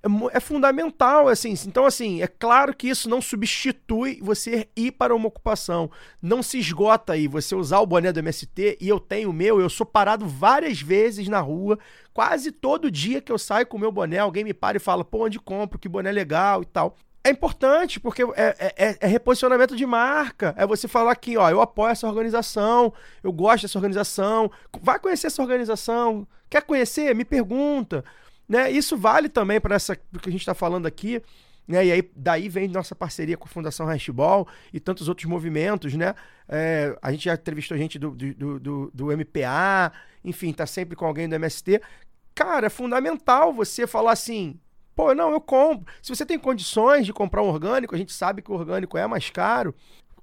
É, 0.04 0.38
é 0.38 0.39
fundamental, 0.39 1.28
assim. 1.28 1.54
Então, 1.66 1.86
assim, 1.86 2.22
é 2.22 2.28
claro 2.28 2.74
que 2.76 2.88
isso 2.88 3.10
não 3.10 3.22
substitui 3.22 4.20
você 4.22 4.68
ir 4.76 4.91
para 4.91 5.16
uma 5.16 5.28
ocupação. 5.28 5.89
Não 6.22 6.41
se 6.43 6.60
esgota 6.60 7.14
aí 7.14 7.28
você 7.28 7.56
usar 7.56 7.80
o 7.80 7.86
boné 7.86 8.12
do 8.12 8.20
MST 8.20 8.78
e 8.80 8.88
eu 8.88 9.00
tenho 9.00 9.30
o 9.30 9.34
meu, 9.34 9.60
eu 9.60 9.70
sou 9.70 9.86
parado 9.86 10.28
várias 10.28 10.82
vezes 10.82 11.28
na 11.28 11.39
rua, 11.39 11.78
quase 12.14 12.52
todo 12.52 12.91
dia 12.91 13.22
que 13.22 13.32
eu 13.32 13.38
saio 13.38 13.66
com 13.68 13.78
o 13.78 13.80
meu 13.80 13.91
boné, 13.91 14.20
alguém 14.20 14.43
me 14.43 14.54
para 14.54 14.78
e 14.78 14.80
fala, 14.80 15.04
pô, 15.04 15.26
onde 15.26 15.39
compro, 15.39 15.80
que 15.80 15.89
boné 15.89 16.12
legal 16.12 16.62
e 16.62 16.66
tal. 16.66 16.95
É 17.24 17.30
importante, 17.30 18.00
porque 18.00 18.24
é, 18.24 18.28
é- 18.58 18.74
é- 18.78 18.98
é 19.02 19.08
reposicionamento 19.08 19.76
de 19.76 19.86
marca. 19.86 20.56
É 20.58 20.66
você 20.66 20.88
falar 20.88 21.12
aqui, 21.12 21.36
ó, 21.36 21.50
eu 21.50 21.60
apoio 21.60 21.89
essa 21.91 22.08
organização, 22.08 22.93
eu 23.22 23.34
gosto 23.34 23.64
dessa 23.64 23.78
organização. 23.78 24.50
Vai 24.82 24.98
conhecer 24.98 25.28
essa 25.28 25.41
organização. 25.41 26.26
Quer 26.50 26.62
conhecer? 26.62 27.14
Me 27.14 27.26
pergunta. 27.26 28.06
Né? 28.48 28.72
Isso 28.72 28.95
vale 28.98 29.30
também 29.30 29.60
para 29.60 29.76
essa 29.76 29.95
que 29.95 30.30
a 30.30 30.32
gente 30.32 30.41
está 30.41 30.54
falando 30.54 30.86
aqui. 30.86 31.22
Né? 31.68 31.86
E 31.88 31.91
aí, 31.91 32.12
daí 32.16 32.48
vem 32.48 32.68
nossa 32.70 32.95
parceria 32.95 33.36
com 33.36 33.45
a 33.45 33.50
Fundação 33.50 33.86
Hashball 33.86 34.48
e 34.72 34.80
tantos 34.80 35.10
outros 35.10 35.26
movimentos, 35.30 35.93
né? 35.95 36.16
É, 36.48 36.98
a 37.02 37.12
gente 37.12 37.26
já 37.26 37.34
entrevistou 37.34 37.78
gente 37.78 38.00
do, 38.00 38.12
do- 38.12 38.60
do, 38.60 38.91
do 38.93 39.12
MPA, 39.12 39.91
enfim, 40.24 40.54
tá 40.54 40.66
sempre 40.66 40.95
com 40.95 41.06
alguém 41.06 41.28
do 41.28 41.36
MST. 41.36 41.82
Cara, 42.34 42.68
é 42.68 42.70
fundamental 42.70 43.52
você 43.52 43.86
falar 43.86 44.14
assim, 44.14 44.58
pô, 44.95 45.14
não, 45.14 45.32
eu 45.32 45.41
compro. 45.41 45.91
Se 46.02 46.16
você 46.16 46.26
tem 46.26 46.39
condições 46.39 47.06
de 47.06 47.12
comprar 47.12 47.43
um 47.43 47.48
orgânico, 47.50 47.93
a 47.93 47.98
gente 47.98 48.14
sabe 48.14 48.41
que 48.41 48.50
o 48.50 48.56
orgânico 48.56 48.98
é 48.98 49.06
mais 49.06 49.30
caro, 49.30 49.76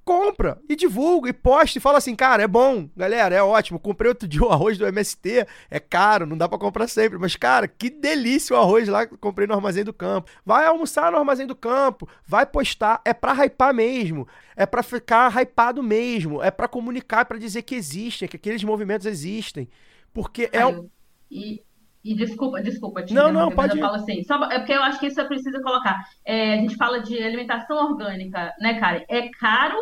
compra 0.04 0.60
e 0.68 0.76
divulga 0.76 1.30
e 1.30 1.32
posta 1.32 1.78
e 1.78 1.80
fala 1.80 1.98
assim, 1.98 2.14
cara, 2.14 2.42
é 2.42 2.46
bom, 2.46 2.88
galera, 2.96 3.34
é 3.34 3.42
ótimo. 3.42 3.78
Comprei 3.78 4.08
outro 4.08 4.28
dia 4.28 4.42
o 4.42 4.50
arroz 4.50 4.76
do 4.76 4.86
MST, 4.86 5.46
é 5.70 5.80
caro, 5.80 6.26
não 6.26 6.36
dá 6.36 6.48
pra 6.48 6.58
comprar 6.58 6.86
sempre, 6.88 7.18
mas 7.18 7.36
cara, 7.36 7.66
que 7.66 7.88
delícia 7.88 8.54
o 8.54 8.58
arroz 8.58 8.88
lá 8.88 9.06
que 9.06 9.14
eu 9.14 9.18
comprei 9.18 9.46
no 9.46 9.54
Armazém 9.54 9.84
do 9.84 9.92
Campo. 9.92 10.30
Vai 10.44 10.66
almoçar 10.66 11.10
no 11.10 11.18
Armazém 11.18 11.46
do 11.46 11.56
Campo, 11.56 12.08
vai 12.26 12.44
postar, 12.44 13.00
é 13.04 13.14
pra 13.14 13.32
hypar 13.32 13.74
mesmo, 13.74 14.28
é 14.54 14.66
pra 14.66 14.82
ficar 14.82 15.32
hypado 15.40 15.82
mesmo, 15.82 16.42
é 16.42 16.50
pra 16.50 16.68
comunicar, 16.68 17.20
é 17.20 17.24
pra 17.24 17.38
dizer 17.38 17.62
que 17.62 17.74
existem, 17.74 18.28
que 18.28 18.36
aqueles 18.36 18.62
movimentos 18.62 19.06
existem. 19.06 19.68
Porque 20.12 20.48
é 20.52 20.64
um... 20.64 20.88
E, 21.30 21.62
e 22.04 22.14
desculpa, 22.14 22.60
desculpa, 22.60 23.02
te 23.02 23.14
Não, 23.14 23.32
não, 23.32 23.50
pode 23.50 23.78
eu 23.78 23.82
falo 23.82 23.96
assim, 23.96 24.22
só, 24.24 24.44
é 24.50 24.58
porque 24.58 24.72
eu 24.72 24.82
acho 24.82 25.00
que 25.00 25.06
isso 25.06 25.20
é 25.20 25.24
preciso 25.24 25.62
colocar. 25.62 26.04
É, 26.24 26.54
a 26.54 26.56
gente 26.58 26.76
fala 26.76 27.00
de 27.00 27.16
alimentação 27.16 27.76
orgânica, 27.76 28.52
né, 28.60 28.78
cara? 28.78 29.04
É 29.08 29.28
caro 29.30 29.78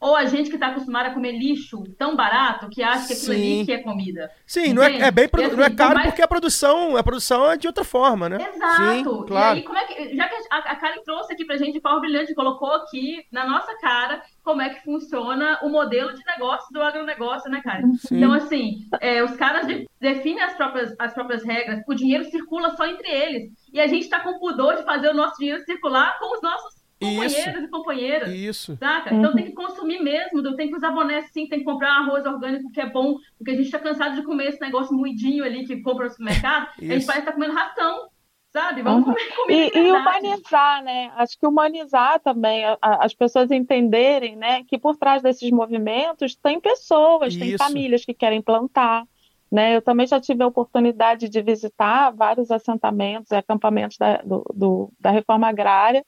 ou 0.00 0.14
a 0.16 0.24
gente 0.26 0.48
que 0.50 0.56
está 0.56 0.68
acostumado 0.68 1.06
a 1.06 1.10
comer 1.14 1.32
lixo 1.32 1.82
tão 1.98 2.14
barato 2.14 2.68
que 2.68 2.82
acha 2.82 3.06
que 3.06 3.12
aquilo 3.14 3.32
Sim. 3.34 3.56
ali 3.56 3.64
que 3.66 3.72
é 3.72 3.78
comida? 3.78 4.30
Sim, 4.46 4.72
não 4.72 4.82
é, 4.82 4.98
é 4.98 5.10
bem 5.10 5.24
assim, 5.32 5.56
não 5.56 5.64
é 5.64 5.70
caro 5.70 5.94
mais- 5.94 6.06
porque 6.08 6.20
a 6.22 6.28
produção, 6.28 6.96
a 6.96 7.02
produção 7.02 7.50
é 7.50 7.56
de 7.56 7.66
outra 7.66 7.84
forma, 7.84 8.28
né? 8.28 8.38
Exato. 8.54 8.82
Sim, 8.92 9.24
claro. 9.26 9.56
E 9.56 9.60
aí, 9.60 9.64
como 9.64 9.78
é 9.78 9.84
que. 9.86 10.16
Já 10.16 10.28
que 10.28 10.34
a, 10.50 10.56
a 10.58 10.76
Karen 10.76 11.02
trouxe 11.04 11.32
aqui 11.32 11.44
pra 11.44 11.56
gente 11.56 11.72
de 11.72 11.80
forma 11.80 12.00
brilhante, 12.00 12.34
colocou 12.34 12.70
aqui 12.72 13.24
na 13.32 13.46
nossa 13.46 13.74
cara 13.78 14.22
como 14.42 14.60
é 14.60 14.68
que 14.68 14.82
funciona 14.84 15.58
o 15.62 15.68
modelo 15.70 16.12
de 16.12 16.22
negócio 16.26 16.70
do 16.72 16.82
agronegócio, 16.82 17.50
né, 17.50 17.60
Karen? 17.64 17.92
Sim. 17.94 18.18
Então, 18.18 18.32
assim, 18.32 18.86
é, 19.00 19.22
os 19.24 19.34
caras 19.36 19.66
de- 19.66 19.88
definem 20.00 20.42
as 20.42 20.54
próprias, 20.54 20.94
as 20.98 21.14
próprias 21.14 21.42
regras, 21.44 21.80
o 21.88 21.94
dinheiro 21.94 22.24
circula 22.24 22.76
só 22.76 22.86
entre 22.86 23.08
eles. 23.08 23.50
E 23.72 23.80
a 23.80 23.86
gente 23.86 24.02
está 24.02 24.20
com 24.20 24.38
pudor 24.38 24.76
de 24.76 24.84
fazer 24.84 25.08
o 25.08 25.14
nosso 25.14 25.38
dinheiro 25.38 25.62
circular 25.64 26.18
com 26.18 26.34
os 26.34 26.42
nossos 26.42 26.83
companheiros 27.04 27.62
e 27.64 27.68
companheiras. 27.68 28.28
Isso. 28.30 28.76
Saca? 28.76 29.14
Então 29.14 29.32
tem 29.34 29.44
que 29.46 29.52
consumir 29.52 30.00
mesmo, 30.02 30.42
tem 30.56 30.68
que 30.68 30.76
usar 30.76 30.90
boné 30.90 31.22
sim, 31.32 31.46
tem 31.48 31.60
que 31.60 31.64
comprar 31.64 31.92
arroz 31.98 32.24
orgânico 32.26 32.70
que 32.70 32.80
é 32.80 32.88
bom, 32.90 33.16
porque 33.38 33.52
a 33.52 33.56
gente 33.56 33.70
tá 33.70 33.78
cansado 33.78 34.16
de 34.16 34.22
comer 34.22 34.48
esse 34.48 34.60
negócio 34.60 34.94
moidinho 34.96 35.44
ali 35.44 35.64
que 35.66 35.80
compra 35.82 36.04
no 36.06 36.10
supermercado, 36.10 36.68
a 36.78 36.80
gente 36.82 36.96
Isso. 36.98 37.06
parece 37.06 37.24
que 37.24 37.30
tá 37.30 37.32
comendo 37.32 37.54
ração, 37.54 38.08
sabe? 38.52 38.82
Vamos 38.82 39.06
Uhum. 39.06 39.12
comer 39.14 39.34
comida 39.36 39.60
E, 39.60 39.70
de 39.70 39.78
e 39.78 39.92
humanizar, 39.92 40.82
né? 40.84 41.12
Acho 41.16 41.38
que 41.38 41.46
humanizar 41.46 42.20
também, 42.20 42.64
a- 42.64 42.78
a- 42.80 43.04
as 43.04 43.12
pessoas 43.14 43.50
entenderem, 43.50 44.36
né, 44.36 44.62
que 44.64 44.78
por 44.78 44.96
trás 44.96 45.22
desses 45.22 45.50
movimentos 45.50 46.34
tem 46.36 46.60
pessoas, 46.60 47.36
tem 47.36 47.48
Isso. 47.48 47.58
famílias 47.58 48.04
que 48.04 48.14
querem 48.14 48.40
plantar, 48.40 49.04
né? 49.50 49.76
Eu 49.76 49.82
também 49.82 50.06
já 50.06 50.20
tive 50.20 50.42
a 50.42 50.46
oportunidade 50.46 51.28
de 51.28 51.42
visitar 51.42 52.10
vários 52.12 52.50
assentamentos 52.50 53.30
e 53.30 53.36
acampamentos 53.36 53.96
da, 53.98 54.18
do- 54.18 54.44
do- 54.54 54.92
da 55.00 55.10
reforma 55.10 55.48
agrária 55.48 56.04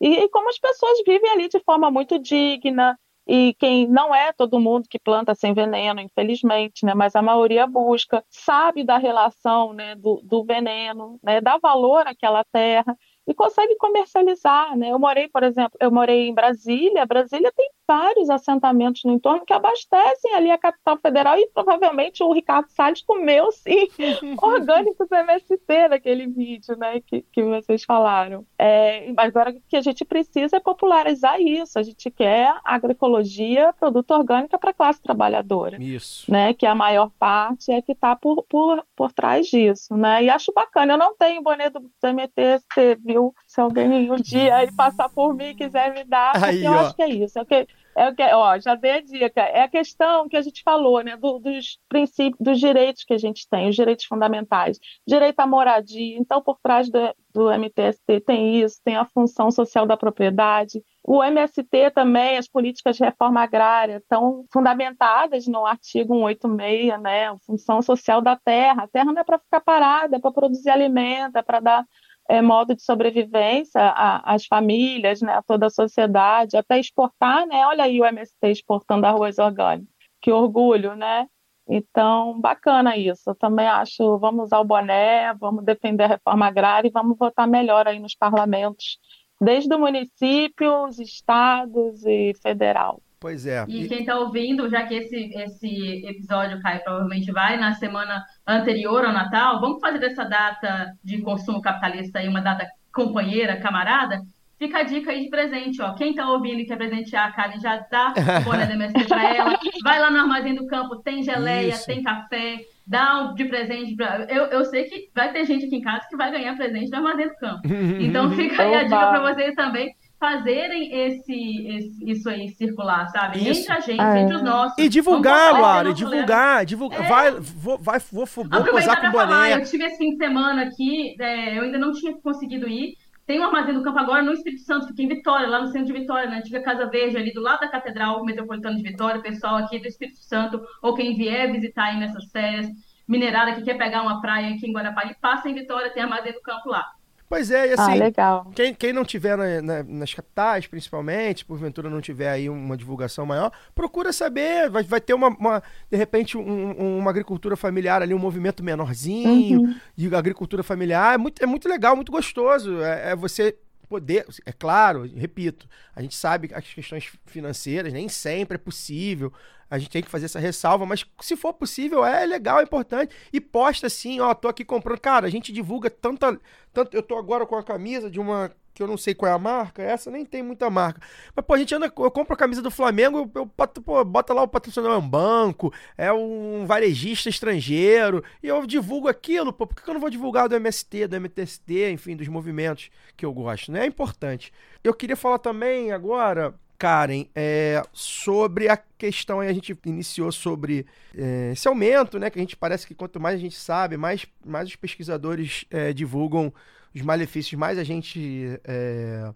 e, 0.00 0.24
e 0.24 0.28
como 0.28 0.48
as 0.48 0.58
pessoas 0.58 0.98
vivem 1.06 1.30
ali 1.30 1.48
de 1.48 1.60
forma 1.60 1.90
muito 1.90 2.18
digna. 2.18 2.98
E 3.26 3.54
quem 3.54 3.86
não 3.86 4.12
é 4.14 4.32
todo 4.32 4.58
mundo 4.58 4.88
que 4.88 4.98
planta 4.98 5.34
sem 5.36 5.54
veneno, 5.54 6.00
infelizmente, 6.00 6.84
né? 6.84 6.94
Mas 6.94 7.14
a 7.14 7.22
maioria 7.22 7.66
busca, 7.66 8.24
sabe 8.28 8.82
da 8.82 8.96
relação, 8.98 9.72
né, 9.72 9.94
do, 9.94 10.20
do 10.24 10.42
veneno, 10.42 11.18
né, 11.22 11.40
dá 11.40 11.56
valor 11.58 12.08
àquela 12.08 12.42
terra 12.50 12.96
e 13.28 13.34
consegue 13.34 13.76
comercializar, 13.76 14.76
né? 14.76 14.90
Eu 14.90 14.98
morei, 14.98 15.28
por 15.28 15.44
exemplo, 15.44 15.78
eu 15.80 15.92
morei 15.92 16.28
em 16.28 16.34
Brasília. 16.34 17.06
Brasília 17.06 17.52
tem 17.54 17.70
vários 17.90 18.30
assentamentos 18.30 19.02
no 19.04 19.12
entorno 19.12 19.44
que 19.44 19.52
abastecem 19.52 20.32
ali 20.32 20.48
a 20.48 20.56
capital 20.56 20.96
federal 20.98 21.36
e 21.36 21.48
provavelmente 21.48 22.22
o 22.22 22.32
Ricardo 22.32 22.68
Salles 22.68 23.02
comeu 23.02 23.50
sim 23.50 23.88
orgânicos 24.40 25.10
MST 25.10 25.88
naquele 25.88 26.28
vídeo, 26.28 26.76
né, 26.76 27.00
que, 27.00 27.22
que 27.32 27.42
vocês 27.42 27.82
falaram. 27.82 28.46
É, 28.56 29.12
mas 29.12 29.34
agora 29.34 29.50
o 29.50 29.60
que 29.68 29.76
a 29.76 29.80
gente 29.80 30.04
precisa 30.04 30.58
é 30.58 30.60
popularizar 30.60 31.40
isso. 31.40 31.80
A 31.80 31.82
gente 31.82 32.08
quer 32.12 32.54
agroecologia, 32.64 33.72
produto 33.72 34.12
orgânico 34.12 34.56
para 34.56 34.70
a 34.70 34.74
classe 34.74 35.02
trabalhadora 35.02 35.82
Isso. 35.82 36.30
né, 36.30 36.54
que 36.54 36.66
a 36.66 36.76
maior 36.76 37.10
parte 37.18 37.72
é 37.72 37.82
que 37.82 37.90
está 37.90 38.14
por, 38.14 38.44
por, 38.48 38.84
por 38.94 39.12
trás 39.12 39.48
disso, 39.48 39.96
né, 39.96 40.22
e 40.22 40.30
acho 40.30 40.52
bacana, 40.52 40.92
eu 40.92 40.98
não 40.98 41.16
tenho 41.16 41.42
boné 41.42 41.68
do, 41.70 41.80
MTST, 41.80 43.00
viu, 43.04 43.34
se 43.46 43.60
alguém 43.60 44.12
um 44.12 44.16
dia 44.16 44.56
aí 44.56 44.72
passar 44.72 45.08
por 45.08 45.34
mim 45.34 45.46
e 45.46 45.54
quiser 45.54 45.92
me 45.92 46.04
dar, 46.04 46.32
porque 46.32 46.46
Aí, 46.46 46.64
eu 46.64 46.72
ó. 46.72 46.80
acho 46.80 46.94
que 46.94 47.02
é 47.02 47.08
isso, 47.08 47.38
é 47.38 47.44
que, 47.44 47.66
é 47.96 48.34
ó, 48.34 48.58
já 48.58 48.74
dei 48.74 48.90
a 48.92 49.00
dica, 49.00 49.40
é 49.42 49.62
a 49.62 49.68
questão 49.68 50.28
que 50.28 50.36
a 50.36 50.42
gente 50.42 50.62
falou, 50.62 51.02
né, 51.02 51.16
do- 51.16 51.38
dos 51.38 51.78
princípios, 51.88 52.36
dos 52.40 52.58
direitos 52.58 53.04
que 53.04 53.12
a 53.12 53.18
gente 53.18 53.46
tem, 53.48 53.68
os 53.68 53.76
direitos 53.76 54.04
fundamentais, 54.06 54.78
direito 55.06 55.40
à 55.40 55.46
moradia, 55.46 56.16
então 56.18 56.42
por 56.42 56.58
trás 56.62 56.88
do, 56.90 56.98
do 57.34 57.50
MTST 57.50 58.20
tem 58.20 58.60
isso, 58.62 58.80
tem 58.84 58.96
a 58.96 59.04
função 59.04 59.50
social 59.50 59.86
da 59.86 59.96
propriedade, 59.96 60.82
o 61.02 61.22
MST 61.24 61.90
também, 61.90 62.36
as 62.36 62.48
políticas 62.48 62.96
de 62.96 63.04
reforma 63.04 63.40
agrária 63.42 63.96
estão 63.96 64.44
fundamentadas 64.52 65.46
no 65.46 65.64
artigo 65.66 66.14
186, 66.14 67.00
né? 67.02 67.28
A 67.28 67.38
função 67.38 67.80
social 67.82 68.20
da 68.20 68.36
terra. 68.36 68.82
A 68.84 68.88
terra 68.88 69.06
não 69.12 69.20
é 69.20 69.24
para 69.24 69.38
ficar 69.38 69.60
parada, 69.60 70.16
é 70.16 70.20
para 70.20 70.30
produzir 70.32 70.68
alimento, 70.70 71.36
é 71.36 71.42
para 71.42 71.60
dar 71.60 71.84
é, 72.30 72.40
modo 72.40 72.76
de 72.76 72.82
sobrevivência 72.82 73.92
às 74.24 74.46
famílias, 74.46 75.20
né? 75.20 75.34
a 75.34 75.42
toda 75.42 75.66
a 75.66 75.70
sociedade, 75.70 76.56
até 76.56 76.78
exportar, 76.78 77.44
né? 77.44 77.66
Olha 77.66 77.82
aí 77.84 78.00
o 78.00 78.04
MST 78.04 78.46
exportando 78.46 79.04
arroz 79.04 79.38
orgânico. 79.40 79.90
Que 80.20 80.30
orgulho, 80.30 80.94
né? 80.94 81.26
Então, 81.68 82.40
bacana 82.40 82.96
isso. 82.96 83.30
Eu 83.30 83.34
também 83.34 83.66
acho, 83.66 84.16
vamos 84.18 84.44
usar 84.44 84.60
o 84.60 84.64
boné, 84.64 85.34
vamos 85.34 85.64
defender 85.64 86.04
a 86.04 86.08
reforma 86.08 86.46
agrária 86.46 86.86
e 86.86 86.92
vamos 86.92 87.18
votar 87.18 87.48
melhor 87.48 87.88
aí 87.88 87.98
nos 87.98 88.14
parlamentos 88.14 89.00
desde 89.40 89.74
o 89.74 89.78
município, 89.78 90.84
os 90.86 91.00
estados 91.00 92.04
e 92.04 92.32
federal. 92.40 93.00
Pois 93.20 93.46
é. 93.46 93.64
E 93.68 93.84
E- 93.84 93.88
quem 93.88 94.00
está 94.00 94.18
ouvindo, 94.18 94.68
já 94.70 94.82
que 94.84 94.94
esse, 94.94 95.30
esse 95.34 96.06
episódio, 96.06 96.60
Caio, 96.62 96.82
provavelmente 96.82 97.30
vai 97.30 97.58
na 97.58 97.74
semana 97.74 98.24
anterior 98.46 99.04
ao 99.04 99.12
Natal, 99.12 99.60
vamos 99.60 99.78
fazer 99.78 99.98
dessa 99.98 100.24
data 100.24 100.92
de 101.04 101.20
consumo 101.20 101.60
capitalista 101.60 102.18
aí 102.18 102.26
uma 102.28 102.40
data 102.40 102.66
companheira, 102.92 103.60
camarada? 103.60 104.22
Fica 104.58 104.78
a 104.78 104.82
dica 104.82 105.10
aí 105.10 105.24
de 105.24 105.30
presente, 105.30 105.80
ó. 105.80 105.94
Quem 105.94 106.14
tá 106.14 106.28
ouvindo 106.30 106.60
e 106.60 106.66
quer 106.66 106.76
presentear 106.76 107.28
a 107.28 107.32
Karen, 107.32 107.58
já 107.58 107.76
dá 107.90 108.12
o 108.40 108.44
boné 108.44 108.66
da 108.66 108.74
MST 108.74 109.04
pra 109.06 109.34
ela. 109.34 109.58
Vai 109.82 109.98
lá 109.98 110.10
no 110.10 110.18
Armazém 110.18 110.54
do 110.54 110.66
Campo, 110.66 110.96
tem 110.96 111.22
geleia, 111.22 111.70
Isso. 111.70 111.86
tem 111.86 112.02
café, 112.02 112.58
dá 112.86 113.22
um 113.22 113.34
de 113.34 113.46
presente 113.46 113.96
pra... 113.96 114.26
Eu, 114.28 114.44
eu 114.46 114.64
sei 114.66 114.84
que 114.84 115.08
vai 115.14 115.32
ter 115.32 115.46
gente 115.46 115.64
aqui 115.64 115.76
em 115.76 115.80
casa 115.80 116.06
que 116.10 116.16
vai 116.16 116.30
ganhar 116.30 116.56
presente 116.56 116.90
do 116.90 116.96
Armazém 116.96 117.28
do 117.28 117.36
Campo. 117.36 117.60
Então 118.00 118.30
fica 118.32 118.62
aí 118.62 118.74
a 118.74 118.82
dica 118.82 118.96
para 118.98 119.32
vocês 119.34 119.54
também 119.54 119.94
fazerem 120.20 120.94
esse, 120.94 121.66
esse- 121.66 122.10
isso 122.10 122.28
aí 122.28 122.50
circular, 122.50 123.08
sabe? 123.08 123.38
Isso. 123.38 123.62
Entre 123.62 123.72
a 123.72 123.80
gente, 123.80 124.00
É. 124.00 124.20
entre 124.20 124.36
os 124.36 124.42
nossos. 124.42 124.76
E 124.78 124.86
divulgar, 124.86 125.54
nosso 125.54 125.94
divulgar, 125.94 126.66
divulgar. 126.66 127.02
É. 127.02 127.08
Vai, 127.08 127.30
vou, 127.40 127.78
vai, 127.78 127.98
vou, 128.12 128.26
vou, 128.26 128.64
posar 128.66 129.00
com 129.00 129.06
o 129.06 129.10
boné. 129.12 129.54
eu 129.54 129.64
tive 129.64 129.84
esse 129.84 129.96
fim 129.96 130.10
de 130.10 130.16
semana 130.18 130.64
aqui, 130.64 131.16
é, 131.18 131.58
eu 131.58 131.62
ainda 131.62 131.78
não 131.78 131.92
tinha 131.92 132.12
conseguido 132.20 132.68
ir. 132.68 132.94
Tem 133.26 133.40
um 133.40 133.44
armazém 133.44 133.72
do 133.72 133.82
campo 133.82 133.98
agora 133.98 134.22
no 134.22 134.32
Espírito 134.32 134.62
Santo, 134.62 134.88
fica 134.88 135.02
em 135.02 135.08
Vitória, 135.08 135.48
lá 135.48 135.60
no 135.60 135.68
centro 135.68 135.86
de 135.86 136.00
Vitória, 136.00 136.28
na 136.28 136.38
antiga 136.38 136.60
Casa 136.62 136.86
Verde, 136.90 137.16
ali 137.16 137.32
do 137.32 137.40
lado 137.40 137.60
da 137.60 137.68
Catedral 137.68 138.22
Metropolitana 138.24 138.76
de 138.76 138.82
Vitória. 138.82 139.22
Pessoal 139.22 139.56
aqui 139.56 139.78
do 139.78 139.86
Espírito 139.86 140.18
Santo, 140.18 140.60
ou 140.82 140.94
quem 140.94 141.16
vier 141.16 141.50
visitar 141.50 141.84
aí 141.84 141.98
nessas 141.98 142.24
férias, 142.30 142.66
minerada 143.08 143.54
que 143.54 143.62
quer 143.62 143.78
pegar 143.78 144.02
uma 144.02 144.20
praia 144.20 144.54
aqui 144.54 144.66
em 144.68 144.72
Guarapari, 144.72 145.14
passa 145.20 145.48
em 145.48 145.54
Vitória, 145.54 145.90
tem 145.92 146.02
armazém 146.02 146.32
do 146.32 146.40
campo 146.42 146.68
lá. 146.68 146.84
Pois 147.30 147.48
é, 147.48 147.68
e 147.68 147.74
Ah, 147.78 147.84
assim, 147.84 147.94
legal. 148.00 148.50
quem, 148.56 148.74
quem 148.74 148.92
não 148.92 149.04
tiver 149.04 149.36
na- 149.38 149.62
na- 149.62 149.82
nas 149.84 150.12
capitais, 150.12 150.66
principalmente, 150.66 151.44
porventura 151.44 151.88
não 151.88 152.00
tiver 152.00 152.28
aí 152.28 152.50
uma 152.50 152.76
divulgação 152.76 153.24
maior, 153.24 153.52
procura 153.72 154.12
saber, 154.12 154.68
vai, 154.68 154.82
vai 154.82 155.00
ter 155.00 155.14
uma, 155.14 155.28
uma- 155.28 155.62
de 155.88 155.96
repente, 155.96 156.36
um- 156.36 156.42
um- 156.76 156.98
uma 156.98 157.08
agricultura 157.08 157.56
familiar 157.56 158.02
ali, 158.02 158.12
um 158.12 158.18
movimento 158.18 158.64
menorzinho, 158.64 159.60
Uhum. 159.60 159.74
de 159.94 160.12
agricultura 160.12 160.64
familiar, 160.64 161.14
é 161.14 161.18
muito, 161.18 161.40
é 161.40 161.46
muito 161.46 161.68
legal, 161.68 161.94
muito 161.94 162.10
gostoso, 162.10 162.80
é, 162.82 163.12
é 163.12 163.16
você 163.16 163.56
poder, 163.88 164.26
é 164.44 164.50
claro, 164.52 165.08
repito, 165.16 165.68
a 165.94 166.02
gente 166.02 166.16
sabe 166.16 166.48
que 166.48 166.54
as 166.54 166.64
questões 166.74 167.12
financeiras 167.26 167.92
nem 167.92 168.08
sempre 168.08 168.56
é 168.56 168.58
possível, 168.58 169.32
a 169.70 169.78
gente 169.78 169.90
tem 169.90 170.02
que 170.02 170.10
fazer 170.10 170.24
essa 170.24 170.40
ressalva, 170.40 170.84
mas 170.84 171.06
se 171.20 171.36
for 171.36 171.52
possível, 171.54 172.04
é 172.04 172.26
legal, 172.26 172.58
é 172.58 172.64
importante. 172.64 173.14
E 173.32 173.40
posta 173.40 173.86
assim, 173.86 174.18
ó, 174.18 174.34
tô 174.34 174.48
aqui 174.48 174.64
comprando. 174.64 174.98
Cara, 174.98 175.28
a 175.28 175.30
gente 175.30 175.52
divulga 175.52 175.88
tanta. 175.88 176.38
Tanto, 176.72 176.96
eu 176.96 177.02
tô 177.02 177.16
agora 177.16 177.46
com 177.46 177.54
a 177.54 177.62
camisa 177.62 178.10
de 178.10 178.18
uma. 178.18 178.50
Que 178.74 178.82
eu 178.82 178.86
não 178.86 178.96
sei 178.96 179.14
qual 179.14 179.30
é 179.30 179.34
a 179.34 179.38
marca, 179.38 179.82
essa 179.82 180.10
nem 180.10 180.24
tem 180.24 180.42
muita 180.42 180.70
marca. 180.70 181.00
Mas, 181.34 181.44
pô, 181.44 181.54
a 181.54 181.58
gente 181.58 181.74
anda. 181.74 181.86
Eu 181.86 182.10
compro 182.10 182.34
a 182.34 182.36
camisa 182.36 182.60
do 182.60 182.70
Flamengo, 182.70 183.18
eu, 183.18 183.30
eu 183.34 183.46
pô, 183.46 184.04
bota 184.04 184.34
lá 184.34 184.42
o 184.42 184.48
patrocinador 184.48 184.96
é 184.96 184.98
um 184.98 185.08
banco, 185.08 185.72
é 185.96 186.12
um 186.12 186.66
varejista 186.66 187.28
estrangeiro, 187.28 188.24
e 188.42 188.48
eu 188.48 188.66
divulgo 188.66 189.06
aquilo, 189.08 189.52
pô. 189.52 189.66
Por 189.66 189.80
que 189.80 189.88
eu 189.88 189.94
não 189.94 190.00
vou 190.00 190.10
divulgar 190.10 190.48
do 190.48 190.56
MST, 190.56 191.06
do 191.06 191.20
MTST, 191.20 191.92
enfim, 191.92 192.16
dos 192.16 192.28
movimentos 192.28 192.90
que 193.16 193.24
eu 193.24 193.32
gosto, 193.32 193.70
né? 193.70 193.82
É 193.82 193.86
importante. 193.86 194.52
Eu 194.82 194.94
queria 194.94 195.16
falar 195.16 195.38
também 195.38 195.92
agora, 195.92 196.54
Karen, 196.80 197.26
é, 197.34 197.82
sobre 197.92 198.66
a 198.70 198.76
questão, 198.76 199.38
a 199.40 199.52
gente 199.52 199.78
iniciou 199.84 200.32
sobre 200.32 200.86
é, 201.14 201.50
esse 201.52 201.68
aumento, 201.68 202.18
né? 202.18 202.30
Que 202.30 202.38
a 202.38 202.42
gente 202.42 202.56
parece 202.56 202.86
que 202.86 202.94
quanto 202.94 203.20
mais 203.20 203.34
a 203.34 203.38
gente 203.38 203.54
sabe, 203.54 203.98
mais, 203.98 204.26
mais 204.42 204.66
os 204.66 204.76
pesquisadores 204.76 205.66
é, 205.70 205.92
divulgam 205.92 206.50
os 206.94 207.02
malefícios, 207.02 207.52
mais 207.58 207.76
a 207.76 207.84
gente 207.84 208.58
é, 208.64 209.30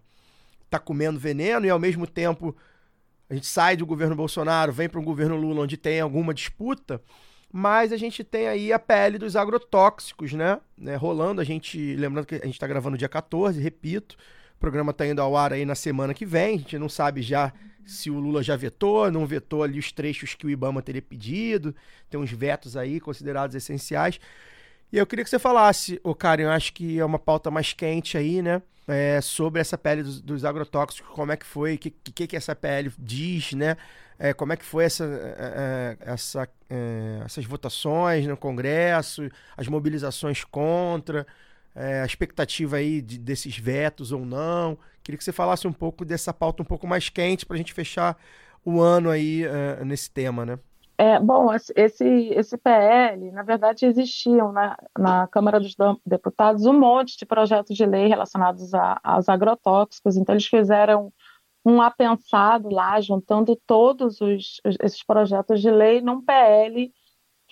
tá 0.71 0.79
comendo 0.79 1.21
veneno 1.21 1.67
e 1.67 1.71
ao 1.71 1.79
mesmo 1.79 2.07
tempo 2.07 2.57
a 3.29 3.35
gente 3.35 3.47
sai 3.47 3.77
do 3.77 3.85
governo 3.85 4.17
Bolsonaro, 4.17 4.73
vem 4.73 4.89
para 4.89 4.99
um 4.99 5.05
governo 5.05 5.37
Lula 5.37 5.65
onde 5.65 5.77
tem 5.77 6.01
alguma 6.01 6.33
disputa, 6.33 7.03
mas 7.53 7.93
a 7.93 7.99
gente 7.99 8.25
tem 8.25 8.49
aí 8.49 8.73
a 8.73 8.79
pele 8.79 9.19
dos 9.19 9.37
agrotóxicos, 9.37 10.33
né? 10.33 10.59
né, 10.79 10.97
rolando, 10.97 11.43
a 11.43 11.45
gente, 11.45 11.95
lembrando 11.97 12.27
que 12.27 12.37
a 12.37 12.47
gente 12.47 12.55
está 12.55 12.67
gravando 12.67 12.97
dia 12.97 13.09
14, 13.09 13.61
repito, 13.61 14.17
programa 14.65 14.93
está 14.93 15.07
indo 15.07 15.21
ao 15.21 15.37
ar 15.37 15.53
aí 15.53 15.67
na 15.67 15.75
semana 15.75 16.15
que 16.15 16.25
vem, 16.25 16.55
a 16.55 16.59
gente 16.59 16.79
não 16.79 16.89
sabe 16.89 17.21
já 17.21 17.53
se 17.85 18.11
o 18.11 18.19
Lula 18.19 18.43
já 18.43 18.57
vetou, 18.57 19.11
não 19.11 19.27
vetou 19.27 19.63
ali 19.63 19.79
os 19.79 19.93
trechos 19.93 20.35
que 20.35 20.47
o 20.47 20.51
Ibama 20.51 20.81
teria 20.81 21.03
pedido, 21.03 21.77
tem 22.09 22.19
uns 22.19 22.33
vetos 22.33 22.75
aí 22.75 22.99
considerados 22.99 23.55
essenciais. 23.55 24.19
E 24.91 24.97
eu 24.97 25.07
queria 25.07 25.23
que 25.23 25.29
você 25.29 25.39
falasse, 25.39 26.01
ô 26.03 26.15
Karen, 26.15 26.45
eu 26.45 26.51
acho 26.51 26.73
que 26.73 26.99
é 26.99 27.05
uma 27.05 27.19
pauta 27.19 27.51
mais 27.51 27.75
quente 27.75 28.17
aí, 28.17 28.41
né? 28.41 28.63
é, 28.87 29.21
sobre 29.21 29.61
essa 29.61 29.77
pele 29.77 30.03
dos, 30.03 30.21
dos 30.21 30.45
agrotóxicos, 30.45 31.11
como 31.11 31.33
é 31.33 31.37
que 31.37 31.47
foi, 31.47 31.75
o 31.75 31.79
que, 31.79 31.91
que, 31.91 32.27
que 32.27 32.37
essa 32.37 32.55
PL 32.55 32.93
diz, 32.99 33.53
né? 33.53 33.77
É, 34.19 34.33
como 34.33 34.53
é 34.53 34.57
que 34.57 34.65
foi 34.65 34.85
essa, 34.85 35.05
é, 35.05 35.97
é, 36.09 36.13
essa, 36.13 36.49
é, 36.71 37.23
essas 37.25 37.45
votações 37.45 38.27
no 38.27 38.37
Congresso, 38.37 39.29
as 39.57 39.67
mobilizações 39.67 40.45
contra, 40.45 41.27
é, 41.75 42.01
a 42.03 42.07
expectativa 42.07 42.77
aí 42.77 43.01
de- 43.03 43.19
desses 43.19 43.57
vetos 43.59 44.13
ou 44.13 44.25
não. 44.25 44.79
Queria 45.03 45.19
que 45.19 45.25
você 45.25 45.33
falasse 45.33 45.67
um 45.67 45.73
pouco 45.73 46.05
dessa 46.05 46.33
pauta 46.33 46.63
um 46.63 46.67
pouco 46.67 46.87
mais 46.87 47.09
quente 47.09 47.45
para 47.45 47.55
a 47.55 47.59
gente 47.59 47.73
fechar 47.75 48.17
o 48.65 48.81
ano 48.81 49.11
aí 49.11 49.45
é, 49.45 49.85
nesse 49.85 50.11
tema, 50.11 50.47
né? 50.47 50.59
É, 50.97 51.19
bom, 51.19 51.49
esse, 51.75 52.05
esse 52.31 52.57
PL, 52.57 53.33
na 53.33 53.43
verdade, 53.43 53.85
existiam 53.85 54.53
na, 54.53 54.77
na 54.97 55.27
Câmara 55.27 55.59
dos 55.59 55.75
Deputados 56.07 56.65
um 56.67 56.73
monte 56.79 57.19
de 57.19 57.27
projetos 57.27 57.77
de 57.77 57.85
lei 57.85 58.07
relacionados 58.07 58.73
a- 58.73 59.01
aos 59.03 59.29
agrotóxicos, 59.29 60.17
então 60.17 60.33
eles 60.35 60.47
fizeram 60.47 61.13
um 61.67 61.83
apensado 61.83 62.69
lá, 62.71 63.01
juntando 63.01 63.57
todos 63.67 64.21
os, 64.21 64.61
os- 64.65 64.77
esses 64.81 65.03
projetos 65.03 65.61
de 65.61 65.71
lei 65.71 66.01
num 66.01 66.23
PL, 66.25 66.93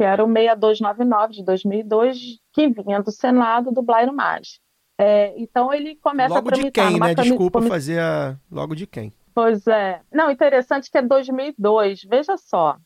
que 0.02 0.06
era 0.06 0.24
o 0.24 0.26
6299 0.26 1.32
de 1.32 1.44
2002, 1.44 2.18
que 2.52 2.66
vinha 2.68 3.00
do 3.00 3.12
Senado 3.12 3.70
do 3.70 3.82
Blairo 3.82 4.12
Maggi. 4.12 4.58
É, 5.00 5.32
então 5.40 5.72
ele 5.72 5.94
começa 5.94 6.34
Logo 6.34 6.48
a 6.48 6.52
de 6.52 6.56
tramitar 6.58 6.84
quem, 6.86 6.92
numa 6.94 7.06
né? 7.06 7.14
comi- 7.14 7.28
Desculpa 7.28 7.62
fazer 7.62 8.00
a. 8.00 8.36
Logo 8.50 8.74
de 8.74 8.84
quem? 8.86 9.12
Pois 9.32 9.64
é. 9.68 10.00
Não, 10.12 10.28
interessante 10.30 10.90
que 10.90 10.98
é 10.98 11.02
2002. 11.02 12.02
Veja 12.02 12.36
só. 12.36 12.76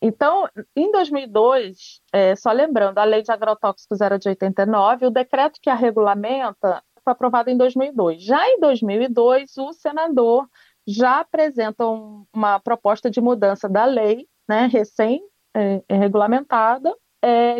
Então, 0.00 0.46
em 0.76 0.92
2002, 0.92 2.00
é, 2.12 2.36
só 2.36 2.52
lembrando, 2.52 2.98
a 2.98 3.04
lei 3.04 3.22
de 3.22 3.32
agrotóxicos 3.32 4.00
era 4.02 4.18
de 4.18 4.28
89, 4.28 5.06
o 5.06 5.10
decreto 5.10 5.58
que 5.60 5.70
a 5.70 5.74
regulamenta 5.74 6.82
foi 7.02 7.12
aprovado 7.12 7.48
em 7.50 7.56
2002. 7.56 8.22
Já 8.22 8.46
em 8.46 8.60
2002, 8.60 9.56
o 9.56 9.72
senador 9.72 10.46
já 10.86 11.20
apresenta 11.20 11.86
um- 11.86 12.24
uma 12.32 12.60
proposta 12.60 13.10
de 13.10 13.20
mudança 13.20 13.68
da 13.68 13.84
lei, 13.86 14.26
né, 14.48 14.66
recém-regulamentada, 14.66 15.37
é, 15.58 15.82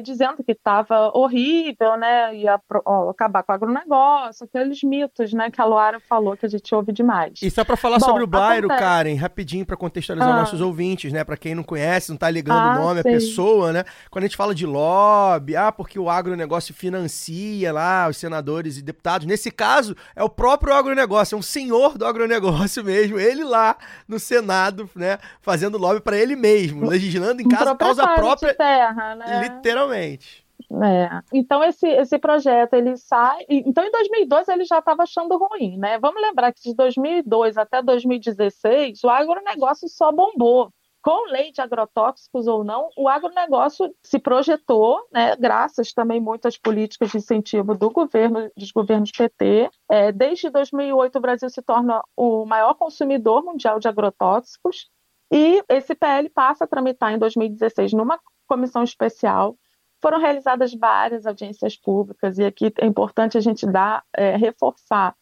dizendo 0.03 0.45
que 0.45 0.53
estava 0.53 1.11
horrível, 1.15 1.97
né, 1.97 2.35
ia 2.37 2.59
pro- 2.59 2.83
ó, 2.87 3.11
acabar 3.11 3.43
com 3.43 3.51
o 3.53 3.55
agronegócio, 3.55 4.47
aqueles 4.47 4.83
mitos, 4.83 5.33
né, 5.33 5.51
que 5.51 5.61
a 5.61 5.65
Luara 5.65 5.99
falou 6.09 6.37
que 6.37 6.47
a 6.47 6.49
gente 6.49 6.73
ouve 6.75 6.93
demais. 6.93 7.33
E 7.43 7.51
só 7.51 7.65
pra 7.65 7.77
falar 7.77 7.99
Bom, 7.99 8.07
sobre 8.07 8.23
o 8.23 8.27
Blairo, 8.27 8.67
acontece. 8.67 8.81
Karen, 8.89 9.15
rapidinho 9.17 9.67
pra 9.67 9.77
contextualizar 9.77 10.33
Ah. 10.33 10.39
nossos 10.41 10.61
ouvintes, 10.61 11.13
né? 11.13 11.25
Pra 11.25 11.37
quem 11.37 11.55
não 11.55 11.63
conhece, 11.65 12.11
não 12.11 12.17
tá 12.17 12.31
ligando 12.31 12.59
Ah, 12.59 12.77
o 12.79 12.83
nome, 12.85 13.03
sim. 13.03 13.09
a 13.09 13.13
pessoa, 13.13 13.73
né? 13.73 13.85
Quando 14.11 14.25
a 14.25 14.27
gente 14.29 14.37
fala 14.37 14.55
de 14.55 14.65
lobby, 14.65 15.57
ah, 15.57 15.73
porque 15.73 15.99
o 15.99 16.09
agronegócio 16.09 16.73
financia 16.75 17.73
lá 17.73 18.07
os 18.09 18.17
senadores 18.17 18.77
e 18.79 18.83
deputados. 18.83 19.27
Nesse 19.27 19.51
caso, 19.51 19.97
é 20.15 20.23
o 20.23 20.29
próprio 20.29 20.73
agronegócio, 20.75 21.35
é 21.35 21.39
um 21.39 21.43
senhor 21.43 21.99
do 21.99 22.07
agronegócio 22.07 22.85
mesmo, 22.85 23.19
ele 23.19 23.43
lá 23.45 23.77
no 24.07 24.19
Senado, 24.21 24.89
né? 24.95 25.19
Fazendo 25.41 25.79
lobby 25.79 26.01
pra 26.01 26.17
ele 26.17 26.37
mesmo, 26.37 26.89
legislando 26.89 27.43
em 27.43 27.49
casa, 27.49 27.75
causa 27.75 28.07
própria, 28.15 28.55
terra, 28.55 29.17
né? 29.17 29.48
Literalmente. 29.57 30.47
É. 30.71 31.23
Então 31.33 31.63
esse, 31.65 31.87
esse 31.87 32.19
projeto 32.19 32.75
ele 32.75 32.97
sai, 32.97 33.45
então 33.49 33.85
em 33.85 33.91
2002 33.91 34.49
ele 34.49 34.65
já 34.65 34.81
estava 34.81 35.05
achando 35.05 35.39
ruim, 35.39 35.79
né? 35.79 35.99
Vamos 35.99 36.21
lembrar 36.21 36.53
que 36.53 36.61
de 36.63 36.75
2002 36.75 37.57
até 37.57 37.81
2016 37.81 39.03
o 39.05 39.09
agronegócio 39.09 39.89
só 39.89 40.13
bombou. 40.13 40.71
Com 41.01 41.31
lei 41.31 41.53
de 41.53 41.61
agrotóxicos 41.61 42.49
ou 42.49 42.65
não, 42.65 42.91
o 42.97 43.09
agronegócio 43.09 43.95
se 44.03 44.19
projetou, 44.19 45.07
né, 45.13 45.37
graças 45.37 45.93
também 45.93 46.21
muito 46.21 46.49
às 46.49 46.59
políticas 46.59 47.11
de 47.11 47.19
incentivo 47.19 47.75
do 47.79 47.89
governo, 47.89 48.51
dos 48.57 48.73
governos 48.73 49.13
PT. 49.13 49.71
É, 49.89 50.11
desde 50.11 50.51
2008, 50.51 51.17
o 51.17 51.21
Brasil 51.21 51.49
se 51.49 51.63
torna 51.63 52.03
o 52.17 52.45
maior 52.45 52.75
consumidor 52.75 53.45
mundial 53.45 53.79
de 53.79 53.87
agrotóxicos 53.87 54.91
e 55.33 55.63
esse 55.69 55.95
PL 55.95 56.29
passa 56.31 56.65
a 56.65 56.69
tramitar 56.69 57.13
em 57.13 57.19
2016 57.19 57.93
numa 57.93 58.19
comissão 58.49 58.83
especial. 58.83 59.57
Foram 60.01 60.19
realizadas 60.19 60.75
várias 60.75 61.27
audiências 61.27 61.77
públicas, 61.77 62.39
e 62.39 62.45
aqui 62.45 62.73
é 62.79 62.87
importante 62.87 63.37
a 63.37 63.41
gente 63.41 63.67
dar, 63.67 64.05
é, 64.17 64.37
reforçar 64.37 65.15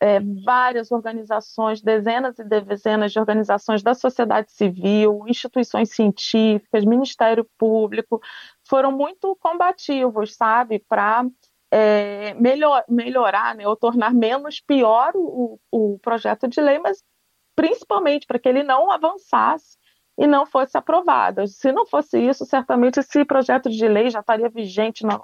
é, 0.00 0.18
várias 0.44 0.90
organizações, 0.90 1.80
dezenas 1.80 2.36
e 2.38 2.44
dezenas 2.44 3.12
de 3.12 3.20
organizações 3.20 3.82
da 3.84 3.94
sociedade 3.94 4.50
civil, 4.50 5.24
instituições 5.28 5.90
científicas, 5.90 6.84
Ministério 6.84 7.48
Público, 7.56 8.20
foram 8.68 8.90
muito 8.90 9.36
combativos, 9.36 10.34
sabe, 10.34 10.80
para 10.88 11.24
melhor, 12.38 12.84
melhorar 12.88 13.54
né, 13.54 13.66
ou 13.66 13.74
tornar 13.74 14.12
menos 14.12 14.60
pior 14.60 15.12
o, 15.14 15.58
o 15.70 15.98
projeto 16.00 16.46
de 16.46 16.60
lei, 16.60 16.78
mas 16.78 17.02
principalmente 17.54 18.26
para 18.26 18.38
que 18.38 18.48
ele 18.48 18.62
não 18.62 18.90
avançasse 18.90 19.78
e 20.22 20.26
não 20.28 20.46
fosse 20.46 20.78
aprovado. 20.78 21.48
Se 21.48 21.72
não 21.72 21.84
fosse 21.84 22.16
isso, 22.16 22.46
certamente 22.46 23.00
esse 23.00 23.24
projeto 23.24 23.68
de 23.68 23.88
lei 23.88 24.08
já 24.08 24.20
estaria 24.20 24.48
vigente 24.48 25.04
há 25.04 25.20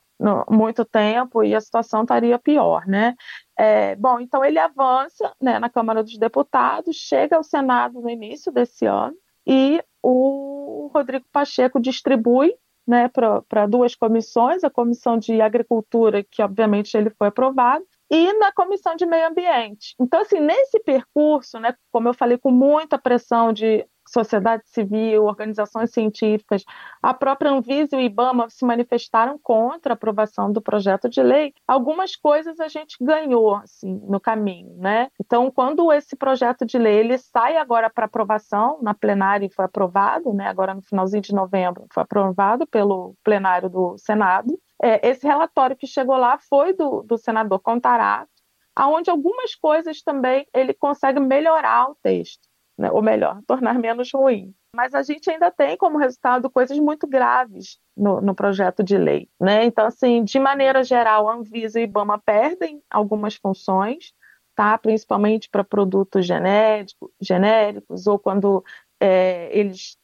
muito 0.51 0.84
tempo 0.84 1.44
e 1.44 1.55
a 1.55 1.61
situação 1.61 2.03
estaria 2.03 2.36
pior, 2.36 2.84
né? 2.84 3.14
É, 3.57 3.94
bom, 3.94 4.18
então 4.18 4.44
ele 4.44 4.59
avança 4.59 5.32
né, 5.40 5.61
na 5.61 5.70
Câmara 5.70 6.03
dos 6.03 6.18
Deputados, 6.18 6.96
chega 6.96 7.36
ao 7.36 7.44
Senado 7.44 8.01
no 8.01 8.11
início 8.11 8.51
desse 8.51 8.86
ano 8.86 9.14
e 9.46 9.80
o 10.03 10.90
Rodrigo 10.92 11.26
Pacheco 11.30 11.78
distribui 11.78 12.53
né, 12.84 13.09
para 13.09 13.66
duas 13.68 13.94
comissões, 13.94 14.64
a 14.64 14.70
Comissão 14.70 15.16
de 15.16 15.40
Agricultura, 15.40 16.24
que 16.24 16.42
obviamente 16.42 16.96
ele 16.96 17.11
foi 17.11 17.28
aprovado, 17.28 17.84
e 18.11 18.32
na 18.32 18.51
Comissão 18.51 18.96
de 18.96 19.07
Meio 19.07 19.28
Ambiente. 19.28 19.94
Então, 20.01 20.22
assim, 20.22 20.40
nesse 20.40 20.80
percurso, 20.80 21.61
né, 21.61 21.74
como 21.92 22.09
eu 22.09 22.14
falei, 22.14 22.38
com 22.38 22.51
muita 22.51 22.99
pressão 22.99 23.53
de 23.53 23.86
sociedade 24.09 24.63
civil, 24.67 25.25
organizações 25.25 25.91
científicas, 25.91 26.65
a 27.03 27.15
própria 27.15 27.51
Anvisa 27.51 27.97
e 27.97 27.99
o 27.99 28.01
IBAMA 28.01 28.49
se 28.51 28.65
manifestaram 28.65 29.39
contra 29.39 29.93
a 29.93 29.95
aprovação 29.95 30.53
do 30.53 30.61
projeto 30.61 31.09
de 31.09 31.23
lei. 31.23 31.55
Algumas 31.67 32.17
coisas 32.17 32.59
a 32.61 32.69
gente 32.69 32.97
ganhou 33.01 33.57
assim 33.57 34.01
no 34.09 34.21
caminho, 34.21 34.75
né? 34.77 35.11
Então, 35.21 35.51
quando 35.51 35.93
esse 35.93 36.17
projeto 36.17 36.65
de 36.65 36.79
lei 36.79 36.99
ele 36.99 37.19
sai 37.19 37.57
agora 37.57 37.91
para 37.91 38.07
aprovação 38.07 38.79
na 38.83 38.95
plenária 38.95 39.47
e 39.47 39.53
foi 39.53 39.65
aprovado, 39.65 40.33
né? 40.33 40.49
Agora 40.49 40.75
no 40.75 40.83
finalzinho 40.83 41.23
de 41.23 41.35
novembro 41.35 41.87
foi 41.93 42.03
aprovado 42.03 42.67
pelo 42.67 43.15
plenário 43.23 43.69
do 43.69 43.97
Senado. 43.99 44.59
É, 44.83 45.09
esse 45.09 45.27
relatório 45.27 45.77
que 45.77 45.87
chegou 45.87 46.17
lá 46.17 46.39
foi 46.39 46.73
do, 46.73 47.03
do 47.03 47.19
senador 47.19 47.59
Contarato 47.61 48.39
aonde 48.79 49.11
algumas 49.11 49.57
coisas 49.57 50.03
também 50.03 50.47
ele 50.55 50.73
consegue 50.73 51.19
melhorar 51.19 51.91
o 51.91 51.97
texto, 52.01 52.47
né? 52.79 52.91
ou 52.91 53.03
melhor, 53.03 53.41
tornar 53.47 53.79
menos 53.79 54.11
ruim. 54.14 54.55
Mas 54.74 54.95
a 54.95 55.03
gente 55.03 55.29
ainda 55.29 55.51
tem 55.51 55.76
como 55.76 55.99
resultado 55.99 56.49
coisas 56.49 56.79
muito 56.79 57.07
graves 57.07 57.79
no, 57.97 58.20
no 58.20 58.35
projeto 58.35 58.83
de 58.85 58.97
lei. 58.97 59.29
Né? 59.41 59.64
Então, 59.64 59.87
assim, 59.87 60.22
de 60.22 60.39
maneira 60.39 60.85
geral, 60.85 61.29
a 61.29 61.35
Anvisa 61.35 61.81
e 61.81 61.85
IBAMA 61.85 62.18
perdem 62.18 62.81
algumas 62.89 63.35
funções, 63.35 64.12
tá? 64.55 64.79
principalmente 64.79 65.49
para 65.51 65.64
produtos 65.64 66.24
genérico, 66.24 67.11
genéricos, 67.20 68.07
ou 68.07 68.18
quando 68.18 68.64
é, 69.01 69.51
eles 69.59 69.97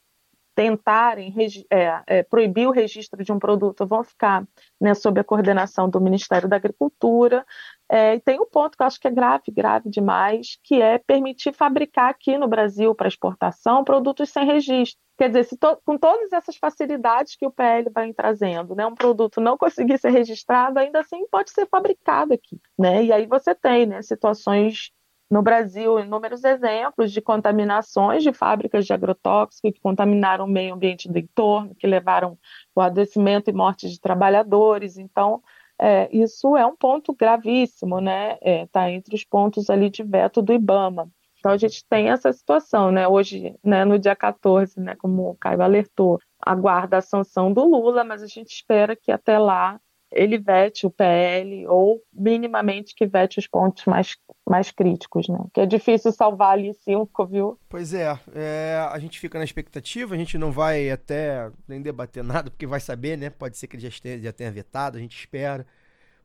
tentarem 0.55 1.35
é, 1.69 2.01
é, 2.07 2.23
proibir 2.23 2.67
o 2.67 2.71
registro 2.71 3.23
de 3.23 3.31
um 3.31 3.37
produto 3.37 3.85
vão 3.85 4.03
ficar 4.03 4.47
né, 4.79 4.93
sob 4.93 5.19
a 5.19 5.23
coordenação 5.23 5.89
do 5.89 5.99
Ministério 5.99 6.47
da 6.47 6.55
Agricultura. 6.55 7.45
É, 7.91 8.15
e 8.15 8.19
tem 8.21 8.39
um 8.39 8.49
ponto 8.49 8.75
que 8.75 8.81
eu 8.81 8.87
acho 8.87 8.99
que 8.99 9.07
é 9.07 9.11
grave, 9.11 9.51
grave 9.51 9.89
demais, 9.89 10.57
que 10.63 10.81
é 10.81 10.97
permitir 10.97 11.53
fabricar 11.53 12.09
aqui 12.09 12.37
no 12.37 12.47
Brasil 12.47 12.95
para 12.95 13.07
exportação 13.07 13.83
produtos 13.83 14.29
sem 14.29 14.45
registro. 14.45 14.99
Quer 15.17 15.29
dizer, 15.29 15.57
to, 15.57 15.77
com 15.85 15.97
todas 15.97 16.31
essas 16.33 16.57
facilidades 16.57 17.35
que 17.35 17.45
o 17.45 17.51
PL 17.51 17.89
vai 17.93 18.11
trazendo, 18.13 18.75
né, 18.75 18.85
um 18.85 18.95
produto 18.95 19.39
não 19.39 19.57
conseguir 19.57 19.97
ser 19.97 20.09
registrado, 20.09 20.79
ainda 20.79 20.99
assim 21.01 21.27
pode 21.27 21.51
ser 21.51 21.67
fabricado 21.67 22.33
aqui. 22.33 22.59
Né? 22.79 23.05
E 23.05 23.13
aí 23.13 23.27
você 23.27 23.53
tem 23.53 23.85
né, 23.85 24.01
situações 24.01 24.91
no 25.29 25.41
Brasil, 25.41 25.99
inúmeros 25.99 26.43
exemplos 26.43 27.11
de 27.11 27.21
contaminações 27.21 28.23
de 28.23 28.31
fábricas 28.31 28.85
de 28.85 28.93
agrotóxicos 28.93 29.71
que 29.71 29.81
contaminaram 29.81 30.45
o 30.45 30.47
meio 30.47 30.75
ambiente 30.75 31.09
do 31.09 31.17
entorno, 31.17 31.73
que 31.75 31.87
levaram 31.87 32.37
o 32.75 32.81
adoecimento 32.81 33.49
e 33.49 33.53
morte 33.53 33.89
de 33.89 33.99
trabalhadores. 33.99 34.97
Então, 34.97 35.41
é, 35.79 36.07
isso 36.15 36.55
é 36.55 36.65
um 36.65 36.75
ponto 36.75 37.13
gravíssimo, 37.13 37.99
né? 37.99 38.33
Está 38.33 38.49
é, 38.49 38.67
tá 38.67 38.91
entre 38.91 39.15
os 39.15 39.23
pontos 39.25 39.69
ali 39.69 39.89
de 39.89 40.03
veto 40.03 40.41
do 40.41 40.53
IBAMA. 40.53 41.09
Então, 41.39 41.51
a 41.51 41.57
gente 41.57 41.85
tem 41.87 42.09
essa 42.09 42.31
situação, 42.31 42.91
né? 42.91 43.07
Hoje, 43.07 43.55
né, 43.63 43.85
no 43.85 43.99
dia 43.99 44.15
14, 44.15 44.79
né, 44.79 44.95
como 44.95 45.29
o 45.29 45.35
Caio 45.35 45.61
alertou, 45.61 46.19
aguarda 46.39 46.97
a 46.97 47.01
sanção 47.01 47.51
do 47.53 47.63
Lula, 47.63 48.03
mas 48.03 48.23
a 48.23 48.27
gente 48.27 48.51
espera 48.51 48.95
que 48.95 49.11
até 49.11 49.37
lá 49.37 49.79
ele 50.15 50.37
vete 50.39 50.87
o 50.87 50.89
PL 50.89 51.67
ou 51.67 52.01
minimamente 52.13 52.95
que 52.95 53.05
vete 53.05 53.37
os 53.37 53.45
pontos 53.45 53.85
mais, 53.85 54.15
mais 54.49 54.71
críticos, 54.71 55.27
né? 55.27 55.37
Que 55.53 55.59
é 55.61 55.65
difícil 55.65 56.11
salvar 56.13 56.53
ali 56.53 56.73
cinco, 56.73 57.25
viu? 57.25 57.59
Pois 57.67 57.93
é, 57.93 58.17
é, 58.33 58.87
a 58.89 58.97
gente 58.97 59.19
fica 59.19 59.37
na 59.37 59.43
expectativa, 59.43 60.15
a 60.15 60.17
gente 60.17 60.37
não 60.37 60.53
vai 60.53 60.89
até 60.89 61.51
nem 61.67 61.81
debater 61.81 62.23
nada, 62.25 62.49
porque 62.49 62.65
vai 62.65 62.79
saber, 62.79 63.17
né? 63.17 63.29
Pode 63.29 63.57
ser 63.57 63.67
que 63.67 63.75
ele 63.75 63.83
já, 63.83 63.89
esteja, 63.89 64.23
já 64.23 64.31
tenha 64.31 64.51
vetado, 64.51 64.97
a 64.97 65.01
gente 65.01 65.17
espera. 65.17 65.67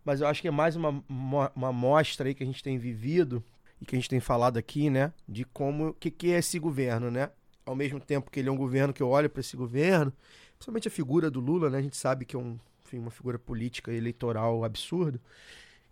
Mas 0.05 0.21
eu 0.21 0.29
acho 0.29 0.41
que 0.41 0.49
é 0.49 0.53
mais 0.53 0.77
uma, 0.77 1.03
uma, 1.09 1.53
uma 1.55 1.73
mostra 1.73 2.29
aí 2.29 2.35
que 2.35 2.45
a 2.45 2.47
gente 2.47 2.63
tem 2.63 2.79
vivido 2.79 3.45
e 3.81 3.85
que 3.85 3.97
a 3.97 3.99
gente 3.99 4.09
tem 4.09 4.21
falado 4.21 4.57
aqui, 4.57 4.89
né? 4.89 5.13
De 5.29 5.45
como, 5.45 5.89
o 5.89 5.95
que, 5.95 6.13
que 6.13 6.33
é 6.33 6.39
esse 6.39 6.61
governo, 6.61 7.11
né? 7.11 7.29
Ao 7.67 7.75
mesmo 7.75 7.99
tempo 7.99 8.31
que 8.31 8.39
ele 8.39 8.49
é 8.49 8.53
um 8.53 8.57
governo 8.57 8.93
que 8.93 9.03
eu 9.03 9.09
olho 9.09 9.29
para 9.29 9.41
esse 9.41 9.57
governo, 9.57 10.13
principalmente 10.57 10.87
a 10.87 10.91
figura 10.91 11.29
do 11.29 11.41
Lula, 11.41 11.69
né? 11.69 11.79
A 11.79 11.83
gente 11.83 11.97
sabe 11.97 12.25
que 12.25 12.37
é 12.37 12.39
um 12.39 12.57
enfim, 12.91 12.99
uma 12.99 13.11
figura 13.11 13.39
política 13.39 13.93
eleitoral 13.93 14.65
absurdo. 14.65 15.21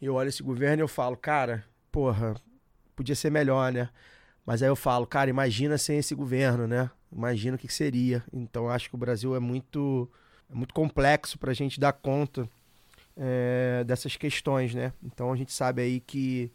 E 0.00 0.06
eu 0.06 0.14
olho 0.14 0.28
esse 0.28 0.42
governo 0.42 0.82
e 0.82 0.84
eu 0.84 0.88
falo, 0.88 1.16
cara, 1.16 1.64
porra, 1.92 2.34
podia 2.96 3.14
ser 3.14 3.30
melhor, 3.30 3.72
né? 3.72 3.88
Mas 4.44 4.62
aí 4.62 4.68
eu 4.68 4.76
falo, 4.76 5.06
cara, 5.06 5.30
imagina 5.30 5.78
sem 5.78 5.98
esse 5.98 6.14
governo, 6.14 6.66
né? 6.66 6.90
Imagina 7.12 7.56
o 7.56 7.58
que 7.58 7.72
seria. 7.72 8.22
Então 8.32 8.68
acho 8.68 8.88
que 8.88 8.94
o 8.96 8.98
Brasil 8.98 9.36
é 9.36 9.38
muito, 9.38 10.10
é 10.50 10.54
muito 10.54 10.74
complexo 10.74 11.38
para 11.38 11.52
a 11.52 11.54
gente 11.54 11.78
dar 11.78 11.92
conta 11.92 12.48
é, 13.16 13.84
dessas 13.84 14.16
questões, 14.16 14.74
né? 14.74 14.92
Então 15.02 15.32
a 15.32 15.36
gente 15.36 15.52
sabe 15.52 15.82
aí 15.82 16.00
que. 16.00 16.50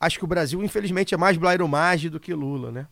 Acho 0.00 0.18
que 0.18 0.24
o 0.24 0.28
Brasil, 0.28 0.62
infelizmente, 0.62 1.12
é 1.12 1.18
mais 1.18 1.36
Blairo 1.36 1.66
Maggi 1.66 2.08
do 2.08 2.20
que 2.20 2.32
Lula, 2.32 2.70
né? 2.70 2.86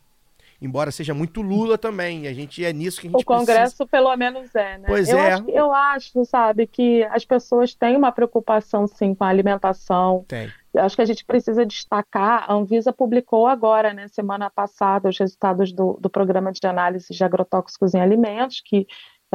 Embora 0.60 0.90
seja 0.90 1.14
muito 1.14 1.42
Lula 1.42 1.76
também. 1.78 2.26
A 2.26 2.32
gente 2.32 2.64
é 2.64 2.72
nisso 2.72 3.00
que 3.00 3.08
a 3.08 3.10
gente 3.10 3.20
O 3.20 3.24
Congresso, 3.24 3.76
precisa. 3.76 3.86
pelo 3.86 4.16
menos, 4.16 4.54
é, 4.54 4.78
né? 4.78 4.84
Pois 4.86 5.08
eu 5.08 5.18
é. 5.18 5.32
Acho, 5.32 5.50
eu 5.50 5.72
acho, 5.72 6.24
sabe, 6.24 6.66
que 6.66 7.04
as 7.04 7.24
pessoas 7.24 7.74
têm 7.74 7.96
uma 7.96 8.12
preocupação, 8.12 8.86
sim, 8.86 9.14
com 9.14 9.24
a 9.24 9.28
alimentação. 9.28 10.24
Tem. 10.28 10.50
Acho 10.76 10.96
que 10.96 11.02
a 11.02 11.06
gente 11.06 11.24
precisa 11.24 11.64
destacar, 11.64 12.44
a 12.46 12.52
Anvisa 12.52 12.92
publicou 12.92 13.46
agora, 13.46 13.94
né, 13.94 14.08
semana 14.08 14.50
passada, 14.50 15.08
os 15.08 15.18
resultados 15.18 15.72
do, 15.72 15.98
do 15.98 16.10
programa 16.10 16.52
de 16.52 16.66
análise 16.66 17.14
de 17.14 17.24
agrotóxicos 17.24 17.94
em 17.94 18.00
alimentos, 18.00 18.60
que 18.62 18.86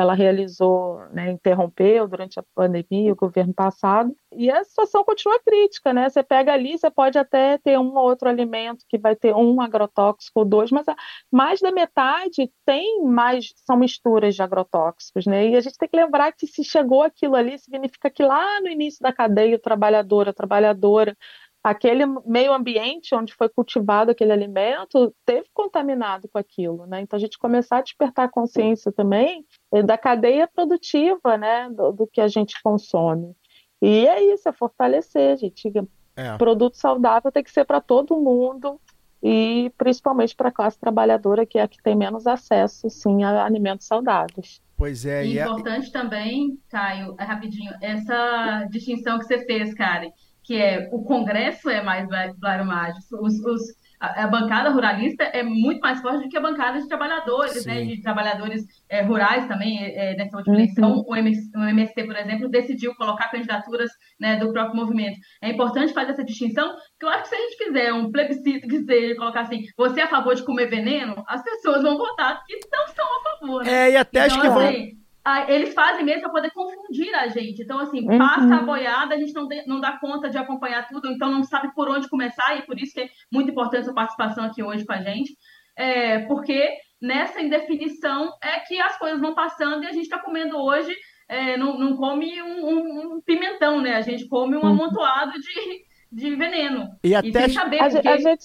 ela 0.01 0.13
realizou, 0.13 0.99
né, 1.11 1.31
interrompeu 1.31 2.07
durante 2.07 2.39
a 2.39 2.43
pandemia, 2.55 3.13
o 3.13 3.15
governo 3.15 3.53
passado, 3.53 4.15
e 4.33 4.49
a 4.49 4.63
situação 4.63 5.03
continua 5.03 5.39
crítica, 5.45 5.93
né? 5.93 6.09
Você 6.09 6.23
pega 6.23 6.53
ali, 6.53 6.77
você 6.77 6.89
pode 6.89 7.17
até 7.17 7.57
ter 7.57 7.77
um 7.77 7.95
ou 7.95 8.03
outro 8.05 8.29
alimento 8.29 8.85
que 8.87 8.97
vai 8.97 9.15
ter 9.15 9.35
um 9.35 9.61
agrotóxico 9.61 10.39
ou 10.39 10.45
dois, 10.45 10.71
mas 10.71 10.85
mais 11.31 11.59
da 11.59 11.71
metade 11.71 12.51
tem 12.65 13.03
mais, 13.03 13.53
são 13.57 13.77
misturas 13.77 14.35
de 14.35 14.41
agrotóxicos, 14.41 15.25
né? 15.25 15.49
E 15.49 15.55
a 15.55 15.61
gente 15.61 15.77
tem 15.77 15.89
que 15.89 15.97
lembrar 15.97 16.31
que 16.31 16.47
se 16.47 16.63
chegou 16.63 17.03
aquilo 17.03 17.35
ali, 17.35 17.57
significa 17.59 18.09
que 18.09 18.23
lá 18.23 18.61
no 18.61 18.67
início 18.69 19.01
da 19.01 19.13
cadeia, 19.13 19.55
o 19.55 19.59
trabalhador, 19.59 20.29
a 20.29 20.33
trabalhadora 20.33 21.15
aquele 21.63 22.05
meio 22.25 22.53
ambiente 22.53 23.13
onde 23.13 23.33
foi 23.33 23.47
cultivado 23.47 24.11
aquele 24.11 24.31
alimento 24.31 25.13
teve 25.25 25.47
contaminado 25.53 26.27
com 26.27 26.37
aquilo, 26.37 26.85
né? 26.87 27.01
Então 27.01 27.17
a 27.17 27.19
gente 27.19 27.37
começar 27.37 27.77
a 27.77 27.81
despertar 27.81 28.29
consciência 28.29 28.91
também 28.91 29.45
eh, 29.71 29.83
da 29.83 29.97
cadeia 29.97 30.47
produtiva, 30.47 31.37
né, 31.37 31.69
do, 31.69 31.91
do 31.91 32.07
que 32.07 32.19
a 32.19 32.27
gente 32.27 32.61
consome. 32.63 33.35
E 33.81 34.07
é 34.07 34.33
isso, 34.33 34.49
é 34.49 34.51
fortalecer, 34.51 35.37
gente. 35.37 35.71
É. 36.15 36.37
Produto 36.37 36.75
saudável 36.75 37.31
tem 37.31 37.43
que 37.43 37.51
ser 37.51 37.65
para 37.65 37.79
todo 37.79 38.19
mundo 38.19 38.79
e 39.23 39.71
principalmente 39.77 40.35
para 40.35 40.49
a 40.49 40.51
classe 40.51 40.79
trabalhadora, 40.79 41.45
que 41.45 41.59
é 41.59 41.61
a 41.61 41.67
que 41.67 41.81
tem 41.81 41.95
menos 41.95 42.25
acesso, 42.25 42.89
sim, 42.89 43.23
a 43.23 43.45
alimentos 43.45 43.85
saudáveis. 43.85 44.61
Pois 44.75 45.05
é. 45.05 45.25
E, 45.25 45.37
e 45.37 45.39
importante 45.39 45.89
é... 45.89 45.91
também, 45.91 46.59
Caio, 46.69 47.15
é 47.19 47.23
rapidinho, 47.23 47.71
essa 47.81 48.67
distinção 48.71 49.19
que 49.19 49.25
você 49.25 49.45
fez, 49.45 49.75
Karen 49.75 50.11
que 50.43 50.55
é 50.55 50.89
o 50.91 51.03
Congresso 51.03 51.69
é 51.69 51.81
mais 51.81 52.07
Blairo 52.37 52.65
Mágico, 52.65 53.17
os, 53.21 53.33
os, 53.45 53.61
a, 53.99 54.23
a, 54.23 54.27
bancada 54.27 54.69
ruralista 54.69 55.23
é 55.23 55.43
muito 55.43 55.79
mais 55.79 56.01
forte 56.01 56.23
do 56.23 56.29
que 56.29 56.37
a 56.37 56.41
bancada 56.41 56.79
de 56.79 56.87
trabalhadores, 56.87 57.65
né, 57.65 57.85
de 57.85 58.01
trabalhadores 58.01 58.63
é, 58.89 59.03
rurais 59.03 59.47
também, 59.47 59.83
é, 59.83 60.13
é 60.13 60.15
nessa 60.15 60.35
última 60.35 60.55
uhum. 60.55 60.61
eleição. 60.61 61.03
O, 61.07 61.15
MS, 61.15 61.51
o 61.55 61.63
MST, 61.63 62.03
por 62.05 62.15
exemplo, 62.15 62.49
decidiu 62.49 62.95
colocar 62.95 63.29
candidaturas 63.29 63.91
né, 64.19 64.37
do 64.37 64.51
próprio 64.51 64.75
movimento. 64.75 65.19
É 65.41 65.49
importante 65.49 65.93
fazer 65.93 66.11
essa 66.11 66.23
distinção, 66.23 66.69
porque 66.69 67.05
eu 67.05 67.09
acho 67.09 67.23
que 67.23 67.29
se 67.29 67.35
a 67.35 67.39
gente 67.39 67.57
fizer 67.63 67.93
um 67.93 68.11
plebiscito 68.11 68.67
que 68.67 68.83
seja 68.83 69.15
colocar 69.15 69.41
assim, 69.41 69.63
você 69.77 70.01
é 70.01 70.03
a 70.03 70.09
favor 70.09 70.33
de 70.33 70.43
comer 70.43 70.67
veneno, 70.67 71.23
as 71.27 71.43
pessoas 71.43 71.83
vão 71.83 71.97
votar 71.97 72.43
que 72.47 72.59
não 72.71 72.85
estão 72.85 73.05
a 73.05 73.39
favor. 73.39 73.63
Né? 73.63 73.71
É, 73.71 73.91
e 73.91 73.95
até 73.95 74.25
então, 74.25 74.37
acho 74.37 74.41
que 74.41 74.49
vão 74.49 74.67
assim, 74.67 75.00
eles 75.47 75.73
fazem 75.73 76.03
mesmo 76.03 76.21
para 76.21 76.31
poder 76.31 76.51
confundir 76.51 77.13
a 77.13 77.27
gente. 77.27 77.61
Então, 77.61 77.79
assim, 77.79 78.07
uhum. 78.07 78.17
passa 78.17 78.55
a 78.55 78.63
boiada, 78.63 79.13
a 79.13 79.17
gente 79.17 79.33
não, 79.33 79.47
de, 79.47 79.65
não 79.67 79.79
dá 79.79 79.97
conta 79.99 80.29
de 80.29 80.37
acompanhar 80.37 80.87
tudo, 80.87 81.09
então 81.09 81.31
não 81.31 81.43
sabe 81.43 81.73
por 81.75 81.89
onde 81.89 82.09
começar, 82.09 82.57
e 82.57 82.63
por 82.63 82.79
isso 82.79 82.93
que 82.93 83.01
é 83.01 83.09
muito 83.31 83.51
importante 83.51 83.89
a 83.89 83.93
participação 83.93 84.45
aqui 84.45 84.63
hoje 84.63 84.85
com 84.85 84.93
a 84.93 85.01
gente, 85.01 85.37
é, 85.75 86.19
porque 86.25 86.69
nessa 86.99 87.41
indefinição 87.41 88.31
é 88.43 88.59
que 88.61 88.79
as 88.79 88.97
coisas 88.97 89.19
vão 89.19 89.35
passando 89.35 89.83
e 89.83 89.87
a 89.87 89.91
gente 89.91 90.03
está 90.03 90.19
comendo 90.19 90.57
hoje, 90.57 90.95
é, 91.29 91.55
não, 91.55 91.77
não 91.77 91.95
come 91.95 92.41
um, 92.41 92.65
um, 92.65 93.15
um, 93.15 93.21
pimentão, 93.21 93.79
né? 93.79 93.95
A 93.95 94.01
gente 94.01 94.27
come 94.27 94.57
um 94.57 94.61
uhum. 94.61 94.69
amontoado 94.69 95.33
de, 95.33 95.85
de 96.11 96.35
veneno. 96.35 96.89
E 97.03 97.15
até 97.15 97.27
e 97.27 97.33
sem 97.33 97.49
saber 97.49 97.79
a, 97.79 97.89
porque... 97.89 98.07
a 98.07 98.17
gente 98.17 98.43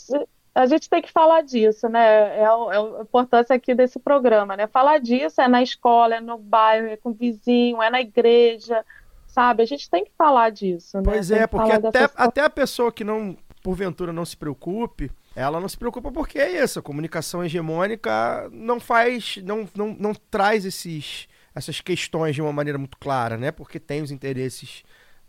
a 0.56 0.64
gente 0.64 0.88
tem 0.88 1.02
que 1.02 1.12
falar 1.12 1.42
disso, 1.42 1.86
né? 1.86 2.38
É, 2.38 2.40
é 2.40 2.46
a 2.46 3.02
importância 3.02 3.54
aqui 3.54 3.74
desse 3.74 3.98
programa, 3.98 4.56
né? 4.56 4.66
Falar 4.66 4.98
disso 4.98 5.40
é 5.40 5.46
na 5.46 5.62
escola, 5.62 6.16
é 6.16 6.20
no 6.20 6.38
bairro, 6.38 6.88
é 6.88 6.96
com 6.96 7.10
o 7.10 7.14
vizinho, 7.14 7.82
é 7.82 7.90
na 7.90 8.00
igreja, 8.00 8.82
sabe? 9.26 9.62
A 9.62 9.66
gente 9.66 9.90
tem 9.90 10.04
que 10.04 10.12
falar 10.16 10.48
disso, 10.48 10.96
né? 10.96 11.02
Pois 11.04 11.30
é, 11.30 11.46
porque 11.46 11.72
até, 11.72 12.10
até 12.16 12.40
a 12.40 12.48
pessoa 12.48 12.90
que 12.90 13.04
não, 13.04 13.36
porventura, 13.62 14.14
não 14.14 14.24
se 14.24 14.34
preocupe, 14.34 15.10
ela 15.34 15.60
não 15.60 15.68
se 15.68 15.76
preocupa 15.76 16.10
porque 16.10 16.38
é 16.38 16.64
isso, 16.64 16.78
a 16.78 16.82
comunicação 16.82 17.44
hegemônica 17.44 18.48
não 18.50 18.80
faz, 18.80 19.36
não, 19.44 19.68
não, 19.76 19.94
não 19.98 20.14
traz 20.14 20.64
esses, 20.64 21.28
essas 21.54 21.82
questões 21.82 22.34
de 22.34 22.40
uma 22.40 22.52
maneira 22.52 22.78
muito 22.78 22.96
clara, 22.96 23.36
né? 23.36 23.52
Porque 23.52 23.78
tem 23.78 24.00
os 24.00 24.10
interesses 24.10 24.82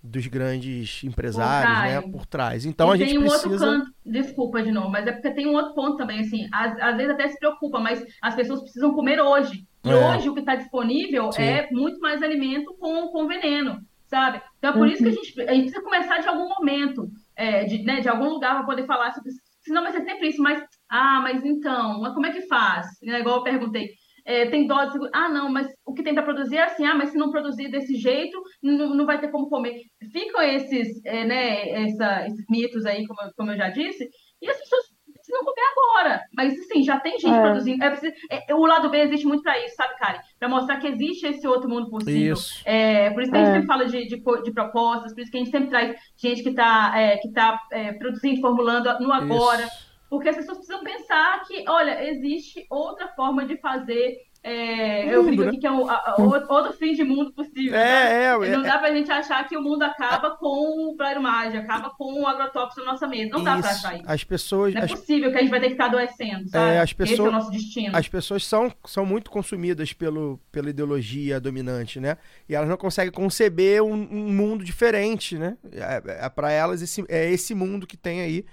dos 0.07 0.27
grandes 0.27 1.03
empresários, 1.03 1.79
né, 1.79 2.01
por 2.11 2.25
trás. 2.25 2.65
Então 2.65 2.89
e 2.89 2.93
a 2.93 2.97
gente 2.97 3.09
tem 3.09 3.17
um 3.17 3.21
precisa... 3.21 3.47
outro 3.47 3.59
canto, 3.59 3.91
desculpa 4.05 4.63
de 4.63 4.71
novo, 4.71 4.89
mas 4.89 5.05
é 5.05 5.11
porque 5.11 5.31
tem 5.31 5.47
um 5.47 5.53
outro 5.53 5.73
ponto 5.73 5.97
também, 5.97 6.21
assim, 6.21 6.47
às, 6.51 6.79
às 6.79 6.97
vezes 6.97 7.11
até 7.11 7.27
se 7.27 7.39
preocupa, 7.39 7.79
mas 7.79 8.03
as 8.21 8.35
pessoas 8.35 8.61
precisam 8.61 8.93
comer 8.93 9.19
hoje. 9.19 9.65
E 9.85 9.89
é. 9.89 9.95
hoje 9.95 10.29
o 10.29 10.33
que 10.33 10.39
está 10.39 10.55
disponível 10.55 11.31
Sim. 11.31 11.43
é 11.43 11.67
muito 11.71 11.99
mais 11.99 12.21
alimento 12.21 12.75
com, 12.79 13.07
com 13.07 13.27
veneno, 13.27 13.79
sabe? 14.05 14.41
Então 14.57 14.71
é 14.71 14.73
por 14.73 14.81
uhum. 14.81 14.87
isso 14.87 15.03
que 15.03 15.09
a 15.09 15.11
uhum. 15.11 15.23
gente, 15.23 15.41
a 15.41 15.53
gente 15.53 15.71
precisa 15.71 15.83
começar 15.83 16.19
de 16.19 16.27
algum 16.27 16.47
momento, 16.47 17.09
é, 17.35 17.63
de, 17.65 17.83
né, 17.83 18.01
de 18.01 18.09
algum 18.09 18.29
lugar 18.29 18.55
para 18.55 18.65
poder 18.65 18.85
falar 18.85 19.11
sobre 19.13 19.31
senão 19.67 19.83
vai 19.83 19.91
ser 19.91 20.03
sempre 20.03 20.29
isso, 20.29 20.41
mas, 20.41 20.63
ah, 20.89 21.19
mas 21.21 21.43
então, 21.43 21.99
mas 21.99 22.13
como 22.13 22.25
é 22.25 22.31
que 22.31 22.47
faz? 22.47 22.87
Né, 23.03 23.19
igual 23.19 23.37
eu 23.37 23.43
perguntei, 23.43 23.89
é, 24.27 24.45
tem 24.47 24.67
dó 24.67 24.83
de 24.85 24.91
seguro. 24.91 25.09
Ah, 25.13 25.29
não, 25.29 25.49
mas 25.49 25.67
o 25.85 25.93
que 25.93 26.03
tem 26.03 26.13
para 26.13 26.23
produzir 26.23 26.57
é 26.57 26.63
assim. 26.65 26.85
Ah, 26.85 26.93
mas 26.95 27.09
se 27.09 27.17
não 27.17 27.31
produzir 27.31 27.69
desse 27.71 27.95
jeito, 27.95 28.37
não, 28.61 28.93
não 28.93 29.05
vai 29.05 29.19
ter 29.19 29.31
como 29.31 29.49
comer. 29.49 29.81
Ficam 30.11 30.41
esses, 30.41 31.03
é, 31.05 31.23
né, 31.25 31.69
essa, 31.85 32.27
esses 32.27 32.45
mitos 32.49 32.85
aí, 32.85 33.07
como, 33.07 33.21
eu- 33.21 33.31
como 33.37 33.51
eu 33.51 33.57
já 33.57 33.69
disse, 33.69 34.07
e 34.41 34.49
as 34.49 34.57
pessoas 34.59 34.83
precisam 35.13 35.43
comer 35.45 35.61
agora. 35.71 36.21
Mas, 36.35 36.53
assim, 36.59 36.83
já 36.83 36.99
tem 36.99 37.17
gente 37.19 37.33
É. 37.33 37.41
produzindo. 37.41 37.83
É 37.83 37.89
preciso- 37.89 38.13
é, 38.29 38.53
o 38.53 38.65
lado 38.65 38.89
B 38.89 38.97
existe 38.99 39.25
muito 39.25 39.43
para 39.43 39.57
isso, 39.65 39.75
sabe, 39.75 39.95
Karen? 39.97 40.19
Para 40.39 40.49
mostrar 40.49 40.77
que 40.77 40.87
existe 40.87 41.25
esse 41.27 41.47
outro 41.47 41.69
mundo 41.69 41.89
possível. 41.89 42.33
Isso. 42.33 42.61
É, 42.65 43.09
por 43.11 43.21
isso 43.23 43.31
que 43.31 43.37
a 43.37 43.39
gente 43.41 43.49
É. 43.49 43.53
sempre 43.53 43.67
fala 43.67 43.85
de, 43.85 44.07
de, 44.07 44.17
de 44.43 44.51
propostas, 44.53 45.13
por 45.13 45.21
isso 45.21 45.31
que 45.31 45.37
a 45.37 45.39
gente 45.39 45.51
sempre 45.51 45.69
traz 45.69 45.97
gente 46.17 46.43
que 46.43 46.49
está 46.49 46.93
que 47.21 47.31
tá, 47.31 47.59
é, 47.71 47.93
produzindo, 47.93 48.41
formulando 48.41 48.85
no 48.99 49.11
agora. 49.11 49.63
Isso. 49.63 49.86
Porque 50.09 50.29
as 50.29 50.35
pessoas 50.37 50.57
precisam 50.59 50.83
pensar 50.83 51.43
que, 51.45 51.65
olha, 51.67 52.09
existe 52.09 52.65
outra 52.69 53.07
forma 53.09 53.45
de 53.45 53.57
fazer. 53.57 54.25
é, 54.43 55.03
Mundo, 55.03 55.11
eu 55.13 55.23
brinco 55.25 55.41
né? 55.43 55.47
aqui 55.49 55.57
que 55.57 55.67
é 55.67 55.71
um, 55.71 55.89
a- 55.89 55.95
a- 55.95 56.15
outro 56.21 56.71
fim 56.73 56.93
de 56.93 57.03
mundo 57.03 57.33
possível. 57.33 57.75
É, 57.77 58.25
é, 58.27 58.37
Não 58.37 58.61
é, 58.61 58.63
dá 58.63 58.77
pra 58.77 58.93
gente 58.93 59.11
achar 59.11 59.45
que 59.45 59.57
o 59.57 59.61
mundo 59.61 59.83
acaba 59.83 60.37
com 60.37 60.91
o 60.91 60.95
pleromagem, 60.95 61.59
acaba 61.59 61.89
com 61.89 62.21
o 62.21 62.25
agrotóxico 62.27 62.79
na 62.85 62.91
nossa 62.93 63.05
mesa. 63.07 63.31
Não 63.31 63.43
dá 63.43 63.57
pra 63.57 63.71
isso. 63.71 63.85
achar 63.85 63.95
isso. 63.97 64.03
As 64.07 64.23
pessoas, 64.23 64.73
Não 64.73 64.81
é 64.81 64.85
as, 64.85 64.91
possível 64.91 65.31
que 65.31 65.37
a 65.37 65.41
gente 65.41 65.49
vai 65.49 65.59
ter 65.59 65.65
que 65.65 65.71
ficar 65.73 65.87
adoecendo, 65.87 66.47
sabe? 66.47 66.71
É, 66.75 66.79
as 66.79 66.83
Esse 66.91 66.93
é 66.93 66.97
pessoas- 66.97 67.27
o 67.29 67.31
nosso 67.31 67.51
destino. 67.51 67.97
as 67.97 68.07
pessoas 68.07 68.45
são, 68.45 68.71
são 68.85 69.05
muito 69.05 69.29
consumidas 69.29 69.91
pelo, 69.91 70.39
pela 70.49 70.69
ideologia 70.69 71.41
dominante, 71.41 71.99
né? 71.99 72.17
E 72.47 72.55
elas 72.55 72.69
não 72.69 72.77
conseguem 72.77 73.11
conceber 73.11 73.83
um, 73.83 73.91
um 73.93 74.31
mundo 74.31 74.63
diferente, 74.63 75.37
né? 75.37 75.57
É, 75.73 76.25
é 76.25 76.29
para 76.29 76.51
elas 76.51 76.81
esse, 76.81 77.03
é 77.09 77.29
esse 77.29 77.53
mundo 77.53 77.85
que 77.85 77.97
tem 77.97 78.21
aí, 78.21 78.45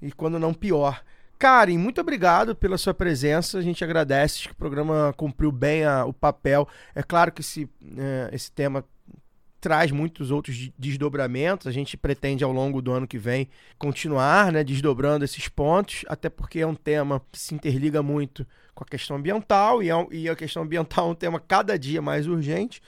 e 0.00 0.10
quando 0.12 0.38
não 0.38 0.54
pior. 0.54 1.02
Karen, 1.38 1.78
muito 1.78 2.00
obrigado 2.00 2.54
pela 2.54 2.76
sua 2.76 2.92
presença. 2.92 3.58
A 3.58 3.62
gente 3.62 3.82
agradece. 3.82 4.42
Que 4.42 4.52
o 4.52 4.56
programa 4.56 5.14
cumpriu 5.16 5.50
bem 5.50 5.84
a- 5.84 6.04
o 6.04 6.12
papel. 6.12 6.68
É 6.94 7.02
claro 7.02 7.32
que 7.32 7.40
esse, 7.40 7.68
é, 7.96 8.28
esse 8.30 8.52
tema 8.52 8.84
traz 9.58 9.90
muitos 9.90 10.30
outros 10.30 10.54
de- 10.54 10.74
desdobramentos. 10.78 11.66
A 11.66 11.70
gente 11.70 11.96
pretende 11.96 12.44
ao 12.44 12.52
longo 12.52 12.82
do 12.82 12.92
ano 12.92 13.06
que 13.06 13.18
vem 13.18 13.48
continuar, 13.78 14.52
né, 14.52 14.62
desdobrando 14.62 15.24
esses 15.24 15.48
pontos, 15.48 16.04
até 16.08 16.28
porque 16.28 16.60
é 16.60 16.66
um 16.66 16.74
tema 16.74 17.22
que 17.32 17.38
se 17.38 17.54
interliga 17.54 18.02
muito 18.02 18.46
com 18.74 18.84
a 18.84 18.86
questão 18.86 19.16
ambiental 19.16 19.82
e, 19.82 19.90
é 19.90 20.06
e 20.10 20.28
a 20.28 20.36
questão 20.36 20.62
ambiental 20.62 21.08
é 21.08 21.10
um 21.12 21.14
tema 21.14 21.40
cada 21.40 21.78
dia 21.78 22.02
mais 22.02 22.26
urgente. 22.26 22.82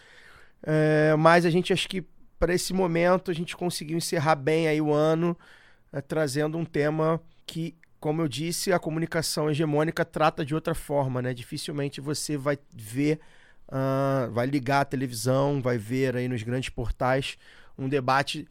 É, 0.62 1.14
mas 1.18 1.44
a 1.44 1.50
gente 1.50 1.72
acho 1.72 1.88
que 1.88 2.04
para 2.38 2.54
esse 2.54 2.72
momento 2.72 3.30
a 3.30 3.34
gente 3.34 3.56
conseguiu 3.56 3.96
encerrar 3.96 4.34
bem 4.34 4.68
aí 4.68 4.80
o 4.80 4.92
ano 4.92 5.36
é, 5.92 6.00
trazendo 6.00 6.56
um 6.56 6.64
tema 6.64 7.20
que, 7.46 7.76
como 8.00 8.22
eu 8.22 8.28
disse, 8.28 8.72
a 8.72 8.78
comunicação 8.78 9.50
hegemônica 9.50 10.04
trata 10.04 10.44
de 10.44 10.54
outra 10.54 10.74
forma, 10.74 11.20
né? 11.20 11.34
Dificilmente 11.34 12.00
você 12.00 12.36
vai 12.36 12.58
ver, 12.72 13.20
ah, 13.68 14.28
vai 14.32 14.46
ligar 14.46 14.80
a 14.80 14.84
televisão, 14.84 15.60
vai 15.60 15.78
ver 15.78 16.16
aí 16.16 16.28
nos 16.28 16.42
grandes 16.42 16.70
portais 16.70 17.36
um 17.78 17.88
debate 17.88 18.46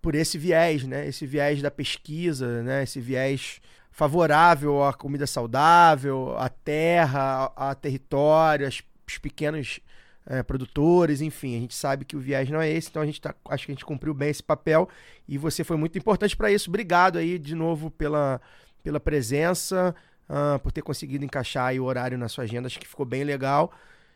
por 0.00 0.14
esse 0.14 0.38
viés, 0.38 0.84
né? 0.84 1.06
Esse 1.06 1.26
viés 1.26 1.62
da 1.62 1.70
pesquisa, 1.70 2.62
né? 2.62 2.82
Esse 2.82 3.00
viés 3.00 3.60
favorável 3.90 4.84
à 4.84 4.92
comida 4.92 5.26
saudável, 5.26 6.36
à 6.36 6.48
terra, 6.48 7.52
a, 7.56 7.70
a 7.70 7.74
território, 7.74 8.66
aos, 8.66 8.82
os 9.08 9.18
pequenos 9.18 9.80
eh, 10.26 10.42
produtores, 10.42 11.20
enfim, 11.20 11.56
a 11.56 11.60
gente 11.60 11.74
sabe 11.74 12.04
que 12.04 12.16
o 12.16 12.20
viés 12.20 12.50
não 12.50 12.60
é 12.60 12.68
esse, 12.68 12.88
então 12.90 13.00
a 13.00 13.06
gente 13.06 13.20
tá, 13.20 13.34
acho 13.48 13.66
que 13.66 13.72
a 13.72 13.74
gente 13.74 13.84
cumpriu 13.84 14.12
bem 14.12 14.28
esse 14.28 14.42
papel 14.42 14.88
e 15.28 15.38
você 15.38 15.62
foi 15.62 15.76
muito 15.76 15.96
importante 15.96 16.36
para 16.36 16.50
isso. 16.50 16.68
Obrigado 16.68 17.16
aí 17.16 17.38
de 17.38 17.54
novo 17.54 17.90
pela, 17.90 18.40
pela 18.82 18.98
presença, 18.98 19.94
ah, 20.28 20.58
por 20.62 20.72
ter 20.72 20.82
conseguido 20.82 21.24
encaixar 21.24 21.74
o 21.74 21.84
horário 21.84 22.18
na 22.18 22.28
sua 22.28 22.44
agenda, 22.44 22.66
acho 22.66 22.80
que 22.80 22.88
ficou 22.88 23.06
bem 23.06 23.22
legal. 23.22 23.72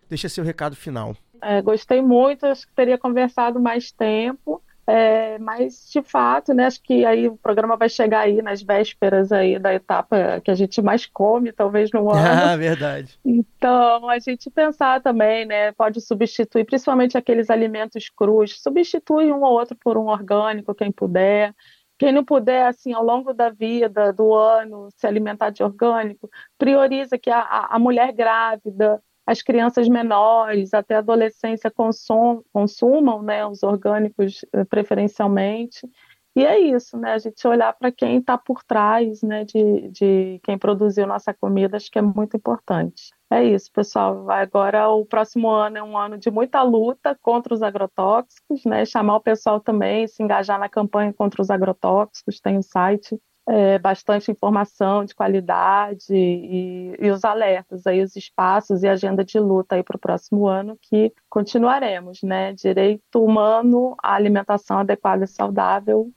Deixa 0.09 0.29
seu 0.29 0.43
recado 0.43 0.75
final. 0.75 1.17
É, 1.41 1.63
gostei 1.63 2.03
muito, 2.03 2.45
acho 2.45 2.67
que 2.67 2.75
teria 2.75 2.99
conversado 2.99 3.61
mais 3.61 3.93
tempo, 3.93 4.61
é, 4.91 5.39
mas 5.39 5.89
de 5.89 6.03
fato, 6.03 6.53
né, 6.53 6.67
acho 6.67 6.83
que 6.83 7.05
aí 7.05 7.29
o 7.29 7.37
programa 7.37 7.77
vai 7.77 7.89
chegar 7.89 8.23
aí 8.23 8.43
nas 8.43 8.61
vésperas 8.61 9.31
aí 9.31 9.57
da 9.57 9.73
etapa 9.73 10.41
que 10.41 10.51
a 10.51 10.55
gente 10.55 10.83
mais 10.83 11.07
come, 11.07 11.53
talvez 11.53 11.93
no 11.93 12.11
ano. 12.11 12.19
Ah, 12.21 12.57
verdade. 12.57 13.17
Então, 13.25 14.09
a 14.09 14.19
gente 14.19 14.51
pensar 14.51 15.01
também, 15.01 15.47
né, 15.47 15.71
pode 15.73 16.01
substituir, 16.01 16.65
principalmente 16.65 17.17
aqueles 17.17 17.51
alimentos 17.51 18.11
crus, 18.11 18.61
substitui 18.61 19.31
um 19.31 19.43
ou 19.43 19.53
outro 19.53 19.77
por 19.81 19.97
um 19.97 20.09
orgânico, 20.09 20.75
quem 20.75 20.91
puder. 20.91 21.55
Quem 21.97 22.13
não 22.13 22.25
puder, 22.25 22.67
assim, 22.67 22.93
ao 22.93 23.05
longo 23.05 23.33
da 23.33 23.51
vida, 23.51 24.11
do 24.11 24.35
ano, 24.35 24.89
se 24.97 25.07
alimentar 25.07 25.51
de 25.51 25.63
orgânico, 25.63 26.31
prioriza 26.59 27.19
que 27.19 27.29
a, 27.29 27.41
a 27.41 27.77
a 27.77 27.79
mulher 27.79 28.11
grávida, 28.13 29.01
as 29.31 29.43
crianças 29.43 29.89
menores, 29.89 30.75
até 30.75 30.97
a 30.97 30.99
adolescência 30.99 31.71
consum, 31.71 32.43
consumam, 32.53 33.23
né, 33.23 33.47
os 33.47 33.63
orgânicos 33.63 34.45
eh, 34.53 34.65
preferencialmente. 34.65 35.89
E 36.35 36.45
é 36.45 36.59
isso, 36.59 36.97
né? 36.97 37.13
A 37.13 37.19
gente 37.19 37.47
olhar 37.47 37.73
para 37.75 37.93
quem 37.93 38.19
está 38.19 38.37
por 38.37 38.65
trás, 38.65 39.23
né, 39.23 39.45
de, 39.45 39.89
de 39.91 40.41
quem 40.43 40.59
produziu 40.59 41.07
nossa 41.07 41.33
comida, 41.33 41.77
acho 41.77 41.89
que 41.91 41.99
é 41.99 42.03
muito 42.03 42.37
importante. 42.37 43.13
É 43.31 43.45
isso, 43.45 43.71
pessoal. 43.73 44.29
Agora, 44.29 44.89
o 44.89 45.07
próximo 45.07 45.49
ano 45.49 45.79
é 45.79 45.83
um 45.83 45.97
ano 45.97 46.19
de 46.19 46.29
muita 46.29 46.61
luta 46.63 47.17
contra 47.23 47.55
os 47.55 47.63
agrotóxicos, 47.63 48.65
né? 48.65 48.85
Chamar 48.85 49.17
o 49.17 49.21
pessoal 49.21 49.61
também, 49.61 50.09
se 50.09 50.21
engajar 50.25 50.59
na 50.59 50.69
campanha 50.69 51.13
contra 51.13 51.41
os 51.41 51.51
agrotóxicos. 51.51 52.41
Tem 52.41 52.59
um 52.59 52.63
site, 52.63 53.17
é, 53.49 53.79
bastante 53.79 54.31
informação 54.31 55.05
de 55.05 55.15
qualidade 55.15 56.13
e, 56.13 56.97
e 56.99 57.11
os 57.11 57.25
alertas, 57.25 57.87
aí 57.87 58.03
os 58.03 58.15
espaços 58.15 58.83
e 58.83 58.89
agenda 58.89 59.25
de 59.25 59.39
luta 59.39 59.75
aí 59.75 59.83
para 59.83 59.97
o 59.97 60.01
próximo 60.01 60.47
ano 60.47 60.79
que 60.81 61.13
continuaremos, 61.29 62.23
né? 62.23 62.53
Direito 62.53 63.25
humano 63.25 63.97
à 64.03 64.15
alimentação 64.15 64.79
adequada 64.79 65.25
e 65.25 65.29
saudável 65.29 66.11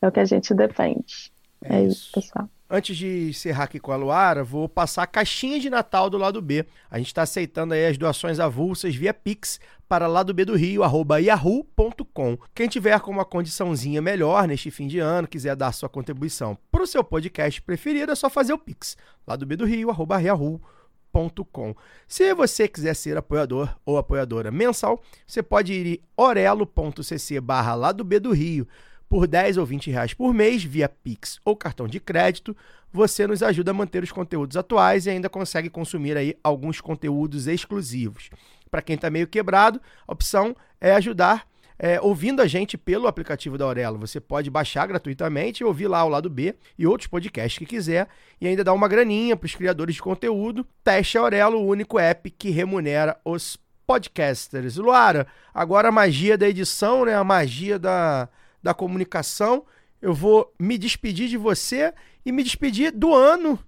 é 0.00 0.08
o 0.08 0.12
que 0.12 0.20
a 0.20 0.24
gente 0.24 0.54
defende. 0.54 1.32
É, 1.64 1.82
isso, 1.82 2.12
pessoal. 2.12 2.48
Antes 2.70 2.98
de 2.98 3.30
encerrar 3.30 3.64
aqui 3.64 3.80
com 3.80 3.92
a 3.92 3.96
Luara, 3.96 4.44
vou 4.44 4.68
passar 4.68 5.02
a 5.02 5.06
caixinha 5.06 5.58
de 5.58 5.70
Natal 5.70 6.10
do 6.10 6.18
lado 6.18 6.42
B. 6.42 6.66
A 6.90 6.98
gente 6.98 7.06
está 7.06 7.22
aceitando 7.22 7.72
aí 7.72 7.86
as 7.86 7.96
doações 7.96 8.38
avulsas 8.38 8.94
via 8.94 9.14
Pix 9.14 9.58
para 9.88 10.06
lado 10.06 10.34
B 10.34 10.44
do 10.44 10.54
Rio, 10.54 10.82
arroba 10.82 11.18
yahoo.com. 11.18 12.36
Quem 12.54 12.68
tiver 12.68 13.00
com 13.00 13.10
uma 13.10 13.24
condiçãozinha 13.24 14.02
melhor 14.02 14.46
neste 14.46 14.70
fim 14.70 14.86
de 14.86 14.98
ano, 14.98 15.26
quiser 15.26 15.56
dar 15.56 15.72
sua 15.72 15.88
contribuição 15.88 16.58
para 16.70 16.82
o 16.82 16.86
seu 16.86 17.02
podcast 17.02 17.62
preferido, 17.62 18.12
é 18.12 18.14
só 18.14 18.28
fazer 18.28 18.52
o 18.52 18.58
Pix. 18.58 18.98
Lado 19.26 19.46
B 19.46 19.56
do 19.56 19.64
Rio, 19.64 19.88
arroba 19.88 20.20
yahoo.com. 20.20 21.74
Se 22.06 22.34
você 22.34 22.68
quiser 22.68 22.92
ser 22.92 23.16
apoiador 23.16 23.74
ou 23.82 23.96
apoiadora 23.96 24.50
mensal, 24.50 25.02
você 25.26 25.42
pode 25.42 25.72
ir 25.72 26.02
orelo.cc 26.14 27.40
barra 27.40 27.74
lado 27.74 28.04
B 28.04 28.20
do 28.20 28.30
Rio 28.30 28.68
por 29.08 29.26
10 29.26 29.56
ou 29.56 29.66
20 29.66 29.90
reais 29.90 30.14
por 30.14 30.34
mês 30.34 30.62
via 30.62 30.88
Pix 30.88 31.40
ou 31.44 31.56
cartão 31.56 31.88
de 31.88 31.98
crédito, 31.98 32.56
você 32.92 33.26
nos 33.26 33.42
ajuda 33.42 33.70
a 33.70 33.74
manter 33.74 34.02
os 34.02 34.12
conteúdos 34.12 34.56
atuais 34.56 35.06
e 35.06 35.10
ainda 35.10 35.28
consegue 35.28 35.70
consumir 35.70 36.16
aí 36.16 36.36
alguns 36.42 36.80
conteúdos 36.80 37.46
exclusivos. 37.46 38.30
Para 38.70 38.82
quem 38.82 38.96
está 38.96 39.08
meio 39.10 39.26
quebrado, 39.26 39.80
a 40.06 40.12
opção 40.12 40.54
é 40.80 40.92
ajudar 40.92 41.46
é, 41.78 42.00
ouvindo 42.00 42.42
a 42.42 42.46
gente 42.46 42.76
pelo 42.76 43.06
aplicativo 43.06 43.56
da 43.56 43.64
Aurelo. 43.64 43.98
Você 43.98 44.20
pode 44.20 44.50
baixar 44.50 44.86
gratuitamente 44.86 45.62
e 45.62 45.64
ouvir 45.64 45.86
lá 45.86 46.04
o 46.04 46.08
lado 46.08 46.28
B 46.28 46.54
e 46.76 46.86
outros 46.86 47.06
podcasts 47.06 47.58
que 47.58 47.64
quiser 47.66 48.08
e 48.40 48.48
ainda 48.48 48.64
dar 48.64 48.72
uma 48.72 48.88
graninha 48.88 49.36
para 49.36 49.46
os 49.46 49.54
criadores 49.54 49.94
de 49.94 50.02
conteúdo. 50.02 50.66
Teste 50.82 51.16
Aurelo, 51.16 51.58
o 51.58 51.66
único 51.66 51.98
app 51.98 52.30
que 52.30 52.50
remunera 52.50 53.16
os 53.24 53.56
podcasters. 53.86 54.76
Luara, 54.76 55.26
agora 55.54 55.88
a 55.88 55.92
magia 55.92 56.36
da 56.36 56.48
edição, 56.48 57.04
né? 57.04 57.14
A 57.14 57.24
magia 57.24 57.78
da, 57.78 58.28
da 58.68 58.74
comunicação. 58.74 59.64
Eu 60.00 60.12
vou 60.12 60.52
me 60.58 60.76
despedir 60.76 61.26
de 61.28 61.38
você 61.38 61.92
e 62.24 62.30
me 62.30 62.42
despedir 62.42 62.92
do 62.92 63.14
ano. 63.14 63.58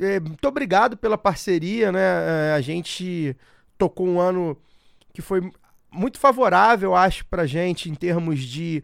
É, 0.00 0.18
muito 0.18 0.48
obrigado 0.48 0.96
pela 0.96 1.18
parceria, 1.18 1.92
né? 1.92 2.00
É, 2.00 2.54
a 2.54 2.60
gente 2.62 3.36
tocou 3.76 4.08
um 4.08 4.18
ano 4.18 4.56
que 5.12 5.20
foi 5.20 5.42
muito 5.92 6.18
favorável, 6.18 6.94
acho, 6.94 7.26
pra 7.26 7.46
gente 7.46 7.90
em 7.90 7.94
termos 7.94 8.40
de 8.40 8.82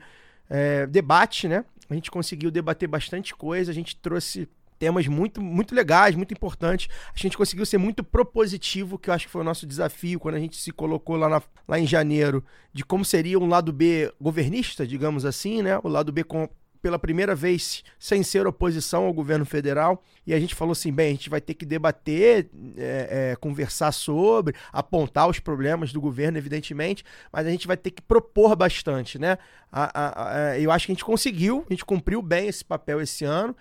é, 0.48 0.86
debate, 0.86 1.48
né? 1.48 1.64
A 1.88 1.94
gente 1.94 2.10
conseguiu 2.10 2.50
debater 2.50 2.88
bastante 2.88 3.34
coisa, 3.34 3.70
a 3.70 3.74
gente 3.74 3.96
trouxe 3.96 4.46
temas 4.80 5.06
muito, 5.06 5.42
muito 5.42 5.74
legais, 5.74 6.16
muito 6.16 6.32
importantes. 6.32 6.88
A 7.14 7.18
gente 7.18 7.36
conseguiu 7.36 7.66
ser 7.66 7.76
muito 7.76 8.02
propositivo, 8.02 8.98
que 8.98 9.10
eu 9.10 9.14
acho 9.14 9.26
que 9.26 9.32
foi 9.32 9.42
o 9.42 9.44
nosso 9.44 9.66
desafio 9.66 10.18
quando 10.18 10.36
a 10.36 10.40
gente 10.40 10.56
se 10.56 10.72
colocou 10.72 11.16
lá, 11.16 11.28
na, 11.28 11.42
lá 11.68 11.78
em 11.78 11.86
janeiro, 11.86 12.42
de 12.72 12.82
como 12.82 13.04
seria 13.04 13.38
um 13.38 13.46
lado 13.46 13.74
B 13.74 14.10
governista, 14.18 14.86
digamos 14.86 15.26
assim, 15.26 15.60
né? 15.60 15.78
O 15.84 15.88
lado 15.88 16.10
B 16.10 16.24
com, 16.24 16.48
pela 16.80 16.98
primeira 16.98 17.34
vez 17.34 17.84
sem 17.98 18.22
ser 18.22 18.46
oposição 18.46 19.04
ao 19.04 19.12
governo 19.12 19.44
federal. 19.44 20.02
E 20.26 20.32
a 20.32 20.40
gente 20.40 20.54
falou 20.54 20.72
assim: 20.72 20.90
bem, 20.90 21.08
a 21.08 21.10
gente 21.10 21.28
vai 21.28 21.42
ter 21.42 21.52
que 21.52 21.66
debater, 21.66 22.48
é, 22.78 23.32
é, 23.32 23.36
conversar 23.36 23.92
sobre, 23.92 24.54
apontar 24.72 25.28
os 25.28 25.38
problemas 25.38 25.92
do 25.92 26.00
governo, 26.00 26.38
evidentemente, 26.38 27.04
mas 27.30 27.46
a 27.46 27.50
gente 27.50 27.66
vai 27.66 27.76
ter 27.76 27.90
que 27.90 28.00
propor 28.00 28.56
bastante, 28.56 29.18
né? 29.18 29.36
A, 29.70 30.00
a, 30.00 30.50
a, 30.52 30.58
eu 30.58 30.70
acho 30.70 30.86
que 30.86 30.92
a 30.92 30.94
gente 30.94 31.04
conseguiu, 31.04 31.66
a 31.68 31.72
gente 31.74 31.84
cumpriu 31.84 32.22
bem 32.22 32.48
esse 32.48 32.64
papel 32.64 32.98
esse 32.98 33.26
ano. 33.26 33.54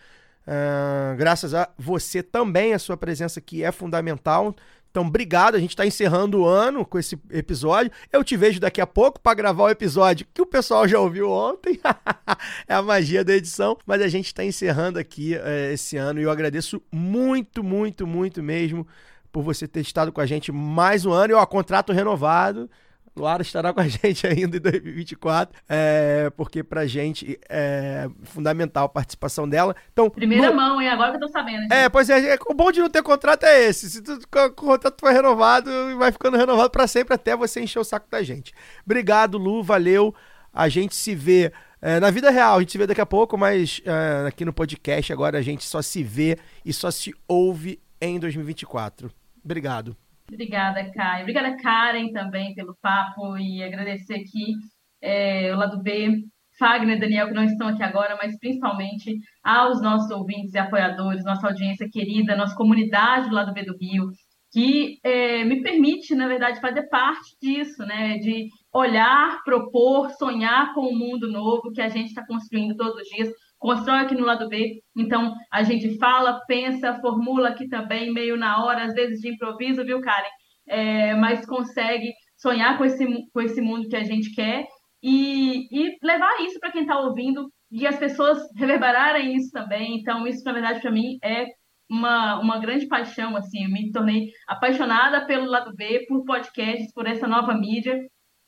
Uh, 0.49 1.15
graças 1.15 1.53
a 1.53 1.69
você 1.77 2.23
também, 2.23 2.73
a 2.73 2.79
sua 2.79 2.97
presença 2.97 3.39
aqui 3.39 3.63
é 3.63 3.71
fundamental. 3.71 4.55
Então, 4.89 5.05
obrigado. 5.05 5.53
A 5.53 5.59
gente 5.59 5.69
está 5.69 5.85
encerrando 5.85 6.39
o 6.39 6.47
ano 6.47 6.83
com 6.83 6.97
esse 6.97 7.15
episódio. 7.29 7.91
Eu 8.11 8.23
te 8.23 8.35
vejo 8.35 8.59
daqui 8.59 8.81
a 8.81 8.87
pouco 8.87 9.19
para 9.19 9.35
gravar 9.35 9.65
o 9.65 9.69
episódio 9.69 10.25
que 10.33 10.41
o 10.41 10.47
pessoal 10.47 10.87
já 10.87 10.99
ouviu 10.99 11.29
ontem. 11.29 11.79
é 12.67 12.73
a 12.73 12.81
magia 12.81 13.23
da 13.23 13.33
edição. 13.35 13.77
Mas 13.85 14.01
a 14.01 14.07
gente 14.07 14.25
está 14.25 14.43
encerrando 14.43 14.97
aqui 14.97 15.35
é, 15.35 15.71
esse 15.71 15.95
ano 15.97 16.19
e 16.19 16.23
eu 16.23 16.31
agradeço 16.31 16.81
muito, 16.91 17.63
muito, 17.63 18.07
muito 18.07 18.41
mesmo 18.41 18.87
por 19.31 19.43
você 19.43 19.67
ter 19.67 19.81
estado 19.81 20.11
com 20.11 20.21
a 20.21 20.25
gente 20.25 20.51
mais 20.51 21.05
um 21.05 21.11
ano. 21.11 21.33
E 21.33 21.35
ó, 21.35 21.45
contrato 21.45 21.93
renovado. 21.93 22.67
Luara 23.15 23.41
estará 23.41 23.73
com 23.73 23.79
a 23.81 23.87
gente 23.89 24.25
ainda 24.25 24.57
em 24.57 24.59
2024, 24.61 25.59
é, 25.67 26.29
porque 26.37 26.63
pra 26.63 26.85
gente 26.87 27.39
é 27.49 28.07
fundamental 28.23 28.85
a 28.85 28.89
participação 28.89 29.47
dela. 29.47 29.75
Então, 29.91 30.09
Primeira 30.09 30.49
no- 30.51 30.55
mão, 30.55 30.81
hein? 30.81 30.89
Agora 30.89 31.11
que 31.11 31.17
eu 31.17 31.21
tô 31.21 31.27
sabendo. 31.27 31.61
gente. 31.63 31.73
é, 31.73 31.89
pois 31.89 32.09
é, 32.09 32.33
é, 32.33 32.37
o 32.47 32.53
bom 32.53 32.71
de 32.71 32.79
não 32.79 32.89
ter 32.89 33.03
contrato 33.03 33.43
é 33.45 33.65
esse. 33.65 33.89
Se 33.89 34.01
tu, 34.01 34.13
o 34.13 34.51
contrato 34.51 34.97
foi 34.99 35.13
renovado, 35.13 35.69
vai 35.97 36.11
ficando 36.11 36.37
renovado 36.37 36.69
pra 36.69 36.87
sempre 36.87 37.13
até 37.13 37.35
você 37.35 37.61
encher 37.61 37.79
o 37.79 37.83
saco 37.83 38.07
da 38.09 38.23
gente. 38.23 38.53
Obrigado, 38.85 39.37
Lu, 39.37 39.61
valeu. 39.63 40.13
A 40.53 40.67
gente 40.69 40.95
se 40.95 41.13
vê 41.13 41.51
é, 41.81 41.99
na 41.99 42.09
vida 42.11 42.29
real, 42.29 42.57
a 42.57 42.59
gente 42.59 42.71
se 42.71 42.77
vê 42.77 42.87
daqui 42.87 43.01
a 43.01 43.05
pouco, 43.05 43.37
mas 43.37 43.81
é, 43.85 44.27
aqui 44.27 44.43
no 44.43 44.51
podcast 44.53 45.13
agora 45.13 45.37
a 45.37 45.41
gente 45.41 45.63
só 45.63 45.81
se 45.81 46.03
vê 46.03 46.37
e 46.65 46.73
só 46.73 46.89
se 46.91 47.13
ouve 47.27 47.79
em 48.01 48.19
2024. 48.19 49.11
Obrigado. 49.43 49.95
Obrigada, 50.31 50.91
Caio. 50.91 51.21
Obrigada, 51.23 51.57
Karen, 51.57 52.11
também 52.11 52.53
pelo 52.53 52.77
papo 52.81 53.37
e 53.37 53.63
agradecer 53.63 54.15
aqui 54.15 54.53
é, 55.01 55.53
o 55.53 55.57
lado 55.57 55.81
B, 55.81 56.23
Fagner 56.57 56.97
e 56.97 56.99
Daniel, 56.99 57.27
que 57.27 57.33
não 57.33 57.43
estão 57.43 57.67
aqui 57.69 57.81
agora, 57.81 58.17
mas 58.21 58.37
principalmente 58.37 59.17
aos 59.43 59.81
nossos 59.81 60.11
ouvintes 60.11 60.53
e 60.53 60.57
apoiadores, 60.57 61.23
nossa 61.23 61.47
audiência 61.47 61.89
querida, 61.91 62.35
nossa 62.35 62.55
comunidade 62.55 63.29
do 63.29 63.35
lado 63.35 63.53
B 63.53 63.63
do 63.63 63.77
Rio, 63.77 64.09
que 64.51 64.99
é, 65.03 65.43
me 65.45 65.61
permite, 65.61 66.13
na 66.15 66.27
verdade, 66.27 66.59
fazer 66.59 66.87
parte 66.89 67.35
disso, 67.41 67.83
né? 67.85 68.17
De 68.17 68.49
olhar, 68.73 69.41
propor, 69.43 70.09
sonhar 70.11 70.73
com 70.73 70.81
um 70.81 70.97
mundo 70.97 71.31
novo 71.31 71.71
que 71.71 71.81
a 71.81 71.89
gente 71.89 72.07
está 72.09 72.25
construindo 72.25 72.75
todos 72.75 72.95
os 73.01 73.07
dias, 73.07 73.29
constrói 73.59 73.99
aqui 73.99 74.15
no 74.15 74.25
lado 74.25 74.47
B. 74.47 74.81
Então, 74.97 75.35
a 75.51 75.61
gente 75.63 75.97
fala, 75.99 76.41
pensa, 76.47 76.99
formula 76.99 77.49
aqui 77.49 77.67
também, 77.67 78.11
meio 78.11 78.37
na 78.37 78.63
hora, 78.63 78.85
às 78.85 78.93
vezes 78.93 79.19
de 79.19 79.29
improviso, 79.29 79.85
viu, 79.85 80.01
Karen? 80.01 80.29
É, 80.67 81.13
mas 81.15 81.45
consegue 81.45 82.11
sonhar 82.37 82.77
com 82.77 82.85
esse, 82.85 83.05
com 83.33 83.41
esse 83.41 83.61
mundo 83.61 83.89
que 83.89 83.95
a 83.95 84.03
gente 84.03 84.33
quer 84.33 84.65
e, 85.03 85.67
e 85.71 85.97
levar 86.01 86.41
isso 86.41 86.59
para 86.59 86.71
quem 86.71 86.81
está 86.81 86.97
ouvindo 86.99 87.51
e 87.71 87.85
as 87.85 87.97
pessoas 87.97 88.39
reverberarem 88.55 89.35
isso 89.35 89.51
também. 89.51 89.99
Então, 89.99 90.25
isso, 90.25 90.43
na 90.43 90.53
verdade, 90.53 90.81
para 90.81 90.91
mim 90.91 91.17
é 91.23 91.45
uma, 91.89 92.39
uma 92.39 92.59
grande 92.59 92.87
paixão, 92.87 93.35
assim, 93.35 93.63
eu 93.63 93.71
me 93.71 93.91
tornei 93.91 94.29
apaixonada 94.47 95.25
pelo 95.25 95.45
lado 95.45 95.73
B, 95.75 96.05
por 96.07 96.23
podcasts, 96.23 96.93
por 96.93 97.07
essa 97.07 97.27
nova 97.27 97.53
mídia, 97.53 97.99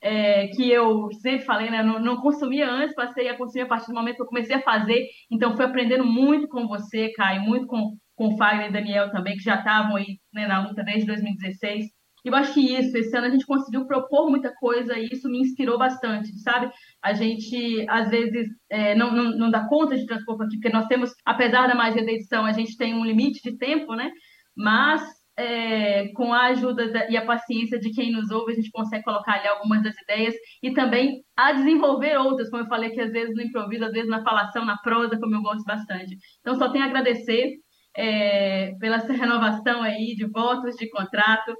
é, 0.01 0.47
que 0.47 0.69
eu 0.69 1.11
sempre 1.21 1.45
falei, 1.45 1.69
né, 1.69 1.83
não, 1.83 1.99
não 1.99 2.17
consumia 2.17 2.69
antes, 2.69 2.95
passei 2.95 3.29
a 3.29 3.37
consumir 3.37 3.63
a 3.63 3.67
partir 3.67 3.87
do 3.87 3.93
momento 3.93 4.15
que 4.15 4.21
eu 4.23 4.27
comecei 4.27 4.55
a 4.55 4.61
fazer, 4.61 5.07
então 5.29 5.55
fui 5.55 5.65
aprendendo 5.65 6.05
muito 6.05 6.47
com 6.47 6.67
você, 6.67 7.11
Caio, 7.13 7.41
muito 7.41 7.67
com, 7.67 7.95
com 8.15 8.33
o 8.33 8.37
Fagner 8.37 8.69
e 8.69 8.73
Daniel 8.73 9.11
também, 9.11 9.37
que 9.37 9.43
já 9.43 9.55
estavam 9.55 9.95
aí 9.95 10.19
né, 10.33 10.47
na 10.47 10.67
luta 10.67 10.83
desde 10.83 11.05
2016, 11.05 11.85
e 12.23 12.27
eu 12.29 12.35
acho 12.35 12.53
que 12.53 12.59
isso, 12.59 12.95
esse 12.95 13.15
ano 13.17 13.27
a 13.27 13.29
gente 13.29 13.45
conseguiu 13.45 13.85
propor 13.87 14.29
muita 14.29 14.53
coisa 14.55 14.97
e 14.97 15.09
isso 15.11 15.27
me 15.27 15.39
inspirou 15.39 15.77
bastante, 15.77 16.37
sabe? 16.39 16.71
A 17.01 17.13
gente, 17.13 17.83
às 17.89 18.09
vezes, 18.09 18.47
é, 18.69 18.93
não, 18.93 19.11
não, 19.11 19.37
não 19.37 19.49
dá 19.49 19.67
conta 19.67 19.97
de 19.97 20.05
transpor 20.05 20.39
aqui, 20.41 20.57
porque 20.57 20.69
nós 20.69 20.85
temos, 20.85 21.11
apesar 21.25 21.67
da 21.67 21.73
magia 21.73 22.05
da 22.05 22.11
edição, 22.11 22.45
a 22.45 22.51
gente 22.51 22.77
tem 22.77 22.93
um 22.93 23.03
limite 23.03 23.41
de 23.43 23.57
tempo, 23.57 23.95
né? 23.95 24.11
Mas 24.55 25.01
é, 25.37 26.09
com 26.13 26.33
a 26.33 26.47
ajuda 26.47 26.91
da- 26.91 27.09
e 27.09 27.17
a 27.17 27.25
paciência 27.25 27.79
de 27.79 27.91
quem 27.91 28.11
nos 28.11 28.29
ouve, 28.31 28.51
a 28.53 28.55
gente 28.55 28.71
consegue 28.71 29.03
colocar 29.03 29.33
ali 29.33 29.47
algumas 29.47 29.83
das 29.83 29.95
ideias 30.01 30.35
e 30.61 30.73
também 30.73 31.23
a 31.35 31.51
desenvolver 31.53 32.17
outras, 32.17 32.49
como 32.49 32.63
eu 32.63 32.67
falei 32.67 32.91
que 32.91 33.01
às 33.01 33.11
vezes 33.11 33.35
no 33.35 33.41
improviso, 33.41 33.85
às 33.85 33.91
vezes 33.91 34.09
na 34.09 34.23
falação, 34.23 34.65
na 34.65 34.77
prosa, 34.77 35.19
como 35.19 35.35
eu 35.35 35.41
gosto 35.41 35.63
bastante. 35.65 36.17
Então, 36.41 36.55
só 36.55 36.69
tenho 36.69 36.83
a 36.85 36.87
agradecer 36.87 37.55
é, 37.95 38.73
pela 38.79 38.97
essa 38.97 39.13
renovação 39.13 39.81
aí 39.83 40.15
de 40.15 40.25
votos, 40.27 40.75
de 40.75 40.89
contrato, 40.89 41.55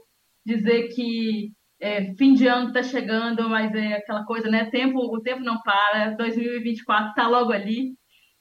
dizer 0.45 0.89
que 0.89 1.51
é, 1.80 2.13
fim 2.15 2.34
de 2.34 2.47
ano 2.47 2.67
está 2.67 2.84
chegando, 2.84 3.49
mas 3.49 3.74
é 3.74 3.93
aquela 3.93 4.24
coisa, 4.26 4.49
né? 4.49 4.65
Tempo, 4.69 4.99
o 4.99 5.22
tempo 5.22 5.41
não 5.41 5.59
para, 5.61 6.11
2024 6.11 7.09
está 7.09 7.28
logo 7.28 7.51
ali 7.51 7.93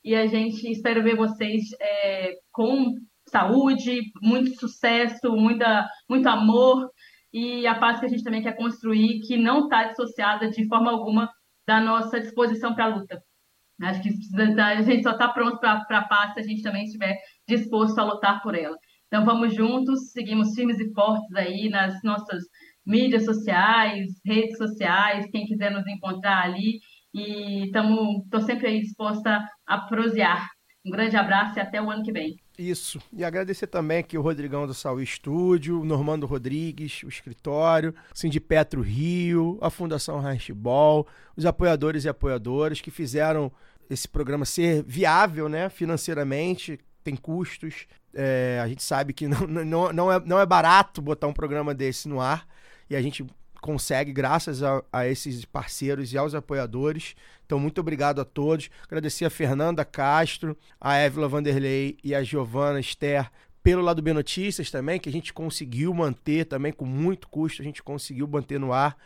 e 0.04 0.14
a 0.14 0.26
gente 0.26 0.70
espera 0.70 1.02
ver 1.02 1.16
vocês 1.16 1.64
é, 1.80 2.34
com 2.52 2.94
saúde, 3.30 4.02
muito 4.20 4.58
sucesso, 4.58 5.34
muita, 5.34 5.88
muito 6.08 6.28
amor 6.28 6.90
e 7.32 7.66
a 7.66 7.74
paz 7.74 8.00
que 8.00 8.06
a 8.06 8.08
gente 8.08 8.24
também 8.24 8.42
quer 8.42 8.56
construir, 8.56 9.20
que 9.20 9.36
não 9.36 9.64
está 9.64 9.84
dissociada 9.84 10.50
de 10.50 10.66
forma 10.66 10.90
alguma 10.90 11.30
da 11.66 11.80
nossa 11.80 12.20
disposição 12.20 12.74
para 12.74 12.86
a 12.86 12.96
luta. 12.96 13.22
Acho 13.82 14.02
que 14.02 14.10
a 14.60 14.82
gente 14.82 15.02
só 15.02 15.12
está 15.12 15.28
pronto 15.28 15.58
para 15.58 15.84
a 15.88 16.08
paz 16.08 16.34
se 16.34 16.40
a 16.40 16.42
gente 16.42 16.62
também 16.62 16.84
estiver 16.84 17.16
disposto 17.48 17.98
a 17.98 18.04
lutar 18.04 18.42
por 18.42 18.54
ela. 18.54 18.76
Então 19.06 19.24
vamos 19.24 19.54
juntos, 19.54 20.12
seguimos 20.12 20.54
firmes 20.54 20.78
e 20.78 20.92
fortes 20.92 21.34
aí 21.34 21.68
nas 21.68 22.02
nossas 22.02 22.44
mídias 22.84 23.24
sociais, 23.24 24.20
redes 24.24 24.58
sociais, 24.58 25.30
quem 25.30 25.46
quiser 25.46 25.70
nos 25.70 25.86
encontrar 25.86 26.44
ali. 26.44 26.80
E 27.12 27.64
estou 27.64 28.40
sempre 28.40 28.68
aí 28.68 28.80
disposta 28.80 29.44
a 29.66 29.78
prosear. 29.78 30.48
Um 30.84 30.90
grande 30.90 31.16
abraço 31.16 31.58
e 31.58 31.60
até 31.60 31.80
o 31.80 31.90
ano 31.90 32.04
que 32.04 32.12
vem. 32.12 32.36
Isso. 32.60 33.00
E 33.10 33.24
agradecer 33.24 33.66
também 33.66 34.00
aqui 34.00 34.18
o 34.18 34.20
Rodrigão 34.20 34.66
do 34.66 34.74
Saúl 34.74 35.00
Estúdio, 35.00 35.80
o 35.80 35.84
Normando 35.84 36.26
Rodrigues, 36.26 37.02
o 37.02 37.08
escritório, 37.08 37.94
o 38.14 38.18
Sindipetro 38.18 38.82
Rio, 38.82 39.56
a 39.62 39.70
Fundação 39.70 40.20
Handball, 40.20 41.06
os 41.34 41.46
apoiadores 41.46 42.04
e 42.04 42.08
apoiadoras 42.10 42.82
que 42.82 42.90
fizeram 42.90 43.50
esse 43.88 44.06
programa 44.06 44.44
ser 44.44 44.82
viável, 44.82 45.48
né, 45.48 45.70
financeiramente, 45.70 46.78
tem 47.02 47.16
custos. 47.16 47.86
É, 48.12 48.60
a 48.62 48.68
gente 48.68 48.82
sabe 48.82 49.14
que 49.14 49.26
não, 49.26 49.46
não, 49.46 49.92
não, 49.92 50.12
é, 50.12 50.20
não 50.20 50.38
é 50.38 50.44
barato 50.44 51.00
botar 51.00 51.28
um 51.28 51.32
programa 51.32 51.74
desse 51.74 52.10
no 52.10 52.20
ar 52.20 52.46
e 52.90 52.94
a 52.94 53.00
gente 53.00 53.24
consegue 53.60 54.12
graças 54.12 54.62
a, 54.62 54.82
a 54.92 55.06
esses 55.06 55.44
parceiros 55.44 56.12
e 56.12 56.18
aos 56.18 56.34
apoiadores. 56.34 57.14
Então, 57.44 57.58
muito 57.58 57.80
obrigado 57.80 58.20
a 58.20 58.24
todos. 58.24 58.70
Agradecer 58.84 59.24
a 59.24 59.30
Fernanda 59.30 59.84
Castro, 59.84 60.56
a 60.80 60.96
Évila 60.96 61.28
Vanderlei 61.28 61.96
e 62.02 62.14
a 62.14 62.22
Giovana 62.22 62.80
Esther 62.80 63.30
pelo 63.62 63.82
lado 63.82 64.00
B 64.00 64.12
Notícias 64.12 64.70
também, 64.70 64.98
que 64.98 65.08
a 65.08 65.12
gente 65.12 65.32
conseguiu 65.32 65.92
manter 65.92 66.46
também 66.46 66.72
com 66.72 66.86
muito 66.86 67.28
custo, 67.28 67.60
a 67.60 67.64
gente 67.64 67.82
conseguiu 67.82 68.26
manter 68.26 68.58
no 68.58 68.72
ar 68.72 68.96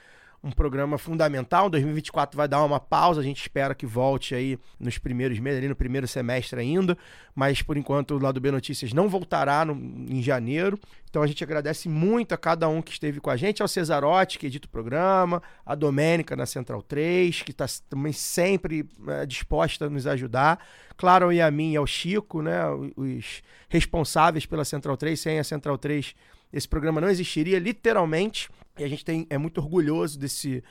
um 0.45 0.51
programa 0.51 0.99
fundamental. 0.99 1.71
2024 1.71 2.37
vai 2.37 2.47
dar 2.47 2.63
uma 2.63 2.79
pausa, 2.79 3.23
a 3.23 3.25
gente 3.25 3.41
espera 3.41 3.75
que 3.75 3.87
volte 3.87 4.35
aí 4.35 4.59
nos 4.79 4.99
primeiros 4.99 5.39
meses, 5.39 5.59
ali 5.59 5.69
no 5.69 5.75
primeiro 5.75 6.07
semestre 6.07 6.61
ainda, 6.61 6.99
mas 7.35 7.63
por 7.63 7.79
enquanto 7.79 8.11
o 8.15 8.19
lado 8.19 8.39
B 8.39 8.51
Notícias 8.51 8.93
não 8.93 9.09
voltará 9.09 9.65
no, 9.65 9.73
em 9.75 10.23
janeiro. 10.23 10.79
Então 11.09 11.23
a 11.23 11.27
gente 11.27 11.43
agradece 11.43 11.89
muito 11.89 12.35
a 12.35 12.37
cada 12.37 12.69
um 12.69 12.83
que 12.83 12.93
esteve 12.93 13.21
com 13.21 13.31
a 13.31 13.37
gente, 13.37 13.63
ao 13.63 13.69
Cesarotti, 13.69 14.39
que 14.39 14.47
edita 14.47 14.67
o 14.67 14.71
programa, 14.71 15.43
a 15.65 15.75
Domênica 15.75 16.37
na 16.37 16.45
Central 16.45 16.83
3, 16.83 17.41
que 17.41 17.53
está 17.53 17.65
também 17.89 18.13
sempre 18.13 18.87
é, 19.09 19.25
disposta 19.25 19.87
a 19.87 19.91
nos 19.91 20.07
ajudar. 20.07 20.63
Claro, 20.95 21.33
e 21.33 21.41
a 21.41 21.51
mim 21.51 21.73
e 21.73 21.77
ao 21.77 21.87
Chico, 21.87 22.43
né, 22.43 22.61
os 22.97 23.43
responsáveis 23.69 24.45
pela 24.45 24.65
Central 24.65 24.97
3, 24.97 25.19
sem 25.19 25.39
a 25.39 25.45
Central 25.45 25.79
3 25.79 26.15
esse 26.55 26.69
programa 26.69 27.01
não 27.01 27.09
existiria, 27.09 27.59
literalmente. 27.59 28.49
E 28.79 28.83
a 28.83 28.89
gente 28.89 29.05
tem, 29.05 29.27
é 29.31 29.39
muito 29.39 29.59
orgulhoso 29.59 30.19
desse, 30.19 30.63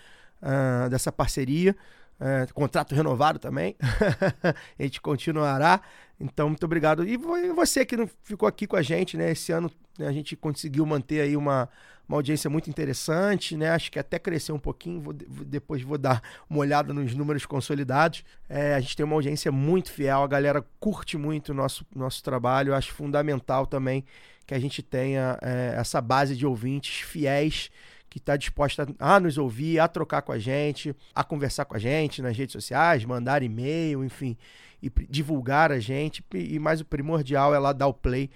uh, 0.42 0.90
dessa 0.90 1.12
parceria. 1.12 1.76
Uh, 2.20 2.54
contrato 2.54 2.94
renovado 2.94 3.40
também. 3.40 3.76
a 4.78 4.84
gente 4.84 5.00
continuará. 5.02 5.82
Então, 6.20 6.50
muito 6.50 6.64
obrigado. 6.66 7.06
E 7.08 7.18
você 7.54 7.86
que 7.86 7.96
ficou 8.24 8.48
aqui 8.48 8.68
com 8.68 8.76
a 8.76 8.82
gente, 8.82 9.18
né? 9.18 9.32
Esse 9.32 9.52
ano 9.52 9.72
né, 9.98 10.08
a 10.08 10.12
gente 10.12 10.36
conseguiu 10.36 10.86
manter 10.86 11.22
aí 11.22 11.36
uma, 11.36 11.70
uma 12.08 12.18
audiência 12.18 12.50
muito 12.50 12.70
interessante, 12.70 13.56
né? 13.56 13.70
Acho 13.70 13.92
que 13.92 14.00
até 14.00 14.20
cresceu 14.20 14.56
um 14.56 14.60
pouquinho. 14.60 15.02
Vou, 15.02 15.14
depois 15.14 15.82
vou 15.82 15.98
dar 15.98 16.22
uma 16.50 16.60
olhada 16.60 16.94
nos 16.94 17.16
números 17.16 17.46
consolidados. 17.46 18.24
É, 18.50 18.76
a 18.76 18.80
gente 18.80 18.96
tem 18.96 19.06
uma 19.06 19.16
audiência 19.16 19.52
muito 19.52 19.92
fiel, 19.92 20.24
a 20.24 20.28
galera 20.28 20.64
curte 20.80 21.18
muito 21.18 21.50
o 21.50 21.54
nosso, 21.54 21.86
nosso 21.96 22.22
trabalho. 22.22 22.76
Acho 22.76 22.92
fundamental 22.94 23.66
também 23.66 24.06
que 24.46 24.54
a 24.54 24.60
gente 24.60 24.82
tenha 24.82 25.38
é, 25.42 25.76
essa 25.78 26.02
base 26.02 26.36
de 26.36 26.46
ouvintes 26.46 27.02
fiéis 27.02 27.70
que 28.14 28.20
está 28.20 28.38
disposta 28.38 28.88
a 29.00 29.20
nos 29.20 29.40
ouvir, 29.40 29.80
a 29.80 29.88
trocar 29.88 30.22
com 30.22 30.32
a 30.32 30.38
gente, 30.38 30.96
a 31.16 31.24
conversar 31.24 31.66
com 31.66 31.76
a 31.76 31.80
gente 31.80 32.22
nas 32.22 32.38
redes 32.38 32.54
sociais, 32.54 33.04
mandar 33.04 33.42
e-mail, 33.42 34.06
enfim, 34.06 34.38
e 34.80 34.92
divulgar 35.10 35.72
a 35.72 35.80
gente. 35.80 36.24
E 36.32 36.60
mais 36.60 36.80
o 36.80 36.86
primordial 36.86 37.56
é 37.56 37.58
lá 37.58 37.74
dar 37.74 37.88
o 37.88 37.94
play, 37.94 38.30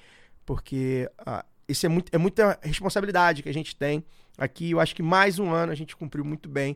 porque 0.43 1.07
ah, 1.19 1.45
isso 1.67 1.85
é, 1.85 1.89
muito, 1.89 2.09
é 2.11 2.17
muita 2.17 2.57
responsabilidade 2.63 3.43
que 3.43 3.49
a 3.49 3.53
gente 3.53 3.75
tem 3.75 4.03
aqui. 4.35 4.71
Eu 4.71 4.79
acho 4.79 4.95
que 4.95 5.03
mais 5.03 5.37
um 5.37 5.51
ano 5.51 5.71
a 5.71 5.75
gente 5.75 5.95
cumpriu 5.95 6.25
muito 6.25 6.49
bem 6.49 6.75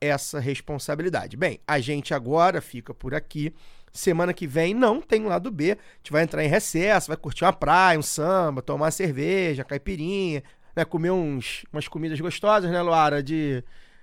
essa 0.00 0.40
responsabilidade. 0.40 1.36
Bem, 1.36 1.60
a 1.68 1.78
gente 1.78 2.12
agora 2.12 2.60
fica 2.60 2.92
por 2.92 3.14
aqui. 3.14 3.54
Semana 3.92 4.34
que 4.34 4.48
vem 4.48 4.74
não 4.74 5.00
tem 5.00 5.22
lado 5.24 5.52
B. 5.52 5.70
A 5.70 5.76
gente 5.98 6.10
vai 6.10 6.24
entrar 6.24 6.44
em 6.44 6.48
recesso, 6.48 7.06
vai 7.06 7.16
curtir 7.16 7.44
uma 7.44 7.52
praia, 7.52 7.96
um 7.96 8.02
samba, 8.02 8.60
tomar 8.60 8.90
cerveja, 8.90 9.62
caipirinha. 9.62 10.42
Né, 10.74 10.84
comer 10.84 11.10
uns, 11.10 11.64
umas 11.72 11.88
comidas 11.88 12.20
gostosas, 12.20 12.70
né, 12.70 12.80
Luara? 12.82 13.22
De, 13.22 13.62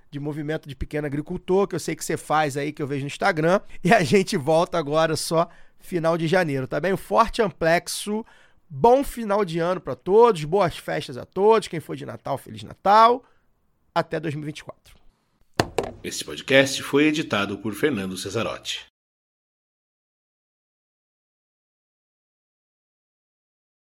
de 0.09 0.20
movimento 0.20 0.68
de 0.68 0.76
pequeno 0.76 1.07
agricultor, 1.07 1.68
que 1.68 1.76
eu 1.76 1.80
sei 1.80 1.95
que 1.95 2.03
você 2.03 2.18
faz 2.18 2.55
aí, 2.55 2.72
que 2.72 2.82
eu 2.82 2.88
vejo 2.88 3.01
no 3.01 3.07
Instagram. 3.07 3.59
E 3.84 3.93
a 3.93 4.03
gente 4.03 4.38
volta 4.38 4.78
agora 4.78 5.15
só 5.15 5.49
final 5.80 6.18
de 6.18 6.28
janeiro, 6.28 6.68
tá 6.68 6.80
bem? 6.80 6.93
Um 6.93 6.97
forte 6.97 7.41
amplexo, 7.41 8.26
bom 8.70 9.03
final 9.03 9.45
de 9.45 9.59
ano 9.59 9.80
para 9.80 9.95
todos, 9.95 10.43
boas 10.43 10.78
festas 10.78 11.18
a 11.18 11.26
todos. 11.26 11.68
Quem 11.68 11.80
for 11.80 11.95
de 11.95 12.05
Natal, 12.05 12.38
Feliz 12.38 12.63
Natal. 12.63 13.24
Até 13.93 14.20
2024. 14.20 14.95
Este 16.03 16.24
podcast 16.24 16.84
foi 16.84 17.05
editado 17.05 17.57
por 17.57 17.74
Fernando 17.74 18.15
Cesarotti. 18.15 18.86